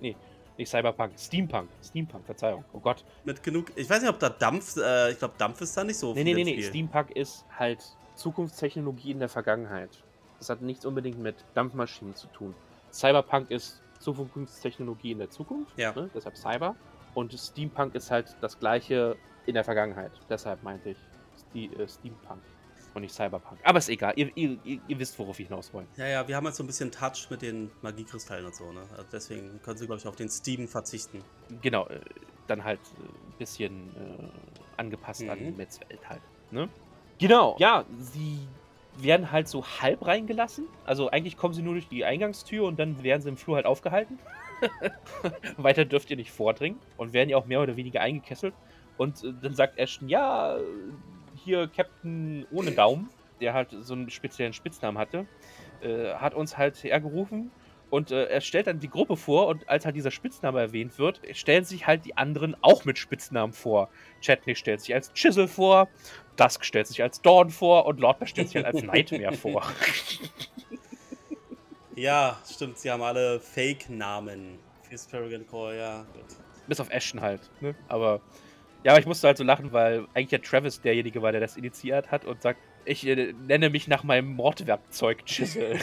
Nee, 0.00 0.14
nicht 0.58 0.70
Cyberpunk, 0.70 1.12
Steampunk. 1.18 1.68
Steampunk, 1.84 2.24
Verzeihung. 2.24 2.64
Oh 2.72 2.80
Gott. 2.80 3.04
Mit 3.24 3.42
genug. 3.42 3.72
Ich 3.76 3.88
weiß 3.88 4.00
nicht, 4.00 4.10
ob 4.10 4.18
da 4.18 4.28
Dampf. 4.28 4.76
Äh, 4.76 5.12
ich 5.12 5.18
glaube, 5.18 5.34
Dampf 5.38 5.60
ist 5.60 5.76
da 5.76 5.84
nicht 5.84 5.98
so 5.98 6.14
nee, 6.14 6.24
viel. 6.24 6.34
Nee, 6.34 6.44
nee, 6.44 6.56
nee. 6.56 6.62
Steampunk 6.62 7.10
ist 7.10 7.44
halt 7.58 7.82
Zukunftstechnologie 8.14 9.10
in 9.10 9.18
der 9.18 9.28
Vergangenheit. 9.28 9.90
Das 10.38 10.50
hat 10.50 10.62
nichts 10.62 10.84
unbedingt 10.84 11.18
mit 11.18 11.36
Dampfmaschinen 11.54 12.14
zu 12.14 12.26
tun. 12.28 12.54
Cyberpunk 12.92 13.50
ist 13.50 13.80
Zukunftstechnologie 14.00 15.12
in 15.12 15.18
der 15.18 15.30
Zukunft. 15.30 15.76
Ja. 15.78 15.92
Ne? 15.92 16.10
Deshalb 16.14 16.36
Cyber. 16.36 16.76
Und 17.14 17.32
Steampunk 17.32 17.94
ist 17.94 18.10
halt 18.10 18.36
das 18.40 18.58
gleiche 18.58 19.16
in 19.46 19.54
der 19.54 19.64
Vergangenheit. 19.64 20.12
Deshalb 20.28 20.62
meinte 20.62 20.90
ich 20.90 20.98
äh, 21.54 21.88
Steampunk 21.88 22.40
und 22.96 23.02
nicht 23.02 23.14
Cyberpunk. 23.14 23.60
Aber 23.62 23.78
ist 23.78 23.90
egal, 23.90 24.14
ihr, 24.16 24.30
ihr, 24.34 24.58
ihr 24.64 24.98
wisst, 24.98 25.18
worauf 25.18 25.38
ich 25.38 25.48
hinaus 25.48 25.72
wollte. 25.74 25.88
Ja, 25.96 26.06
ja, 26.06 26.28
wir 26.28 26.34
haben 26.34 26.46
halt 26.46 26.56
so 26.56 26.64
ein 26.64 26.66
bisschen 26.66 26.90
Touch 26.90 27.28
mit 27.28 27.42
den 27.42 27.70
Magiekristallen 27.82 28.46
und 28.46 28.54
so, 28.54 28.72
ne? 28.72 28.80
Also 28.92 29.04
deswegen 29.12 29.60
können 29.62 29.76
sie, 29.76 29.86
glaube 29.86 30.00
ich, 30.00 30.08
auf 30.08 30.16
den 30.16 30.30
Steam 30.30 30.66
verzichten. 30.66 31.22
Genau, 31.60 31.86
äh, 31.88 32.00
dann 32.46 32.64
halt 32.64 32.80
ein 32.98 33.38
bisschen 33.38 33.90
äh, 33.96 34.78
angepasst 34.78 35.20
mhm. 35.22 35.30
an 35.30 35.38
die 35.38 35.50
Metzwelt 35.50 36.08
halt, 36.08 36.22
ne? 36.50 36.70
Genau, 37.18 37.56
ja, 37.58 37.84
sie 37.98 38.40
werden 38.96 39.30
halt 39.30 39.48
so 39.48 39.64
halb 39.64 40.06
reingelassen. 40.06 40.66
Also 40.86 41.10
eigentlich 41.10 41.36
kommen 41.36 41.52
sie 41.52 41.62
nur 41.62 41.74
durch 41.74 41.88
die 41.88 42.04
Eingangstür 42.06 42.64
und 42.64 42.78
dann 42.78 43.02
werden 43.02 43.20
sie 43.20 43.28
im 43.28 43.36
Flur 43.36 43.56
halt 43.56 43.66
aufgehalten. 43.66 44.18
Weiter 45.58 45.84
dürft 45.84 46.10
ihr 46.10 46.16
nicht 46.16 46.30
vordringen 46.30 46.78
und 46.96 47.12
werden 47.12 47.28
ja 47.28 47.36
auch 47.36 47.44
mehr 47.44 47.60
oder 47.60 47.76
weniger 47.76 48.00
eingekesselt. 48.00 48.54
Und 48.96 49.22
äh, 49.22 49.34
dann 49.42 49.54
sagt 49.54 49.78
Ashton, 49.78 50.08
ja, 50.08 50.56
hier 51.46 51.68
Captain 51.68 52.46
ohne 52.50 52.72
Daumen, 52.72 53.08
der 53.40 53.54
halt 53.54 53.70
so 53.70 53.94
einen 53.94 54.10
speziellen 54.10 54.52
Spitznamen 54.52 54.98
hatte, 54.98 55.26
äh, 55.80 56.14
hat 56.14 56.34
uns 56.34 56.58
halt 56.58 56.82
hergerufen 56.82 57.50
und 57.88 58.10
äh, 58.10 58.24
er 58.24 58.40
stellt 58.40 58.66
dann 58.66 58.80
die 58.80 58.90
Gruppe 58.90 59.16
vor 59.16 59.46
und 59.46 59.68
als 59.68 59.84
halt 59.84 59.94
dieser 59.94 60.10
Spitzname 60.10 60.60
erwähnt 60.60 60.98
wird, 60.98 61.20
stellen 61.32 61.64
sich 61.64 61.86
halt 61.86 62.04
die 62.04 62.16
anderen 62.16 62.56
auch 62.60 62.84
mit 62.84 62.98
Spitznamen 62.98 63.52
vor. 63.52 63.88
Chatney 64.20 64.56
stellt 64.56 64.80
sich 64.80 64.92
als 64.92 65.12
Chisel 65.12 65.46
vor, 65.46 65.88
Dusk 66.36 66.64
stellt 66.64 66.88
sich 66.88 67.02
als 67.02 67.22
Dawn 67.22 67.50
vor 67.50 67.86
und 67.86 68.00
Lordner 68.00 68.26
stellt 68.26 68.48
sich 68.48 68.56
halt 68.56 68.66
als 68.66 68.82
Nightmare 68.82 69.32
vor. 69.36 69.62
Ja, 71.94 72.38
stimmt, 72.50 72.78
sie 72.78 72.90
haben 72.90 73.02
alle 73.02 73.38
Fake-Namen 73.40 74.58
für 74.82 74.98
Sparagon 74.98 75.46
Core, 75.46 75.78
ja. 75.78 76.06
Gut. 76.12 76.24
Bis 76.66 76.80
auf 76.80 76.90
Ashton 76.90 77.20
halt, 77.20 77.48
ne? 77.60 77.74
Aber 77.88 78.20
ja, 78.86 78.92
aber 78.92 79.00
ich 79.00 79.06
musste 79.06 79.26
halt 79.26 79.36
so 79.36 79.42
lachen, 79.42 79.72
weil 79.72 80.06
eigentlich 80.14 80.30
ja 80.30 80.38
Travis 80.38 80.80
derjenige 80.80 81.20
war, 81.20 81.32
der 81.32 81.40
das 81.40 81.56
initiiert 81.56 82.12
hat 82.12 82.24
und 82.24 82.40
sagt, 82.40 82.60
ich 82.84 83.04
äh, 83.04 83.32
nenne 83.32 83.68
mich 83.68 83.88
nach 83.88 84.04
meinem 84.04 84.34
Mordwerkzeug 84.34 85.26
Chisel. 85.26 85.72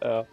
äh, 0.00 0.24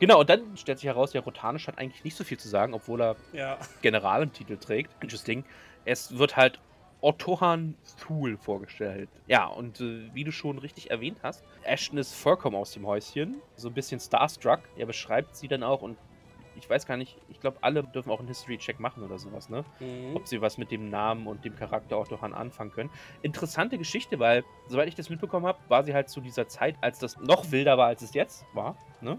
genau, 0.00 0.18
und 0.18 0.28
dann 0.28 0.56
stellt 0.56 0.80
sich 0.80 0.88
heraus, 0.88 1.12
der 1.12 1.20
Rotanisch 1.20 1.68
hat 1.68 1.78
eigentlich 1.78 2.02
nicht 2.02 2.16
so 2.16 2.24
viel 2.24 2.38
zu 2.38 2.48
sagen, 2.48 2.74
obwohl 2.74 3.02
er 3.02 3.16
ja. 3.32 3.56
General 3.82 4.24
im 4.24 4.32
Titel 4.32 4.56
trägt. 4.56 5.00
Interesting. 5.00 5.44
Es 5.84 6.18
wird 6.18 6.36
halt 6.36 6.58
Ottohan 7.00 7.76
Thule 8.00 8.38
vorgestellt. 8.38 9.10
Ja, 9.28 9.46
und 9.46 9.80
äh, 9.80 10.12
wie 10.12 10.24
du 10.24 10.32
schon 10.32 10.58
richtig 10.58 10.90
erwähnt 10.90 11.18
hast, 11.22 11.44
Ashton 11.62 11.98
ist 11.98 12.14
vollkommen 12.14 12.56
aus 12.56 12.72
dem 12.72 12.84
Häuschen, 12.84 13.36
so 13.54 13.68
ein 13.68 13.74
bisschen 13.74 14.00
starstruck. 14.00 14.62
Er 14.76 14.86
beschreibt 14.86 15.36
sie 15.36 15.46
dann 15.46 15.62
auch 15.62 15.82
und 15.82 15.98
ich 16.62 16.70
weiß 16.70 16.86
gar 16.86 16.96
nicht, 16.96 17.18
ich 17.28 17.40
glaube, 17.40 17.58
alle 17.60 17.82
dürfen 17.82 18.10
auch 18.10 18.20
einen 18.20 18.28
History-Check 18.28 18.78
machen 18.78 19.02
oder 19.02 19.18
sowas, 19.18 19.48
ne? 19.48 19.64
Mhm. 19.80 20.14
Ob 20.14 20.28
sie 20.28 20.40
was 20.40 20.58
mit 20.58 20.70
dem 20.70 20.90
Namen 20.90 21.26
und 21.26 21.44
dem 21.44 21.56
Charakter 21.56 21.98
Otto 21.98 22.20
Hahn 22.20 22.32
anfangen 22.32 22.70
können. 22.70 22.90
Interessante 23.20 23.78
Geschichte, 23.78 24.20
weil, 24.20 24.44
soweit 24.68 24.86
ich 24.86 24.94
das 24.94 25.10
mitbekommen 25.10 25.44
habe, 25.44 25.58
war 25.68 25.82
sie 25.82 25.92
halt 25.92 26.08
zu 26.08 26.20
dieser 26.20 26.46
Zeit, 26.46 26.76
als 26.80 27.00
das 27.00 27.18
noch 27.18 27.50
wilder 27.50 27.78
war, 27.78 27.88
als 27.88 28.02
es 28.02 28.14
jetzt 28.14 28.44
war, 28.54 28.76
ne? 29.00 29.18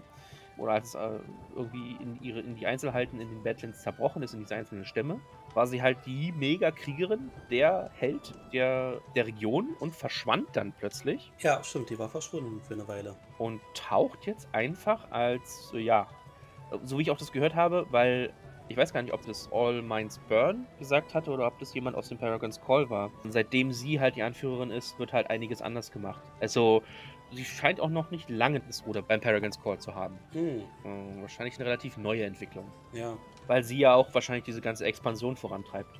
Oder 0.56 0.72
als 0.72 0.90
es 0.90 0.94
äh, 0.94 1.18
irgendwie 1.54 1.96
in, 2.00 2.18
ihre, 2.22 2.40
in 2.40 2.54
die 2.54 2.66
Einzelheiten 2.66 3.20
in 3.20 3.28
den 3.28 3.42
Badlands 3.42 3.82
zerbrochen 3.82 4.22
ist, 4.22 4.32
in 4.32 4.40
diese 4.40 4.54
einzelnen 4.54 4.86
Stämme, 4.86 5.20
war 5.52 5.66
sie 5.66 5.82
halt 5.82 5.98
die 6.06 6.32
Mega-Kriegerin, 6.32 7.30
der 7.50 7.90
Held 7.94 8.32
der, 8.52 9.00
der 9.14 9.26
Region 9.26 9.74
und 9.80 9.94
verschwand 9.94 10.48
dann 10.54 10.72
plötzlich. 10.72 11.30
Ja, 11.40 11.62
stimmt, 11.62 11.90
die 11.90 11.98
war 11.98 12.08
verschwunden 12.08 12.60
für 12.62 12.74
eine 12.74 12.88
Weile. 12.88 13.16
Und 13.36 13.60
taucht 13.74 14.26
jetzt 14.26 14.48
einfach 14.52 15.10
als, 15.10 15.72
ja, 15.76 16.06
so 16.84 16.98
wie 16.98 17.02
ich 17.02 17.10
auch 17.10 17.18
das 17.18 17.32
gehört 17.32 17.54
habe, 17.54 17.86
weil 17.90 18.32
ich 18.68 18.76
weiß 18.76 18.92
gar 18.94 19.02
nicht, 19.02 19.12
ob 19.12 19.24
das 19.26 19.50
All 19.52 19.82
Minds 19.82 20.18
Burn 20.28 20.66
gesagt 20.78 21.14
hatte 21.14 21.30
oder 21.30 21.46
ob 21.46 21.58
das 21.58 21.74
jemand 21.74 21.96
aus 21.96 22.08
dem 22.08 22.16
Paragon's 22.18 22.60
Call 22.60 22.88
war. 22.88 23.10
Und 23.22 23.32
seitdem 23.32 23.72
sie 23.72 24.00
halt 24.00 24.16
die 24.16 24.22
Anführerin 24.22 24.70
ist, 24.70 24.98
wird 24.98 25.12
halt 25.12 25.28
einiges 25.28 25.60
anders 25.60 25.92
gemacht. 25.92 26.22
Also 26.40 26.82
sie 27.30 27.44
scheint 27.44 27.78
auch 27.78 27.90
noch 27.90 28.10
nicht 28.10 28.30
lange 28.30 28.60
das 28.60 28.86
Ruder 28.86 29.02
beim 29.02 29.20
Paragon's 29.20 29.62
Call 29.62 29.78
zu 29.78 29.94
haben. 29.94 30.18
Hm, 30.32 30.62
Äh, 30.84 31.20
wahrscheinlich 31.20 31.56
eine 31.56 31.66
relativ 31.66 31.98
neue 31.98 32.24
Entwicklung. 32.24 32.70
ja. 32.92 33.16
Weil 33.46 33.62
sie 33.62 33.76
ja 33.78 33.94
auch 33.94 34.14
wahrscheinlich 34.14 34.44
diese 34.44 34.62
ganze 34.62 34.86
Expansion 34.86 35.36
vorantreibt. 35.36 35.90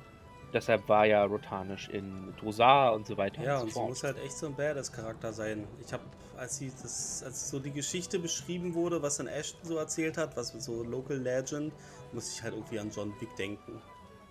Deshalb 0.53 0.87
war 0.87 1.05
ja 1.05 1.23
Rotanisch 1.25 1.89
in 1.89 2.33
Drosar 2.39 2.93
und 2.93 3.05
so 3.07 3.17
weiter 3.17 3.43
Ja, 3.43 3.57
und 3.57 3.63
und 3.63 3.67
so 3.69 3.73
sie 3.73 3.73
fort. 3.73 3.89
muss 3.89 4.03
halt 4.03 4.17
echt 4.23 4.37
so 4.37 4.47
ein 4.47 4.55
Badass-Charakter 4.55 5.33
sein. 5.33 5.67
Ich 5.85 5.91
habe, 5.91 6.03
als 6.37 6.57
sie 6.57 6.71
das, 6.81 7.23
als 7.23 7.49
so 7.49 7.59
die 7.59 7.71
Geschichte 7.71 8.19
beschrieben 8.19 8.73
wurde, 8.73 9.01
was 9.01 9.17
dann 9.17 9.27
Ashton 9.27 9.65
so 9.65 9.77
erzählt 9.77 10.17
hat, 10.17 10.37
was 10.37 10.49
so 10.49 10.83
Local 10.83 11.17
Legend, 11.17 11.73
musste 12.13 12.31
ich 12.35 12.43
halt 12.43 12.53
irgendwie 12.53 12.79
an 12.79 12.89
John 12.89 13.13
Wick 13.19 13.35
denken. 13.35 13.81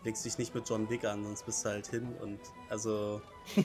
Legst 0.04 0.24
dich 0.24 0.36
nicht 0.36 0.54
mit 0.54 0.68
John 0.68 0.88
Wick 0.90 1.04
an, 1.06 1.24
sonst 1.24 1.46
bist 1.46 1.64
du 1.64 1.70
halt 1.70 1.86
hin 1.86 2.14
und 2.20 2.38
also 2.68 3.22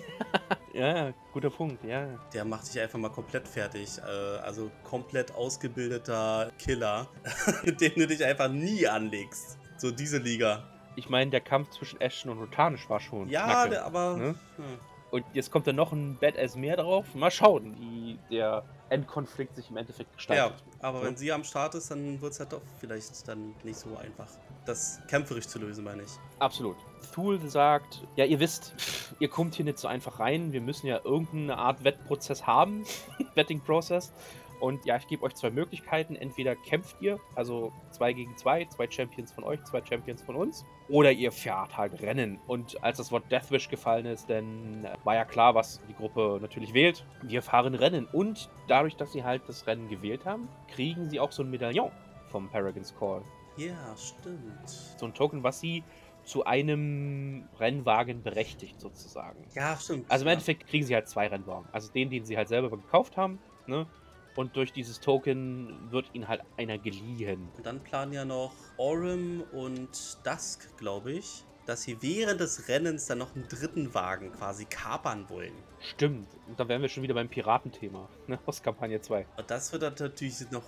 Ja, 0.73 1.07
ja, 1.07 1.13
guter 1.33 1.49
Punkt, 1.49 1.83
ja. 1.83 2.07
der 2.33 2.45
macht 2.45 2.67
dich 2.67 2.79
einfach 2.79 2.99
mal 2.99 3.09
komplett 3.09 3.47
fertig. 3.47 3.97
Äh, 3.97 4.37
also 4.39 4.69
komplett 4.83 5.33
ausgebildeter 5.35 6.51
Killer, 6.59 7.07
mit 7.63 7.81
dem 7.81 7.93
du 7.95 8.07
dich 8.07 8.23
einfach 8.23 8.49
nie 8.49 8.87
anlegst. 8.87 9.57
So 9.77 9.91
diese 9.91 10.17
Liga. 10.17 10.63
Ich 10.99 11.09
meine, 11.09 11.31
der 11.31 11.39
Kampf 11.39 11.69
zwischen 11.69 12.01
Ashton 12.01 12.29
und 12.31 12.39
Rotanisch 12.39 12.89
war 12.89 12.99
schon. 12.99 13.29
Ja, 13.29 13.45
knacke, 13.45 13.69
der, 13.69 13.85
aber 13.85 14.17
ne? 14.17 14.35
hm. 14.57 14.65
Und 15.11 15.25
jetzt 15.33 15.49
kommt 15.49 15.65
da 15.65 15.71
noch 15.73 15.91
ein 15.93 16.17
Badass 16.19 16.55
mehr 16.55 16.75
drauf. 16.75 17.15
Mal 17.15 17.31
schauen, 17.31 17.75
wie 17.79 18.19
der 18.29 18.63
Endkonflikt 18.89 19.55
sich 19.55 19.69
im 19.71 19.77
Endeffekt 19.77 20.09
Ja, 20.11 20.15
gestaltet. 20.17 20.63
aber 20.81 20.99
Ja. 20.99 21.05
wenn 21.05 21.15
sie 21.17 21.31
am 21.31 21.43
Start 21.45 21.73
ist, 21.75 21.89
dann 21.89 22.21
wird 22.21 22.33
es 22.33 22.39
halt 22.39 22.51
doch 22.53 22.61
vielleicht 22.79 23.27
dann 23.27 23.55
nicht 23.63 23.77
so 23.79 23.95
einfach, 23.97 24.27
das 24.65 24.99
kämpferisch 25.07 25.47
zu 25.47 25.57
lösen, 25.57 25.83
meine 25.85 26.03
ich. 26.03 26.11
Absolut. 26.39 26.75
Thule 27.13 27.39
sagt, 27.49 28.05
ja, 28.17 28.25
ihr 28.25 28.39
wisst, 28.39 28.75
ihr 29.19 29.29
kommt 29.29 29.55
hier 29.55 29.65
nicht 29.65 29.79
so 29.79 29.87
einfach 29.87 30.19
rein. 30.19 30.51
Wir 30.51 30.61
müssen 30.61 30.85
ja 30.85 30.99
irgendeine 31.03 31.57
Art 31.57 31.83
Wettprozess 31.83 32.45
haben, 32.45 32.83
Betting-Prozess. 33.35 34.11
Und 34.59 34.85
ja, 34.85 34.97
ich 34.97 35.07
gebe 35.07 35.23
euch 35.23 35.35
zwei 35.35 35.49
Möglichkeiten. 35.49 36.15
Entweder 36.15 36.55
kämpft 36.55 37.01
ihr, 37.01 37.19
also 37.35 37.71
zwei 37.91 38.13
gegen 38.13 38.35
zwei, 38.37 38.65
zwei 38.65 38.89
Champions 38.89 39.31
von 39.31 39.43
euch, 39.43 39.63
zwei 39.63 39.83
Champions 39.83 40.21
von 40.21 40.35
uns, 40.35 40.65
oder 40.89 41.11
ihr 41.11 41.31
fährt 41.31 41.77
halt 41.77 42.01
Rennen. 42.01 42.39
Und 42.47 42.83
als 42.83 42.97
das 42.97 43.11
Wort 43.11 43.31
Deathwish 43.31 43.69
gefallen 43.69 44.05
ist, 44.05 44.29
dann 44.29 44.87
war 45.03 45.15
ja 45.15 45.25
klar, 45.25 45.55
was 45.55 45.81
die 45.87 45.93
Gruppe 45.93 46.39
natürlich 46.41 46.73
wählt. 46.73 47.05
Wir 47.23 47.41
fahren 47.41 47.75
Rennen. 47.75 48.07
Und 48.11 48.49
dadurch, 48.67 48.95
dass 48.95 49.11
sie 49.11 49.23
halt 49.23 49.43
das 49.47 49.67
Rennen 49.67 49.87
gewählt 49.89 50.25
haben, 50.25 50.47
kriegen 50.67 51.09
sie 51.09 51.19
auch 51.19 51.31
so 51.31 51.43
ein 51.43 51.49
Medaillon 51.49 51.91
vom 52.29 52.49
Paragon's 52.49 52.93
Call. 52.97 53.21
Ja, 53.57 53.95
stimmt. 53.97 54.69
So 54.69 55.05
ein 55.05 55.13
Token, 55.13 55.43
was 55.43 55.59
sie 55.59 55.83
zu 56.23 56.45
einem 56.45 57.47
Rennwagen 57.59 58.21
berechtigt, 58.21 58.79
sozusagen. 58.79 59.43
Ja, 59.55 59.75
stimmt. 59.77 60.09
Also 60.09 60.25
im. 60.25 60.31
Endeffekt 60.31 60.67
kriegen 60.67 60.85
sie 60.85 60.93
halt 60.93 61.07
zwei 61.09 61.27
Rennwagen. 61.27 61.67
Also 61.71 61.91
den, 61.91 62.09
den 62.09 62.25
sie 62.25 62.37
halt 62.37 62.47
selber 62.47 62.69
gekauft 62.69 63.17
haben, 63.17 63.39
ne? 63.67 63.87
Und 64.35 64.55
durch 64.55 64.71
dieses 64.71 64.99
Token 64.99 65.91
wird 65.91 66.13
ihnen 66.13 66.27
halt 66.27 66.41
einer 66.57 66.77
geliehen. 66.77 67.49
Und 67.57 67.65
dann 67.65 67.81
planen 67.83 68.13
ja 68.13 68.25
noch 68.25 68.53
Orem 68.77 69.41
und 69.51 69.89
Dusk, 70.25 70.77
glaube 70.77 71.11
ich, 71.13 71.43
dass 71.65 71.83
sie 71.83 72.01
während 72.01 72.39
des 72.39 72.67
Rennens 72.67 73.05
dann 73.07 73.17
noch 73.17 73.35
einen 73.35 73.47
dritten 73.47 73.93
Wagen 73.93 74.31
quasi 74.31 74.65
kapern 74.65 75.29
wollen. 75.29 75.53
Stimmt. 75.79 76.27
Und 76.47 76.59
dann 76.59 76.67
wären 76.69 76.81
wir 76.81 76.89
schon 76.89 77.03
wieder 77.03 77.13
beim 77.13 77.29
Piratenthema, 77.29 78.09
ne? 78.27 78.39
Aus 78.45 78.61
Kampagne 78.63 79.01
2. 79.01 79.25
Und 79.37 79.51
das 79.51 79.71
wird 79.71 79.83
dann 79.83 79.93
natürlich 79.99 80.49
noch 80.51 80.63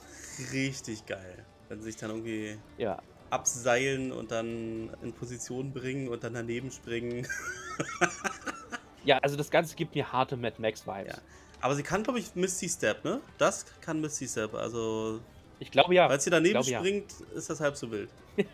richtig 0.51 1.05
geil. 1.05 1.45
Wenn 1.69 1.79
sie 1.79 1.91
sich 1.91 1.95
dann 1.95 2.09
irgendwie 2.11 2.59
Ja. 2.77 3.01
abseilen 3.29 4.11
und 4.11 4.31
dann 4.31 4.91
in 5.01 5.13
Position 5.13 5.71
bringen 5.71 6.09
und 6.09 6.23
dann 6.23 6.33
daneben 6.33 6.71
springen. 6.71 7.25
Ja, 9.03 9.17
also 9.17 9.35
das 9.35 9.49
Ganze 9.49 9.75
gibt 9.75 9.95
mir 9.95 10.11
harte 10.11 10.37
Mad 10.37 10.61
Max-Vibes. 10.61 11.15
Ja. 11.17 11.21
Aber 11.61 11.75
sie 11.75 11.83
kann, 11.83 12.03
glaube 12.03 12.19
ich, 12.19 12.35
Misty 12.35 12.67
Step, 12.67 13.05
ne? 13.05 13.21
Das 13.37 13.65
kann 13.81 14.01
Misty 14.01 14.27
Step. 14.27 14.53
Also, 14.55 15.19
Ich 15.59 15.71
glaube 15.71 15.93
ja. 15.93 16.07
falls 16.07 16.23
sie 16.23 16.29
daneben 16.31 16.53
glaube, 16.53 16.69
ja. 16.69 16.79
springt, 16.79 17.11
ist 17.35 17.49
das 17.49 17.59
halb 17.59 17.75
so 17.75 17.91
wild. 17.91 18.09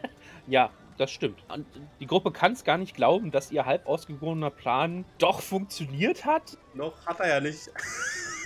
Ja, 0.50 0.70
das 0.98 1.12
stimmt. 1.12 1.44
Und 1.50 1.66
die 2.00 2.08
Gruppe 2.08 2.32
kann 2.32 2.54
es 2.54 2.64
gar 2.64 2.78
nicht 2.78 2.96
glauben, 2.96 3.32
dass 3.32 3.52
ihr 3.52 3.66
halb 3.66 3.86
ausgegorener 3.86 4.50
Plan 4.50 5.04
doch 5.18 5.42
funktioniert 5.42 6.24
hat. 6.24 6.58
Noch 6.74 7.06
hat 7.06 7.20
er 7.20 7.28
ja 7.28 7.42
nicht. 7.42 7.70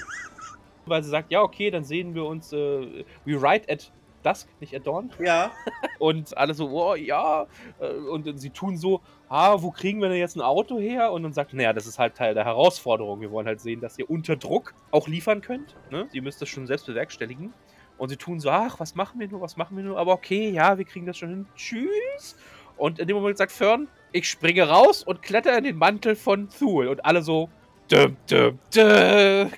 Weil 0.88 1.04
sie 1.04 1.12
sagt, 1.12 1.32
ja, 1.32 1.44
okay, 1.44 1.70
dann 1.70 1.84
sehen 1.84 2.16
wir 2.16 2.26
uns, 2.26 2.52
äh, 2.52 3.06
we 3.24 3.40
ride 3.40 3.72
at 3.72 3.92
dusk, 4.26 4.48
nicht 4.60 4.76
at 4.76 4.86
dawn. 4.88 5.12
Ja. 5.20 5.52
Und 6.00 6.38
alle 6.38 6.54
so, 6.54 6.70
oh 6.70 6.96
ja. 6.96 7.48
äh, 7.80 7.88
Und 7.88 8.40
sie 8.40 8.50
tun 8.50 8.78
so, 8.78 9.02
ah, 9.30 9.62
wo 9.62 9.72
kriegen 9.72 10.02
wir 10.02 10.10
denn 10.10 10.18
jetzt 10.18 10.36
ein 10.36 10.42
Auto 10.42 10.80
her? 10.80 11.12
Und 11.12 11.24
dann 11.24 11.34
sagt, 11.34 11.54
naja, 11.54 11.74
das 11.74 11.86
ist 11.88 12.00
halt 12.00 12.16
Teil 12.16 12.34
der 12.34 12.46
Herausforderung. 12.46 13.22
Wir 13.22 13.32
wollen 13.32 13.48
halt 13.48 13.62
sehen, 13.62 13.82
dass 13.82 13.98
ihr 13.98 14.10
unter 14.10 14.36
Druck 14.36 14.74
auch 14.92 15.08
liefern 15.08 15.42
könnt. 15.42 15.76
Ne? 15.90 16.08
Ihr 16.12 16.22
müsst 16.22 16.42
das 16.42 16.50
schon 16.50 16.68
selbst 16.68 16.86
bewerkstelligen. 16.88 17.54
Und 17.98 18.10
sie 18.10 18.18
tun 18.18 18.40
so, 18.40 18.50
ach, 18.50 18.80
was 18.80 18.96
machen 18.96 19.20
wir 19.20 19.28
nur, 19.28 19.42
was 19.42 19.58
machen 19.58 19.78
wir 19.78 19.84
nur? 19.84 19.98
Aber 20.00 20.14
okay, 20.14 20.50
ja, 20.50 20.78
wir 20.78 20.86
kriegen 20.86 21.06
das 21.06 21.18
schon 21.18 21.30
hin. 21.30 21.46
Tschüss. 21.56 22.36
Und 22.78 22.98
in 22.98 23.08
dem 23.08 23.16
Moment 23.16 23.38
sagt 23.38 23.52
Fern, 23.52 23.88
ich 24.12 24.28
springe 24.28 24.68
raus 24.68 25.04
und 25.04 25.22
kletter 25.22 25.56
in 25.58 25.64
den 25.64 25.78
Mantel 25.78 26.16
von 26.16 26.50
Thule. 26.50 26.90
Und 26.90 27.06
alle 27.06 27.22
so, 27.22 27.48
düm, 27.92 28.18
düm, 28.30 28.58
düm. 28.74 29.52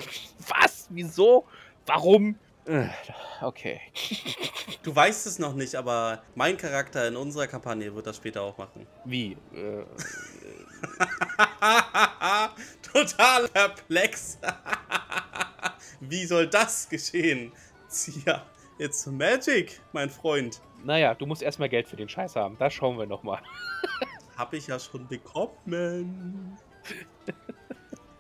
Was? 0.50 0.88
Wieso? 0.90 1.46
Warum? 1.86 2.36
Äh, 2.66 2.88
Okay. 3.42 3.82
Du 4.84 4.96
weißt 4.96 5.28
es 5.28 5.38
noch 5.38 5.54
nicht, 5.54 5.76
aber 5.76 6.24
mein 6.36 6.56
Charakter 6.56 7.06
in 7.08 7.18
unserer 7.18 7.48
Kampagne 7.48 7.94
wird 7.94 8.08
das 8.08 8.16
später 8.18 8.42
auch 8.42 8.58
machen. 8.58 8.88
Wie? 9.04 9.36
Äh, 9.54 9.84
Total 12.94 13.48
perplex. 13.50 14.38
Wie 16.00 16.26
soll 16.26 16.48
das 16.48 16.88
geschehen? 16.88 17.52
Tja, 17.90 18.44
it's 18.78 19.06
magic, 19.08 19.82
mein 19.92 20.10
Freund. 20.10 20.62
Naja, 20.84 21.14
du 21.16 21.26
musst 21.26 21.42
erstmal 21.42 21.68
Geld 21.70 21.88
für 21.88 21.96
den 21.98 22.08
Scheiß 22.10 22.36
haben. 22.38 22.58
Da 22.58 22.70
schauen 22.70 22.98
wir 22.98 23.06
nochmal. 23.06 23.42
Hab 24.38 24.54
ich 24.54 24.68
ja 24.68 24.80
schon 24.80 25.06
bekommen. 25.08 26.58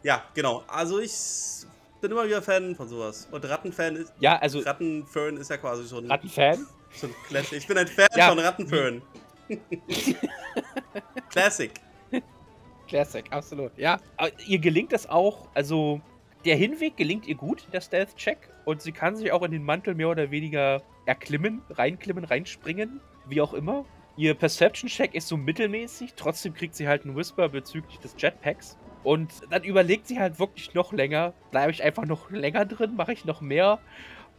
ja, 0.03 0.21
genau. 0.33 0.63
Also 0.67 0.99
ich 0.99 1.13
bin 2.03 2.11
immer 2.11 2.25
wieder 2.25 2.41
Fan 2.41 2.75
von 2.75 2.87
sowas. 2.89 3.27
Und 3.31 3.45
Rattenfan 3.49 3.95
ist. 3.95 4.13
Ja, 4.19 4.37
also 4.37 4.59
Rattenfern 4.59 5.37
ist 5.37 5.49
ja 5.49 5.55
quasi 5.57 5.87
schon, 5.87 6.05
Rattenfan. 6.11 6.67
schon 6.93 7.09
Classic. 7.27 7.57
Ich 7.59 7.65
bin 7.67 7.77
ein 7.77 7.87
Fan 7.87 8.07
Ja. 8.15 8.27
von 8.29 8.39
Rattenfern. 8.39 9.01
Classic. 11.29 11.71
Classic, 12.87 13.25
absolut. 13.31 13.71
Ja, 13.77 13.99
aber 14.17 14.31
ihr 14.45 14.59
gelingt 14.59 14.91
das 14.91 15.09
auch. 15.09 15.47
Also 15.53 16.01
der 16.45 16.57
Hinweg 16.57 16.97
gelingt 16.97 17.25
ihr 17.25 17.35
gut, 17.35 17.65
der 17.71 17.79
Stealth-Check. 17.81 18.49
Und 18.65 18.81
sie 18.81 18.91
kann 18.91 19.15
sich 19.15 19.31
auch 19.31 19.41
in 19.43 19.51
den 19.51 19.63
Mantel 19.63 19.95
mehr 19.95 20.09
oder 20.09 20.29
weniger 20.29 20.81
erklimmen, 21.05 21.61
reinklimmen, 21.69 22.25
reinspringen, 22.25 22.99
wie 23.27 23.39
auch 23.41 23.53
immer. 23.53 23.85
Ihr 24.17 24.33
Perception-Check 24.35 25.15
ist 25.15 25.27
so 25.29 25.37
mittelmäßig. 25.37 26.13
Trotzdem 26.15 26.53
kriegt 26.53 26.75
sie 26.75 26.87
halt 26.87 27.05
einen 27.05 27.15
Whisper 27.15 27.47
bezüglich 27.49 27.97
des 27.99 28.13
Jetpacks. 28.17 28.77
Und 29.03 29.31
dann 29.49 29.63
überlegt 29.63 30.07
sie 30.07 30.19
halt 30.19 30.39
wirklich 30.39 30.73
noch 30.73 30.93
länger. 30.93 31.33
Bleibe 31.51 31.71
ich 31.71 31.83
einfach 31.83 32.05
noch 32.05 32.29
länger 32.31 32.65
drin? 32.65 32.95
Mache 32.95 33.13
ich 33.13 33.25
noch 33.25 33.41
mehr? 33.41 33.79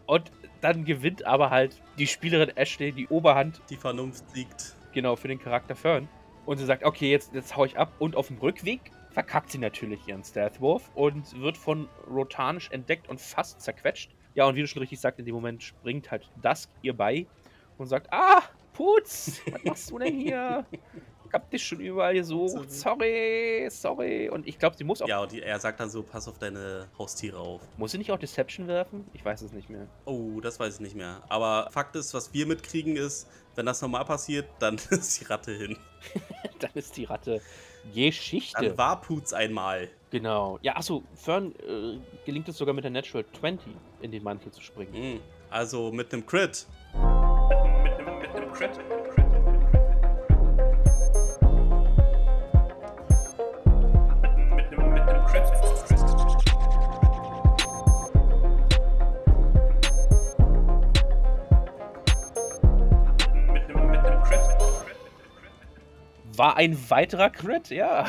Und 0.07 0.31
dann 0.61 0.85
gewinnt 0.85 1.27
aber 1.27 1.51
halt 1.51 1.81
die 1.99 2.07
Spielerin 2.07 2.57
Ashley 2.57 2.93
die 2.93 3.09
Oberhand 3.09 3.61
Die 3.71 3.77
Vernunft 3.77 4.29
siegt. 4.31 4.75
genau, 4.93 5.17
für 5.17 5.29
den 5.29 5.39
Charakter 5.39 5.75
Fern. 5.75 6.09
Und 6.47 6.59
sie 6.59 6.65
sagt, 6.67 6.85
okay, 6.85 7.11
jetzt, 7.11 7.35
jetzt 7.35 7.57
hau 7.57 7.65
ich 7.65 7.79
ab. 7.79 7.93
Und 7.99 8.17
auf 8.17 8.29
dem 8.29 8.39
Rückweg 8.39 8.81
verkackt 9.11 9.51
sie 9.51 9.59
natürlich 9.59 10.07
ihren 10.09 10.25
Stealth-Wurf 10.25 10.91
und 10.95 11.41
wird 11.41 11.57
von 11.57 11.89
Rotanisch 12.11 12.71
entdeckt 12.71 13.09
und 13.09 13.21
fast 13.21 13.61
zerquetscht. 13.61 14.11
Ja, 14.35 14.47
und 14.47 14.57
wie 14.57 14.61
du 14.61 14.67
schon 14.67 14.81
richtig 14.81 15.01
sagst, 15.01 15.21
in 15.21 15.27
dem 15.27 15.35
Moment 15.35 15.63
springt 15.63 16.11
halt 16.11 16.29
Dusk 16.43 16.69
ihr 16.83 16.97
bei 16.97 17.27
und 17.79 17.87
sagt, 17.87 18.13
ah, 18.13 18.43
Putz, 18.73 19.41
was 19.51 19.65
machst 19.65 19.91
du 19.91 19.99
denn 20.01 20.19
hier? 20.19 20.67
Ich 21.35 21.41
hab 21.41 21.51
dich 21.51 21.67
schon 21.67 21.81
überall 21.81 22.15
gesucht. 22.15 22.71
Sorry, 22.71 23.67
sorry. 23.69 24.29
Und 24.29 24.47
ich 24.47 24.57
glaube, 24.57 24.77
sie 24.77 24.85
muss 24.85 25.03
auch. 25.03 25.09
Ja, 25.09 25.19
und 25.21 25.33
die, 25.33 25.43
er 25.43 25.59
sagt 25.59 25.81
dann 25.81 25.91
so: 25.91 26.05
Pass 26.05 26.29
auf 26.29 26.39
deine 26.39 26.87
Haustiere 26.97 27.37
auf. 27.37 27.61
Muss 27.77 27.91
sie 27.91 27.99
nicht 27.99 28.13
auch 28.13 28.19
Deception 28.21 28.69
werfen? 28.69 29.05
Ich 29.13 29.25
weiß 29.25 29.43
es 29.43 29.53
nicht 29.53 29.69
mehr. 29.69 29.89
Oh, 30.05 30.41
das 30.41 30.61
weiß 30.61 30.75
ich 30.75 30.81
nicht 30.81 30.95
mehr. 30.95 31.23
Aber 31.29 31.69
Fakt 31.73 31.97
ist, 31.97 32.15
was 32.15 32.33
wir 32.33 32.47
mitkriegen, 32.47 32.95
ist, 32.95 33.29
wenn 33.57 33.67
das 33.67 33.83
normal 33.83 34.05
passiert, 34.05 34.47
dann 34.61 34.77
ist 34.91 35.21
die 35.21 35.25
Ratte 35.25 35.51
hin. 35.53 35.77
Dann 36.61 36.71
ist 36.75 36.97
die 36.97 37.05
Ratte 37.05 37.41
Geschichte. 37.93 38.63
Dann 38.69 38.79
war 38.79 39.01
Putz 39.01 39.33
einmal. 39.33 39.89
Genau. 40.11 40.59
Ja, 40.63 40.77
achso, 40.77 41.03
Fern 41.17 41.53
äh, 41.67 41.99
gelingt 42.25 42.49
es 42.49 42.59
sogar 42.59 42.75
mit 42.75 42.85
der 42.85 42.93
Natural 42.93 43.25
20 43.41 43.73
in 44.03 44.13
den 44.13 44.23
Mantel 44.23 44.53
zu 44.53 44.61
springen. 44.63 44.95
Hm, 44.95 45.21
Also 45.51 45.91
mit 45.91 46.13
einem 46.13 46.25
Crit. 46.25 46.67
Mit 46.95 47.03
einem, 47.03 48.19
mit 48.21 48.31
einem 48.31 48.53
Crit. 48.53 48.71
War 66.45 66.59
ein 66.59 66.79
weiterer 66.91 67.31
Crit, 67.31 67.71
ja. 67.71 68.05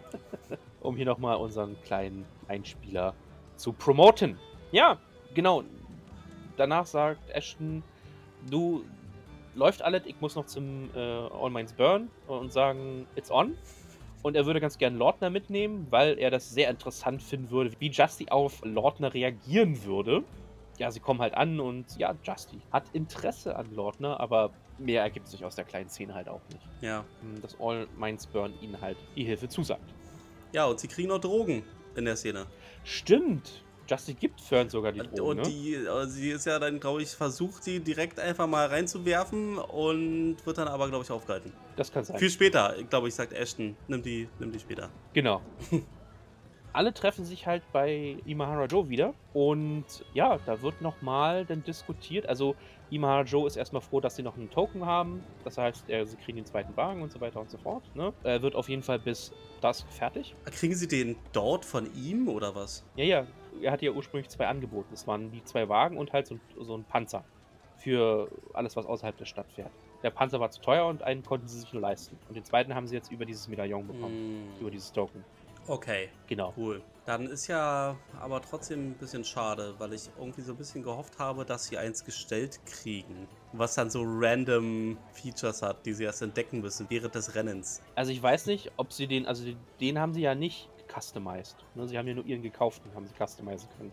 um 0.80 0.96
hier 0.96 1.04
nochmal 1.04 1.36
unseren 1.36 1.76
kleinen 1.82 2.24
Einspieler 2.48 3.12
zu 3.56 3.74
promoten. 3.74 4.38
Ja, 4.72 4.96
genau. 5.34 5.62
Danach 6.56 6.86
sagt 6.86 7.28
Ashton, 7.28 7.82
du 8.50 8.86
läuft 9.54 9.82
alles, 9.82 10.06
ich 10.06 10.18
muss 10.22 10.36
noch 10.36 10.46
zum 10.46 10.88
äh, 10.96 10.98
All 10.98 11.50
Minds 11.50 11.74
Burn 11.74 12.08
und 12.28 12.50
sagen, 12.50 13.06
it's 13.14 13.30
on. 13.30 13.58
Und 14.22 14.36
er 14.36 14.46
würde 14.46 14.58
ganz 14.58 14.78
gern 14.78 14.96
Lordner 14.96 15.28
mitnehmen, 15.28 15.86
weil 15.90 16.18
er 16.18 16.30
das 16.30 16.48
sehr 16.48 16.70
interessant 16.70 17.22
finden 17.22 17.50
würde, 17.50 17.72
wie 17.78 17.90
Justy 17.90 18.30
auf 18.30 18.64
Lordner 18.64 19.12
reagieren 19.12 19.84
würde. 19.84 20.24
Ja, 20.78 20.90
sie 20.90 21.00
kommen 21.00 21.20
halt 21.20 21.34
an 21.34 21.60
und 21.60 21.98
ja, 21.98 22.14
Justy 22.22 22.62
hat 22.72 22.84
Interesse 22.94 23.54
an 23.54 23.66
Lordner, 23.74 24.18
aber 24.18 24.50
mehr 24.78 25.02
ergibt 25.02 25.28
sich 25.28 25.44
aus 25.44 25.54
der 25.56 25.64
kleinen 25.64 25.88
Szene 25.88 26.14
halt 26.14 26.28
auch 26.28 26.42
nicht. 26.52 26.66
Ja. 26.80 27.04
Dass 27.42 27.58
All 27.60 27.86
Minds 27.96 28.26
Burn 28.26 28.54
ihnen 28.60 28.80
halt 28.80 28.96
die 29.16 29.24
Hilfe 29.24 29.48
zusagt. 29.48 29.94
Ja, 30.52 30.66
und 30.66 30.78
sie 30.80 30.88
kriegen 30.88 31.08
noch 31.08 31.20
Drogen 31.20 31.64
in 31.96 32.04
der 32.04 32.16
Szene. 32.16 32.46
Stimmt. 32.84 33.64
Justy 33.88 34.14
gibt 34.14 34.40
Fern 34.40 34.70
sogar 34.70 34.92
die 34.92 35.00
Drogen, 35.00 35.20
Und 35.20 35.36
ne? 35.38 35.42
die, 35.42 35.74
äh, 35.74 36.06
sie 36.06 36.30
ist 36.30 36.46
ja 36.46 36.58
dann, 36.58 36.80
glaube 36.80 37.02
ich, 37.02 37.10
versucht, 37.10 37.64
sie 37.64 37.80
direkt 37.80 38.18
einfach 38.18 38.46
mal 38.46 38.66
reinzuwerfen 38.66 39.58
und 39.58 40.36
wird 40.44 40.58
dann 40.58 40.68
aber, 40.68 40.88
glaube 40.88 41.04
ich, 41.04 41.10
aufgehalten. 41.10 41.52
Das 41.76 41.92
kann 41.92 42.04
sein. 42.04 42.18
Viel 42.18 42.30
später, 42.30 42.74
glaube 42.88 43.08
ich, 43.08 43.14
sagt 43.14 43.32
Ashton, 43.34 43.76
nimm 43.88 44.02
die, 44.02 44.28
nimm 44.38 44.52
die 44.52 44.58
später. 44.58 44.88
Genau. 45.12 45.42
Alle 46.74 46.92
treffen 46.92 47.24
sich 47.24 47.46
halt 47.46 47.62
bei 47.72 48.16
Imahara 48.26 48.64
Joe 48.66 48.88
wieder 48.88 49.14
und 49.32 49.84
ja, 50.12 50.38
da 50.44 50.60
wird 50.60 50.80
nochmal 50.82 51.44
dann 51.46 51.62
diskutiert. 51.62 52.28
Also 52.28 52.56
Imahara 52.90 53.22
Joe 53.22 53.46
ist 53.46 53.54
erstmal 53.56 53.80
froh, 53.80 54.00
dass 54.00 54.16
sie 54.16 54.24
noch 54.24 54.36
einen 54.36 54.50
Token 54.50 54.84
haben. 54.84 55.22
Das 55.44 55.56
heißt, 55.56 55.88
er, 55.88 56.04
sie 56.04 56.16
kriegen 56.16 56.34
den 56.36 56.44
zweiten 56.46 56.76
Wagen 56.76 57.00
und 57.02 57.12
so 57.12 57.20
weiter 57.20 57.40
und 57.40 57.48
so 57.48 57.58
fort. 57.58 57.84
Ne? 57.94 58.12
Er 58.24 58.42
wird 58.42 58.56
auf 58.56 58.68
jeden 58.68 58.82
Fall 58.82 58.98
bis 58.98 59.32
das 59.60 59.82
fertig. 59.82 60.34
Kriegen 60.46 60.74
sie 60.74 60.88
den 60.88 61.16
dort 61.32 61.64
von 61.64 61.88
ihm 61.94 62.26
oder 62.28 62.56
was? 62.56 62.84
Ja, 62.96 63.04
ja, 63.04 63.26
er 63.62 63.70
hatte 63.70 63.84
ja 63.84 63.92
ursprünglich 63.92 64.28
zwei 64.28 64.48
angeboten. 64.48 64.88
Das 64.90 65.06
waren 65.06 65.30
die 65.30 65.44
zwei 65.44 65.68
Wagen 65.68 65.96
und 65.96 66.12
halt 66.12 66.26
so, 66.26 66.34
ein- 66.34 66.40
so 66.60 66.76
ein 66.76 66.82
Panzer 66.84 67.24
für 67.78 68.28
alles, 68.52 68.74
was 68.76 68.86
außerhalb 68.86 69.16
der 69.16 69.26
Stadt 69.26 69.46
fährt. 69.52 69.70
Der 70.02 70.10
Panzer 70.10 70.40
war 70.40 70.50
zu 70.50 70.60
teuer 70.60 70.86
und 70.86 71.02
einen 71.02 71.22
konnten 71.22 71.46
sie 71.46 71.60
sich 71.60 71.72
nur 71.72 71.82
leisten. 71.82 72.18
Und 72.28 72.34
den 72.34 72.44
zweiten 72.44 72.74
haben 72.74 72.86
sie 72.88 72.94
jetzt 72.94 73.10
über 73.12 73.24
dieses 73.24 73.46
Medaillon 73.48 73.86
bekommen, 73.86 74.48
Hm, 74.56 74.60
über 74.60 74.70
dieses 74.70 74.92
Token. 74.92 75.24
Okay, 75.66 76.08
Genau. 76.26 76.52
cool. 76.56 76.82
Dann 77.06 77.26
ist 77.26 77.48
ja 77.48 77.96
aber 78.18 78.40
trotzdem 78.40 78.90
ein 78.92 78.94
bisschen 78.94 79.24
schade, 79.24 79.74
weil 79.78 79.92
ich 79.92 80.08
irgendwie 80.18 80.40
so 80.40 80.52
ein 80.52 80.56
bisschen 80.56 80.82
gehofft 80.82 81.18
habe, 81.18 81.44
dass 81.44 81.66
sie 81.66 81.76
eins 81.76 82.02
gestellt 82.04 82.58
kriegen. 82.64 83.28
Was 83.52 83.74
dann 83.74 83.90
so 83.90 84.02
random 84.04 84.96
Features 85.12 85.60
hat, 85.60 85.84
die 85.84 85.92
sie 85.92 86.04
erst 86.04 86.22
entdecken 86.22 86.60
müssen 86.60 86.86
während 86.88 87.14
des 87.14 87.34
Rennens. 87.34 87.82
Also 87.94 88.10
ich 88.10 88.22
weiß 88.22 88.46
nicht, 88.46 88.72
ob 88.78 88.92
sie 88.92 89.06
den, 89.06 89.26
also 89.26 89.44
den- 89.80 89.98
haben 89.98 90.14
sie 90.14 90.22
ja 90.22 90.34
nicht 90.34 90.68
customized. 90.92 91.56
Ne? 91.74 91.86
Sie 91.88 91.98
haben 91.98 92.08
ja 92.08 92.14
nur 92.14 92.24
ihren 92.24 92.42
gekauften, 92.42 92.94
haben 92.94 93.06
sie 93.06 93.12
customizen 93.14 93.68
können. 93.76 93.92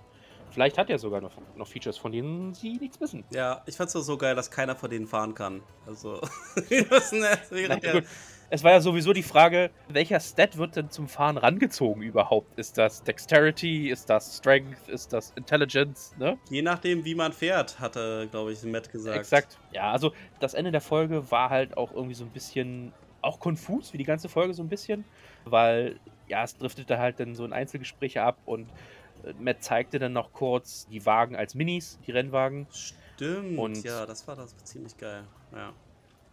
Vielleicht 0.51 0.78
hat 0.78 0.89
er 0.89 0.97
sogar 0.99 1.19
noch, 1.22 1.32
noch 1.55 1.67
Features, 1.67 1.97
von 1.97 2.11
denen 2.13 2.53
sie 2.53 2.78
nichts 2.78 2.99
wissen. 2.99 3.26
Ja, 3.30 3.61
ich 3.65 3.76
fand's 3.76 3.93
doch 3.93 4.01
so 4.01 4.17
geil, 4.17 4.36
dass 4.36 4.51
keiner 4.51 4.76
von 4.76 4.89
denen 4.89 5.07
fahren 5.07 5.34
kann. 5.34 5.61
Also, 5.86 6.22
wir 6.69 6.86
müssen 6.89 7.24
erst 7.24 7.51
während 7.51 7.82
Naja, 7.84 7.93
der, 7.93 8.01
gut. 8.01 8.09
Es 8.54 8.66
war 8.66 8.72
ja 8.72 8.82
sowieso 8.82 9.14
die 9.14 9.24
Frage, 9.24 9.72
welcher 9.88 10.20
Stat 10.20 10.58
wird 10.58 10.76
denn 10.76 10.89
zum 10.89 11.08
Fahren 11.08 11.38
rangezogen 11.38 12.02
überhaupt? 12.04 12.60
Ist 12.60 12.78
das 12.78 13.02
Dexterity? 13.02 13.89
Ist 13.89 14.10
das 14.10 14.39
Strength? 14.39 14.89
Ist 14.89 15.14
das 15.14 15.32
Intelligence? 15.38 16.14
Ne? 16.20 16.38
je 16.49 16.62
nachdem, 16.62 17.06
wie 17.06 17.16
man 17.16 17.32
fährt, 17.32 17.80
hatte, 17.80 18.28
glaube 18.30 18.52
ich, 18.52 18.62
Matt 18.64 18.91
gesagt. 18.91 19.18
Exakt. 19.20 19.58
Ja, 19.72 19.93
also 19.93 20.12
das 20.41 20.54
Ende 20.54 20.72
der 20.72 20.82
Folge 20.82 21.32
war 21.32 21.49
halt 21.49 21.78
auch 21.78 21.93
irgendwie 21.93 22.14
so 22.14 22.26
ein 22.26 22.30
bisschen, 22.32 22.91
auch 23.22 23.39
konfus, 23.39 23.93
wie 23.93 23.97
die 23.97 24.04
ganze 24.04 24.28
Folge 24.28 24.54
so 24.54 24.62
ein 24.64 24.68
bisschen, 24.68 25.06
weil 25.45 25.97
ja, 26.28 26.43
es 26.43 26.58
driftete 26.58 26.99
halt 26.99 27.22
dann 27.22 27.36
so 27.36 27.45
in 27.45 27.54
Einzelgespräche 27.54 28.22
ab 28.22 28.38
und 28.45 28.68
äh, 29.24 29.32
Matt 29.39 29.64
zeigte 29.64 29.97
dann 29.97 30.12
noch 30.12 30.34
kurz 30.34 30.88
die 30.88 31.06
Wagen 31.06 31.38
als 31.38 31.56
Minis, 31.56 31.99
die 32.06 32.12
Rennwagen. 32.12 32.68
Stimmt, 32.74 33.58
Und- 33.58 33.82
ja, 33.86 34.06
das 34.06 34.28
war 34.28 34.36
das 34.36 34.58
ziemlich 34.66 34.97
geil. 34.97 35.24
Ja. 35.56 35.72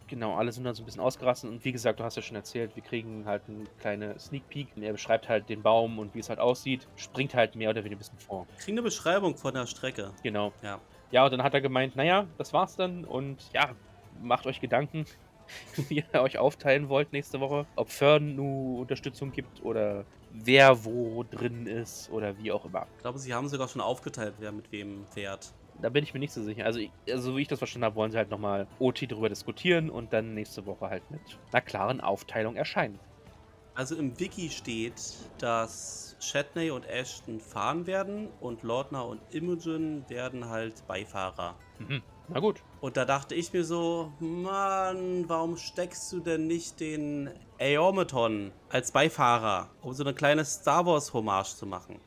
Genau, 0.09 0.35
alle 0.35 0.51
sind 0.51 0.63
dann 0.63 0.73
so 0.73 0.81
ein 0.81 0.85
bisschen 0.85 1.01
ausgerastet 1.01 1.51
und 1.51 1.63
wie 1.63 1.71
gesagt, 1.71 1.99
du 1.99 2.03
hast 2.03 2.15
ja 2.15 2.23
schon 2.23 2.35
erzählt, 2.35 2.75
wir 2.75 2.81
kriegen 2.81 3.25
halt 3.25 3.43
eine 3.47 3.65
kleine 3.79 4.17
Sneak 4.17 4.49
Peek. 4.49 4.69
Und 4.75 4.81
er 4.81 4.91
beschreibt 4.91 5.29
halt 5.29 5.47
den 5.49 5.61
Baum 5.61 5.99
und 5.99 6.15
wie 6.15 6.19
es 6.19 6.29
halt 6.29 6.39
aussieht, 6.39 6.87
springt 6.95 7.35
halt 7.35 7.55
mehr 7.55 7.69
oder 7.69 7.83
weniger 7.83 7.95
ein 7.95 7.99
bisschen 7.99 8.17
vor. 8.17 8.47
Kriegen 8.57 8.77
eine 8.77 8.83
Beschreibung 8.83 9.37
von 9.37 9.53
der 9.53 9.67
Strecke. 9.67 10.11
Genau. 10.23 10.51
Ja. 10.63 10.79
Ja, 11.11 11.25
und 11.25 11.31
dann 11.31 11.43
hat 11.43 11.53
er 11.53 11.61
gemeint, 11.61 11.95
naja, 11.95 12.27
das 12.37 12.53
war's 12.53 12.75
dann 12.75 13.05
und 13.05 13.37
ja, 13.53 13.75
macht 14.21 14.47
euch 14.47 14.59
Gedanken, 14.61 15.05
wie 15.89 16.03
ihr 16.11 16.21
euch 16.21 16.39
aufteilen 16.39 16.89
wollt 16.89 17.13
nächste 17.13 17.39
Woche. 17.39 17.67
Ob 17.75 17.89
Fern 17.89 18.35
nur 18.35 18.79
Unterstützung 18.79 19.31
gibt 19.31 19.63
oder 19.63 20.05
wer 20.31 20.85
wo 20.85 21.23
drin 21.23 21.67
ist 21.67 22.09
oder 22.11 22.37
wie 22.37 22.51
auch 22.51 22.65
immer. 22.65 22.87
Ich 22.97 23.01
glaube, 23.01 23.19
sie 23.19 23.33
haben 23.33 23.47
sogar 23.47 23.67
schon 23.67 23.81
aufgeteilt, 23.81 24.35
wer 24.39 24.51
mit 24.51 24.71
wem 24.71 25.05
fährt. 25.07 25.53
Da 25.81 25.89
bin 25.89 26.03
ich 26.03 26.13
mir 26.13 26.19
nicht 26.19 26.33
so 26.33 26.43
sicher. 26.43 26.65
Also, 26.65 26.79
also 27.09 27.37
wie 27.37 27.41
ich 27.41 27.47
das 27.47 27.59
verstanden 27.59 27.85
habe, 27.85 27.95
wollen 27.95 28.11
sie 28.11 28.17
halt 28.17 28.29
nochmal 28.29 28.67
OT 28.79 29.09
darüber 29.09 29.29
diskutieren 29.29 29.89
und 29.89 30.11
dann 30.13 30.33
nächste 30.33 30.65
Woche 30.65 30.89
halt 30.89 31.09
mit 31.11 31.21
einer 31.51 31.61
klaren 31.61 32.01
Aufteilung 32.01 32.55
erscheinen. 32.55 32.99
Also 33.75 33.95
im 33.95 34.19
Wiki 34.19 34.49
steht, 34.49 35.01
dass 35.37 36.17
Shatney 36.19 36.69
und 36.69 36.85
Ashton 36.85 37.39
fahren 37.39 37.87
werden 37.87 38.27
und 38.41 38.63
Lordner 38.63 39.05
und 39.07 39.21
Imogen 39.33 40.03
werden 40.09 40.49
halt 40.49 40.85
Beifahrer. 40.85 41.55
Mhm. 41.77 42.03
Na 42.27 42.39
gut. 42.39 42.61
Und 42.81 42.97
da 42.97 43.05
dachte 43.05 43.35
ich 43.35 43.53
mir 43.53 43.63
so, 43.63 44.11
Mann, 44.19 45.27
warum 45.27 45.57
steckst 45.57 46.11
du 46.11 46.19
denn 46.19 46.45
nicht 46.45 46.79
den 46.79 47.29
Aeometon 47.57 48.51
als 48.69 48.91
Beifahrer, 48.91 49.69
um 49.81 49.93
so 49.93 50.03
eine 50.03 50.13
kleine 50.13 50.45
Star 50.45 50.85
Wars 50.85 51.13
Hommage 51.13 51.55
zu 51.55 51.65
machen? 51.65 51.99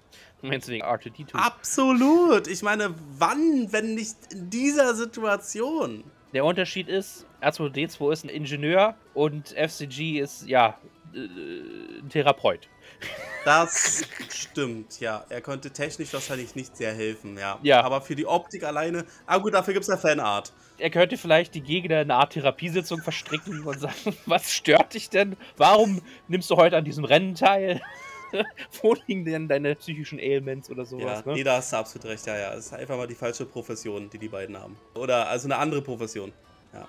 Meinst 0.50 0.68
du 0.68 0.72
den 0.72 0.82
R2D2? 0.82 1.34
Absolut! 1.34 2.48
Ich 2.48 2.62
meine, 2.62 2.94
wann, 3.16 3.72
wenn 3.72 3.94
nicht 3.94 4.16
in 4.32 4.50
dieser 4.50 4.94
Situation? 4.94 6.04
Der 6.34 6.44
Unterschied 6.44 6.88
ist, 6.88 7.26
R2D2 7.40 8.12
ist 8.12 8.24
ein 8.24 8.28
Ingenieur 8.28 8.96
und 9.14 9.50
FCG 9.50 10.18
ist, 10.18 10.46
ja, 10.48 10.78
äh, 11.14 11.18
ein 11.18 12.08
Therapeut. 12.08 12.68
Das 13.44 14.04
stimmt, 14.30 15.00
ja. 15.00 15.24
Er 15.28 15.40
konnte 15.40 15.72
technisch 15.72 16.12
wahrscheinlich 16.12 16.54
nicht 16.54 16.76
sehr 16.76 16.94
helfen, 16.94 17.36
ja. 17.36 17.58
Ja. 17.64 17.82
Aber 17.82 18.00
für 18.00 18.14
die 18.14 18.24
Optik 18.24 18.62
alleine, 18.62 19.04
ah 19.26 19.38
gut, 19.38 19.52
dafür 19.54 19.74
gibt 19.74 19.82
es 19.82 19.88
ja 19.88 19.96
Fanart. 19.96 20.52
Er 20.78 20.90
könnte 20.90 21.16
vielleicht 21.16 21.56
die 21.56 21.60
Gegner 21.60 22.02
in 22.02 22.10
eine 22.10 22.20
Art 22.20 22.34
Therapiesitzung 22.34 23.02
verstricken 23.02 23.64
und 23.64 23.80
sagen, 23.80 24.16
was 24.26 24.52
stört 24.52 24.94
dich 24.94 25.10
denn? 25.10 25.36
Warum 25.56 26.02
nimmst 26.28 26.50
du 26.50 26.56
heute 26.56 26.76
an 26.76 26.84
diesem 26.84 27.04
Rennen 27.04 27.34
teil? 27.34 27.80
Wo 28.82 28.94
liegen 29.06 29.24
denn 29.24 29.48
deine 29.48 29.74
psychischen 29.74 30.18
Ailments 30.18 30.70
oder 30.70 30.82
Ja, 30.82 30.86
sowas? 30.88 31.26
nee, 31.26 31.34
ne? 31.34 31.44
da 31.44 31.56
hast 31.56 31.72
du 31.72 31.76
absolut 31.76 32.08
recht, 32.08 32.26
ja, 32.26 32.36
ja. 32.36 32.54
Es 32.54 32.66
ist 32.66 32.72
einfach 32.74 32.96
mal 32.96 33.06
die 33.06 33.14
falsche 33.14 33.44
Profession, 33.46 34.08
die 34.10 34.18
die 34.18 34.28
beiden 34.28 34.56
haben. 34.58 34.76
Oder 34.94 35.28
also 35.28 35.46
eine 35.48 35.56
andere 35.56 35.82
Profession. 35.82 36.32
Ja, 36.72 36.86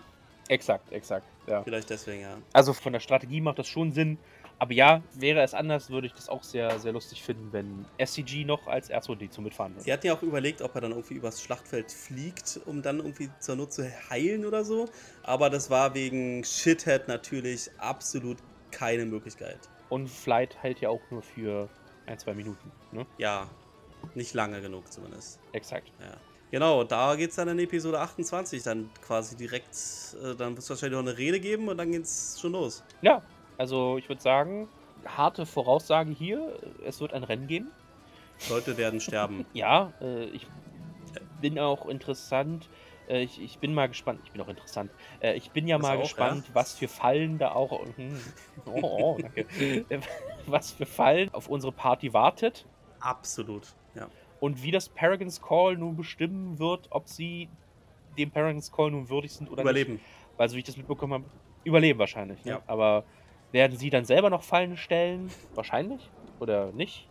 Exakt, 0.50 0.91
exakt. 0.91 1.26
Ja. 1.48 1.64
vielleicht 1.64 1.89
deswegen, 1.89 2.22
ja. 2.22 2.38
Also 2.54 2.74
von 2.74 2.94
der 2.94 3.00
Strategie 3.00 3.41
macht 3.41 3.60
das 3.60 3.68
schon 3.68 3.91
Sinn. 3.91 4.18
Aber 4.60 4.74
ja, 4.74 5.02
wäre 5.16 5.41
es 5.41 5.54
anders, 5.54 5.89
würde 5.89 6.08
ich 6.08 6.14
das 6.14 6.30
auch 6.30 6.44
sehr, 6.44 6.80
sehr 6.80 6.94
lustig 6.94 7.24
finden, 7.24 7.52
wenn 7.52 7.86
SCG 7.98 8.46
noch 8.46 8.68
als 8.68 8.89
R2D 8.89 9.30
zu 9.30 9.41
mitfahren 9.41 9.74
würde. 9.74 9.84
Sie 9.84 9.91
hatten 9.91 10.08
ja 10.08 10.14
auch 10.14 10.22
überlegt, 10.22 10.62
ob 10.62 10.76
er 10.76 10.82
dann 10.82 10.91
irgendwie 10.91 11.16
übers 11.16 11.41
Schlachtfeld 11.41 11.91
fliegt, 11.91 12.60
um 12.66 12.82
dann 12.82 13.00
irgendwie 13.00 13.30
zur 13.39 13.56
Not 13.56 13.74
zu 13.74 13.84
heilen 14.10 14.46
oder 14.46 14.64
so. 14.64 14.88
Aber 15.24 15.50
das 15.50 15.70
war 15.70 15.94
wegen 15.96 16.44
Shithead 16.44 17.08
natürlich 17.08 17.70
absolut 17.78 18.38
keine 18.72 19.06
Möglichkeit. 19.06 19.60
Und 19.94 20.10
Flight 20.10 20.58
hält 20.64 20.82
ja 20.82 20.89
auch 20.89 21.02
nur 21.12 21.22
für 21.22 21.70
ein, 22.08 22.18
zwei 22.18 22.34
Minuten. 22.34 22.72
Ne? 22.91 23.06
Ja, 23.20 23.48
nicht 24.16 24.34
lange 24.34 24.60
genug 24.60 24.91
zumindest. 24.91 25.39
Exakt. 25.52 25.91
Ja. 26.00 26.18
Genau, 26.50 26.84
da 26.84 27.16
geht's 27.16 27.36
dann 27.36 27.48
in 27.50 27.60
Episode 27.60 28.00
28 28.00 28.64
dann 28.64 28.89
quasi 29.06 29.36
direkt, 29.36 29.76
äh, 30.20 30.34
dann 30.34 30.54
wird 30.54 30.64
es 30.64 30.70
wahrscheinlich 30.72 31.00
noch 31.00 31.08
eine 31.08 31.16
Rede 31.16 31.39
geben 31.39 31.68
und 31.68 31.78
dann 31.78 31.91
geht's 31.91 32.39
schon 32.41 32.54
los. 32.54 32.84
Ja, 33.04 33.22
also 33.60 34.00
ich 34.00 34.10
würde 34.10 34.20
sagen, 34.24 34.68
harte 35.06 35.46
Voraussage 35.46 36.10
hier, 36.10 36.60
es 36.84 37.00
wird 37.00 37.14
ein 37.14 37.24
Rennen 37.24 37.46
geben. 37.46 37.72
Leute 38.50 38.78
werden 38.78 39.00
sterben. 39.00 39.46
Ja, 39.54 39.94
äh, 40.02 40.24
ich 40.26 40.48
bin 41.39 41.60
auch 41.60 41.86
interessant. 41.86 42.68
Äh, 43.08 43.24
ich, 43.24 43.41
ich 43.41 43.60
bin 43.60 43.74
mal 43.74 43.88
gespannt. 43.88 44.22
Ich 44.26 44.32
bin 44.32 44.41
auch 44.41 44.47
interessant. 44.47 44.91
Äh, 45.20 45.34
ich 45.36 45.51
bin 45.51 45.68
ja 45.68 45.78
Das 45.78 45.88
mal 45.88 45.97
auch, 45.97 46.04
gespannt, 46.04 46.47
ja? 46.47 46.56
was 46.56 46.74
für 46.74 46.88
Fallen 46.88 47.38
da 47.38 47.51
auch. 47.51 47.86
Hm, 47.95 48.20
oh, 48.66 48.80
oh, 48.82 49.18
danke. 49.22 49.41
Äh, 49.89 49.99
was 50.47 50.72
für 50.72 50.86
Fallen 50.86 51.34
auf 51.34 51.47
unsere 51.47 51.72
Party 51.72 52.14
wartet 52.14 52.66
Absolut, 52.99 53.74
ja. 53.95 54.08
und 54.39 54.64
wie 54.64 54.72
das 54.72 54.89
Paragons 54.89 55.41
Call 55.41 55.78
nun 55.78 55.95
bestimmen 55.95 56.60
wird, 56.60 56.88
ob 56.89 57.08
sie 57.08 57.49
dem 58.18 58.32
Paragons 58.32 58.72
Call 58.72 58.91
nun 58.91 59.10
würdig 59.10 59.32
sind 59.32 59.47
oder 59.47 59.64
nicht. 59.64 59.72
Überleben. 59.72 59.99
Weil, 60.38 60.49
so 60.49 60.56
wie 60.56 60.60
ich 60.60 60.66
das 60.66 60.78
mitbekommen 60.78 61.14
habe, 61.14 61.26
überleben 61.64 61.99
wahrscheinlich. 61.99 62.43
Ne? 62.45 62.51
Ja. 62.51 62.62
Aber 62.68 63.04
werden 63.51 63.78
sie 63.78 63.89
dann 63.89 64.06
selber 64.06 64.30
noch 64.30 64.43
Fallen 64.43 64.78
stellen? 64.78 65.30
Wahrscheinlich. 65.54 66.10
Oder 66.39 66.72
nicht? 66.72 67.08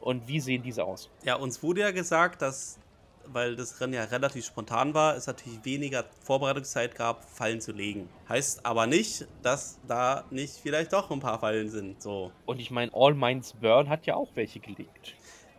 Und 0.00 0.28
wie 0.28 0.40
sehen 0.40 0.62
diese 0.62 0.84
aus? 0.84 1.10
Ja, 1.24 1.34
uns 1.36 1.62
wurde 1.62 1.80
ja 1.82 1.90
gesagt, 1.90 2.40
dass, 2.42 2.78
weil 3.26 3.56
das 3.56 3.80
Rennen 3.80 3.94
ja 3.94 4.04
relativ 4.04 4.44
spontan 4.46 4.94
war, 4.94 5.16
es 5.16 5.26
natürlich 5.26 5.64
weniger 5.64 6.04
Vorbereitungszeit 6.24 6.94
gab, 6.94 7.24
Fallen 7.24 7.60
zu 7.60 7.72
legen. 7.72 8.08
Heißt 8.28 8.64
aber 8.66 8.86
nicht, 8.86 9.26
dass 9.42 9.78
da 9.86 10.24
nicht 10.30 10.54
vielleicht 10.62 10.92
doch 10.92 11.10
ein 11.10 11.20
paar 11.20 11.40
Fallen 11.40 11.70
sind. 11.70 12.02
So. 12.02 12.30
Und 12.46 12.60
ich 12.60 12.70
meine, 12.70 12.92
All 12.94 13.14
Minds 13.14 13.54
Burn 13.54 13.88
hat 13.88 14.06
ja 14.06 14.14
auch 14.16 14.30
welche 14.34 14.60
gelegt. 14.60 15.14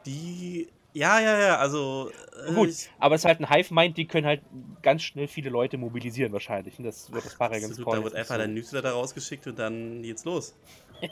Die. 0.05 0.70
Ja, 0.93 1.22
ja, 1.22 1.39
ja, 1.39 1.55
also. 1.57 2.12
äh, 2.47 2.53
Gut, 2.53 2.68
ich- 2.70 2.89
aber 2.99 3.16
es 3.16 3.22
ist 3.22 3.26
halt 3.26 3.39
ein 3.39 3.49
Hive-Mind, 3.49 3.95
die 3.95 4.07
können 4.07 4.28
halt 4.28 4.41
ganz 4.82 5.03
schnell 5.03 5.30
viele 5.30 5.49
Leute 5.49 5.78
mobilisieren 5.78 6.34
wahrscheinlich. 6.34 6.78
Und 6.80 6.84
das 6.84 7.09
wird 7.14 7.24
das 7.26 7.36
Paragon 7.36 7.70
Absolut, 7.70 7.93
da 7.93 8.03
wird 8.03 8.14
einfach 8.16 8.36
dein 8.38 8.53
Newsletter 8.53 8.91
rausgeschickt 8.91 9.47
und 9.47 9.57
dann 9.57 10.01
geht's 10.01 10.26
los. 10.26 10.53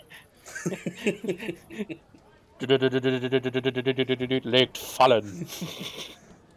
Legt 4.43 4.78
Fallen. 4.78 5.47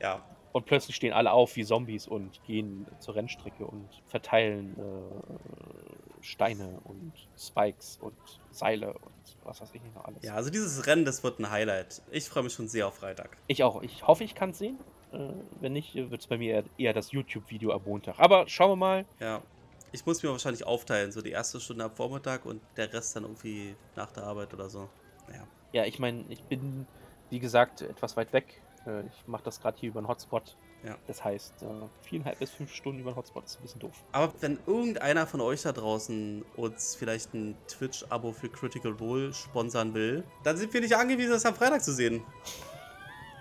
Ja. 0.02 0.24
Und 0.52 0.66
plötzlich 0.66 0.96
stehen 0.96 1.14
alle 1.14 1.32
auf 1.32 1.56
wie 1.56 1.64
Zombies 1.64 2.06
und 2.06 2.42
gehen 2.44 2.86
zur 2.98 3.14
Rennstrecke 3.14 3.64
und 3.64 3.88
verteilen 4.06 4.76
äh, 4.78 6.22
Steine 6.22 6.78
und 6.84 7.12
Spikes 7.38 7.98
und 8.02 8.14
Seile 8.50 8.92
und 8.92 9.12
was 9.44 9.62
weiß 9.62 9.70
ich 9.72 9.82
nicht 9.82 9.94
noch 9.94 10.04
alles. 10.04 10.22
Ja, 10.22 10.34
also 10.34 10.50
dieses 10.50 10.86
Rennen, 10.86 11.06
das 11.06 11.24
wird 11.24 11.38
ein 11.38 11.50
Highlight. 11.50 12.02
Ich 12.10 12.28
freue 12.28 12.42
mich 12.42 12.52
schon 12.52 12.68
sehr 12.68 12.86
auf 12.86 12.96
Freitag. 12.96 13.38
Ich 13.46 13.64
auch. 13.64 13.82
Ich 13.82 14.06
hoffe, 14.06 14.24
ich 14.24 14.34
kann 14.34 14.50
es 14.50 14.58
sehen. 14.58 14.78
Äh, 15.12 15.30
wenn 15.60 15.72
nicht, 15.72 15.94
wird 15.94 16.20
es 16.20 16.26
bei 16.26 16.36
mir 16.36 16.54
eher, 16.54 16.64
eher 16.76 16.92
das 16.92 17.12
YouTube-Video 17.12 17.72
am 17.72 17.82
Montag. 17.84 18.18
Aber 18.18 18.46
schauen 18.48 18.72
wir 18.72 18.76
mal. 18.76 19.04
Ja. 19.20 19.42
Ich 19.90 20.04
muss 20.06 20.22
mir 20.22 20.30
wahrscheinlich 20.30 20.66
aufteilen, 20.66 21.12
so 21.12 21.20
die 21.20 21.30
erste 21.30 21.60
Stunde 21.60 21.84
am 21.84 21.92
Vormittag 21.92 22.46
und 22.46 22.62
der 22.76 22.92
Rest 22.92 23.16
dann 23.16 23.24
irgendwie 23.24 23.76
nach 23.94 24.10
der 24.12 24.24
Arbeit 24.24 24.52
oder 24.54 24.68
so. 24.68 24.88
Ja. 25.28 25.46
Ja, 25.72 25.84
ich 25.84 25.98
meine, 25.98 26.24
ich 26.28 26.42
bin, 26.44 26.86
wie 27.30 27.38
gesagt, 27.38 27.82
etwas 27.82 28.16
weit 28.16 28.32
weg. 28.32 28.62
Äh, 28.86 29.06
ich 29.06 29.26
mache 29.26 29.42
das 29.44 29.60
gerade 29.60 29.78
hier 29.78 29.90
über 29.90 30.00
einen 30.00 30.08
Hotspot. 30.08 30.56
Ja. 30.84 30.96
Das 31.06 31.22
heißt, 31.22 31.62
äh, 31.62 31.66
viereinhalb 32.00 32.38
bis 32.38 32.50
fünf 32.50 32.72
Stunden 32.74 33.00
über 33.00 33.10
einen 33.10 33.16
Hotspot 33.16 33.44
ist 33.44 33.58
ein 33.58 33.62
bisschen 33.62 33.80
doof. 33.80 34.04
Aber 34.12 34.32
wenn 34.40 34.58
irgendeiner 34.66 35.26
von 35.26 35.40
euch 35.40 35.62
da 35.62 35.72
draußen 35.72 36.44
uns 36.56 36.96
vielleicht 36.96 37.34
ein 37.34 37.56
Twitch-Abo 37.68 38.32
für 38.32 38.48
Critical 38.48 38.92
Role 38.92 39.32
sponsern 39.32 39.94
will, 39.94 40.24
dann 40.42 40.56
sind 40.56 40.74
wir 40.74 40.80
nicht 40.80 40.96
angewiesen, 40.96 41.30
das 41.30 41.46
am 41.46 41.54
Freitag 41.54 41.84
zu 41.84 41.92
sehen. 41.92 42.22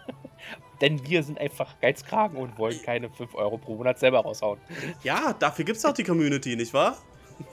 Denn 0.81 1.03
wir 1.07 1.23
sind 1.23 1.39
einfach 1.39 1.79
Geizkragen 1.79 2.37
und 2.37 2.57
wollen 2.57 2.81
keine 2.81 3.09
5 3.09 3.35
Euro 3.35 3.57
pro 3.57 3.75
Monat 3.75 3.99
selber 3.99 4.19
raushauen. 4.19 4.59
Ja, 5.03 5.33
dafür 5.33 5.65
gibt's 5.65 5.83
doch 5.83 5.93
die 5.93 6.03
Community, 6.03 6.55
nicht 6.55 6.73
wahr? 6.73 6.97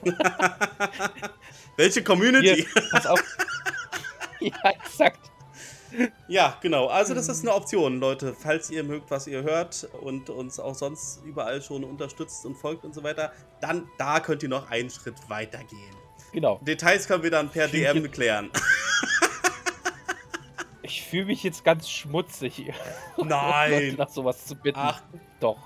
Welche 1.77 2.03
Community? 2.03 2.65
Hier, 2.65 2.83
pass 2.91 3.07
auf. 3.07 3.23
ja, 4.39 4.69
exakt. 4.69 5.28
Ja, 6.27 6.57
genau. 6.61 6.87
Also 6.87 7.13
das 7.13 7.29
ist 7.29 7.41
eine 7.41 7.53
Option, 7.53 7.99
Leute. 7.99 8.33
Falls 8.33 8.69
ihr 8.69 8.83
mögt, 8.83 9.09
was 9.09 9.27
ihr 9.27 9.43
hört 9.43 9.89
und 10.01 10.29
uns 10.29 10.59
auch 10.59 10.75
sonst 10.75 11.23
überall 11.25 11.61
schon 11.61 11.83
unterstützt 11.83 12.45
und 12.45 12.55
folgt 12.55 12.85
und 12.85 12.93
so 12.93 13.03
weiter, 13.03 13.31
dann 13.61 13.87
da 13.97 14.19
könnt 14.19 14.43
ihr 14.43 14.49
noch 14.49 14.69
einen 14.69 14.89
Schritt 14.89 15.15
weiter 15.27 15.59
gehen. 15.59 15.95
Genau. 16.31 16.59
Details 16.61 17.07
können 17.07 17.23
wir 17.23 17.31
dann 17.31 17.49
per 17.49 17.67
DM 17.67 18.09
klären. 18.11 18.51
Ich 20.89 21.03
fühle 21.03 21.25
mich 21.25 21.43
jetzt 21.43 21.63
ganz 21.63 21.87
schmutzig 21.87 22.55
hier. 22.65 22.73
Nein. 23.17 23.95
Nach 23.95 24.09
sowas 24.09 24.45
zu 24.45 24.55
bitten. 24.55 24.79
Ach. 24.81 25.01
Doch. 25.39 25.57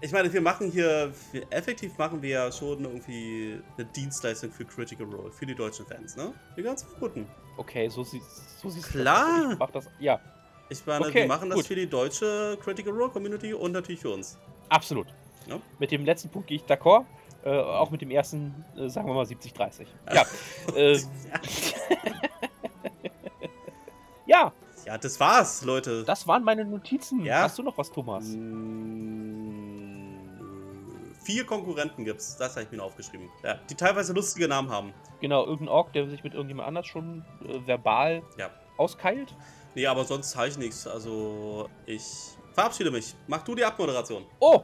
Ich 0.00 0.10
meine, 0.12 0.32
wir 0.32 0.40
machen 0.40 0.70
hier, 0.70 1.12
wir, 1.32 1.42
effektiv 1.50 1.98
machen 1.98 2.22
wir 2.22 2.30
ja 2.30 2.52
schon 2.52 2.82
irgendwie 2.84 3.60
eine 3.76 3.86
Dienstleistung 3.86 4.50
für 4.50 4.64
Critical 4.64 5.06
Role, 5.06 5.30
für 5.30 5.44
die 5.44 5.54
deutschen 5.54 5.84
Fans, 5.84 6.16
ne? 6.16 6.32
Die 6.56 6.62
ganzen 6.62 6.88
guten. 6.98 7.26
Okay, 7.60 7.88
so 7.88 8.02
sieht 8.02 8.22
so 8.62 8.68
sieht's 8.70 8.88
Klar. 8.88 9.46
aus. 9.46 9.52
Ich 9.52 9.58
mach 9.58 9.70
das. 9.70 9.86
Ja, 9.98 10.18
Ich 10.70 10.84
meine, 10.86 11.04
Okay, 11.06 11.14
wir 11.22 11.26
machen 11.26 11.50
das 11.50 11.56
gut. 11.58 11.66
für 11.66 11.74
die 11.74 11.86
deutsche 11.88 12.56
Critical 12.62 12.92
Role 12.92 13.10
Community 13.10 13.52
und 13.52 13.72
natürlich 13.72 14.00
für 14.00 14.10
uns. 14.14 14.38
absolut. 14.70 15.06
Ja. 15.46 15.58
Mit 15.78 15.90
dem 15.90 16.04
letzten 16.04 16.28
Punkt 16.30 16.48
gehe 16.48 16.56
ich 16.58 16.64
d'accord. 16.64 17.04
Äh, 17.42 17.50
auch 17.50 17.90
mit 17.90 18.00
dem 18.02 18.10
ersten, 18.10 18.64
äh, 18.76 18.88
sagen 18.88 19.06
wir 19.08 19.14
mal 19.14 19.24
70-30. 19.24 19.86
Ja. 20.12 20.24
äh, 20.76 20.98
ja, 24.26 24.52
Ja, 24.86 24.98
das 24.98 25.18
war's, 25.20 25.64
Leute. 25.64 26.04
das 26.04 26.26
waren 26.26 26.44
meine 26.44 26.64
Notizen. 26.64 27.24
Ja. 27.24 27.42
Hast 27.42 27.58
du 27.58 27.62
noch 27.62 27.76
was, 27.78 27.90
Thomas? 27.90 28.24
Mm, 28.26 29.79
Vier 31.30 31.46
Konkurrenten 31.46 32.04
gibt's, 32.04 32.36
das 32.36 32.56
habe 32.56 32.64
ich 32.64 32.72
mir 32.72 32.82
aufgeschrieben. 32.82 33.28
Ja, 33.44 33.54
die 33.70 33.76
teilweise 33.76 34.12
lustige 34.12 34.48
Namen 34.48 34.68
haben. 34.68 34.92
Genau, 35.20 35.44
irgendein 35.44 35.68
Ork, 35.68 35.92
der 35.92 36.08
sich 36.08 36.24
mit 36.24 36.34
irgendjemand 36.34 36.66
anders 36.66 36.88
schon 36.88 37.24
äh, 37.46 37.64
verbal 37.68 38.22
Ja. 38.36 38.50
auskeilt. 38.76 39.32
Nee, 39.76 39.86
aber 39.86 40.02
sonst 40.04 40.34
habe 40.34 40.48
ich 40.48 40.58
nichts. 40.58 40.88
Also, 40.88 41.68
ich 41.86 42.02
verabschiede 42.52 42.90
mich. 42.90 43.14
Mach 43.28 43.42
du 43.42 43.54
die 43.54 43.64
Abmoderation. 43.64 44.24
Oh! 44.40 44.62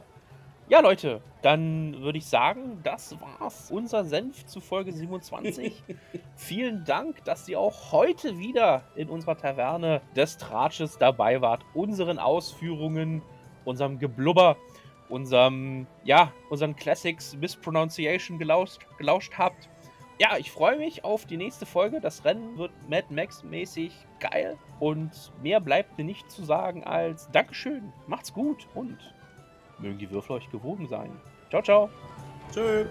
Ja, 0.67 0.81
Leute, 0.81 1.21
dann 1.41 2.01
würde 2.01 2.17
ich 2.17 2.25
sagen, 2.25 2.81
das 2.83 3.15
war's. 3.21 3.71
Unser 3.71 4.03
Senf 4.03 4.45
zu 4.47 4.59
Folge 4.59 4.91
27. 4.91 5.81
Vielen 6.35 6.83
Dank, 6.83 7.23
dass 7.23 7.47
ihr 7.47 7.61
auch 7.61 7.93
heute 7.93 8.37
wieder 8.37 8.83
in 8.97 9.09
unserer 9.09 9.37
Taverne 9.37 10.01
des 10.17 10.37
Tratsches 10.37 10.97
dabei 10.97 11.39
wart, 11.39 11.63
unseren 11.73 12.19
Ausführungen, 12.19 13.21
unserem 13.63 13.97
Geblubber, 13.99 14.57
unserem, 15.09 15.87
ja, 16.03 16.31
unseren 16.49 16.75
Classics 16.75 17.35
Mispronunciation 17.35 18.39
gelauscht, 18.39 18.85
gelauscht 18.97 19.33
habt. 19.37 19.69
Ja, 20.19 20.37
ich 20.37 20.51
freue 20.51 20.77
mich 20.77 21.03
auf 21.03 21.25
die 21.25 21.37
nächste 21.37 21.65
Folge. 21.65 22.01
Das 22.01 22.25
Rennen 22.25 22.57
wird 22.57 22.71
Mad 22.89 23.05
Max-mäßig 23.09 23.91
geil. 24.19 24.57
Und 24.79 25.31
mehr 25.41 25.59
bleibt 25.59 25.97
mir 25.97 26.03
nicht 26.03 26.29
zu 26.31 26.43
sagen 26.43 26.83
als 26.83 27.29
Dankeschön, 27.31 27.93
macht's 28.07 28.33
gut 28.33 28.67
und 28.73 28.97
mögen 29.79 29.99
die 29.99 30.09
Würfel 30.09 30.37
euch 30.37 30.49
gewogen 30.49 30.87
sein. 30.87 31.11
Ciao, 31.49 31.61
ciao. 31.61 31.89
Tschö. 32.51 32.85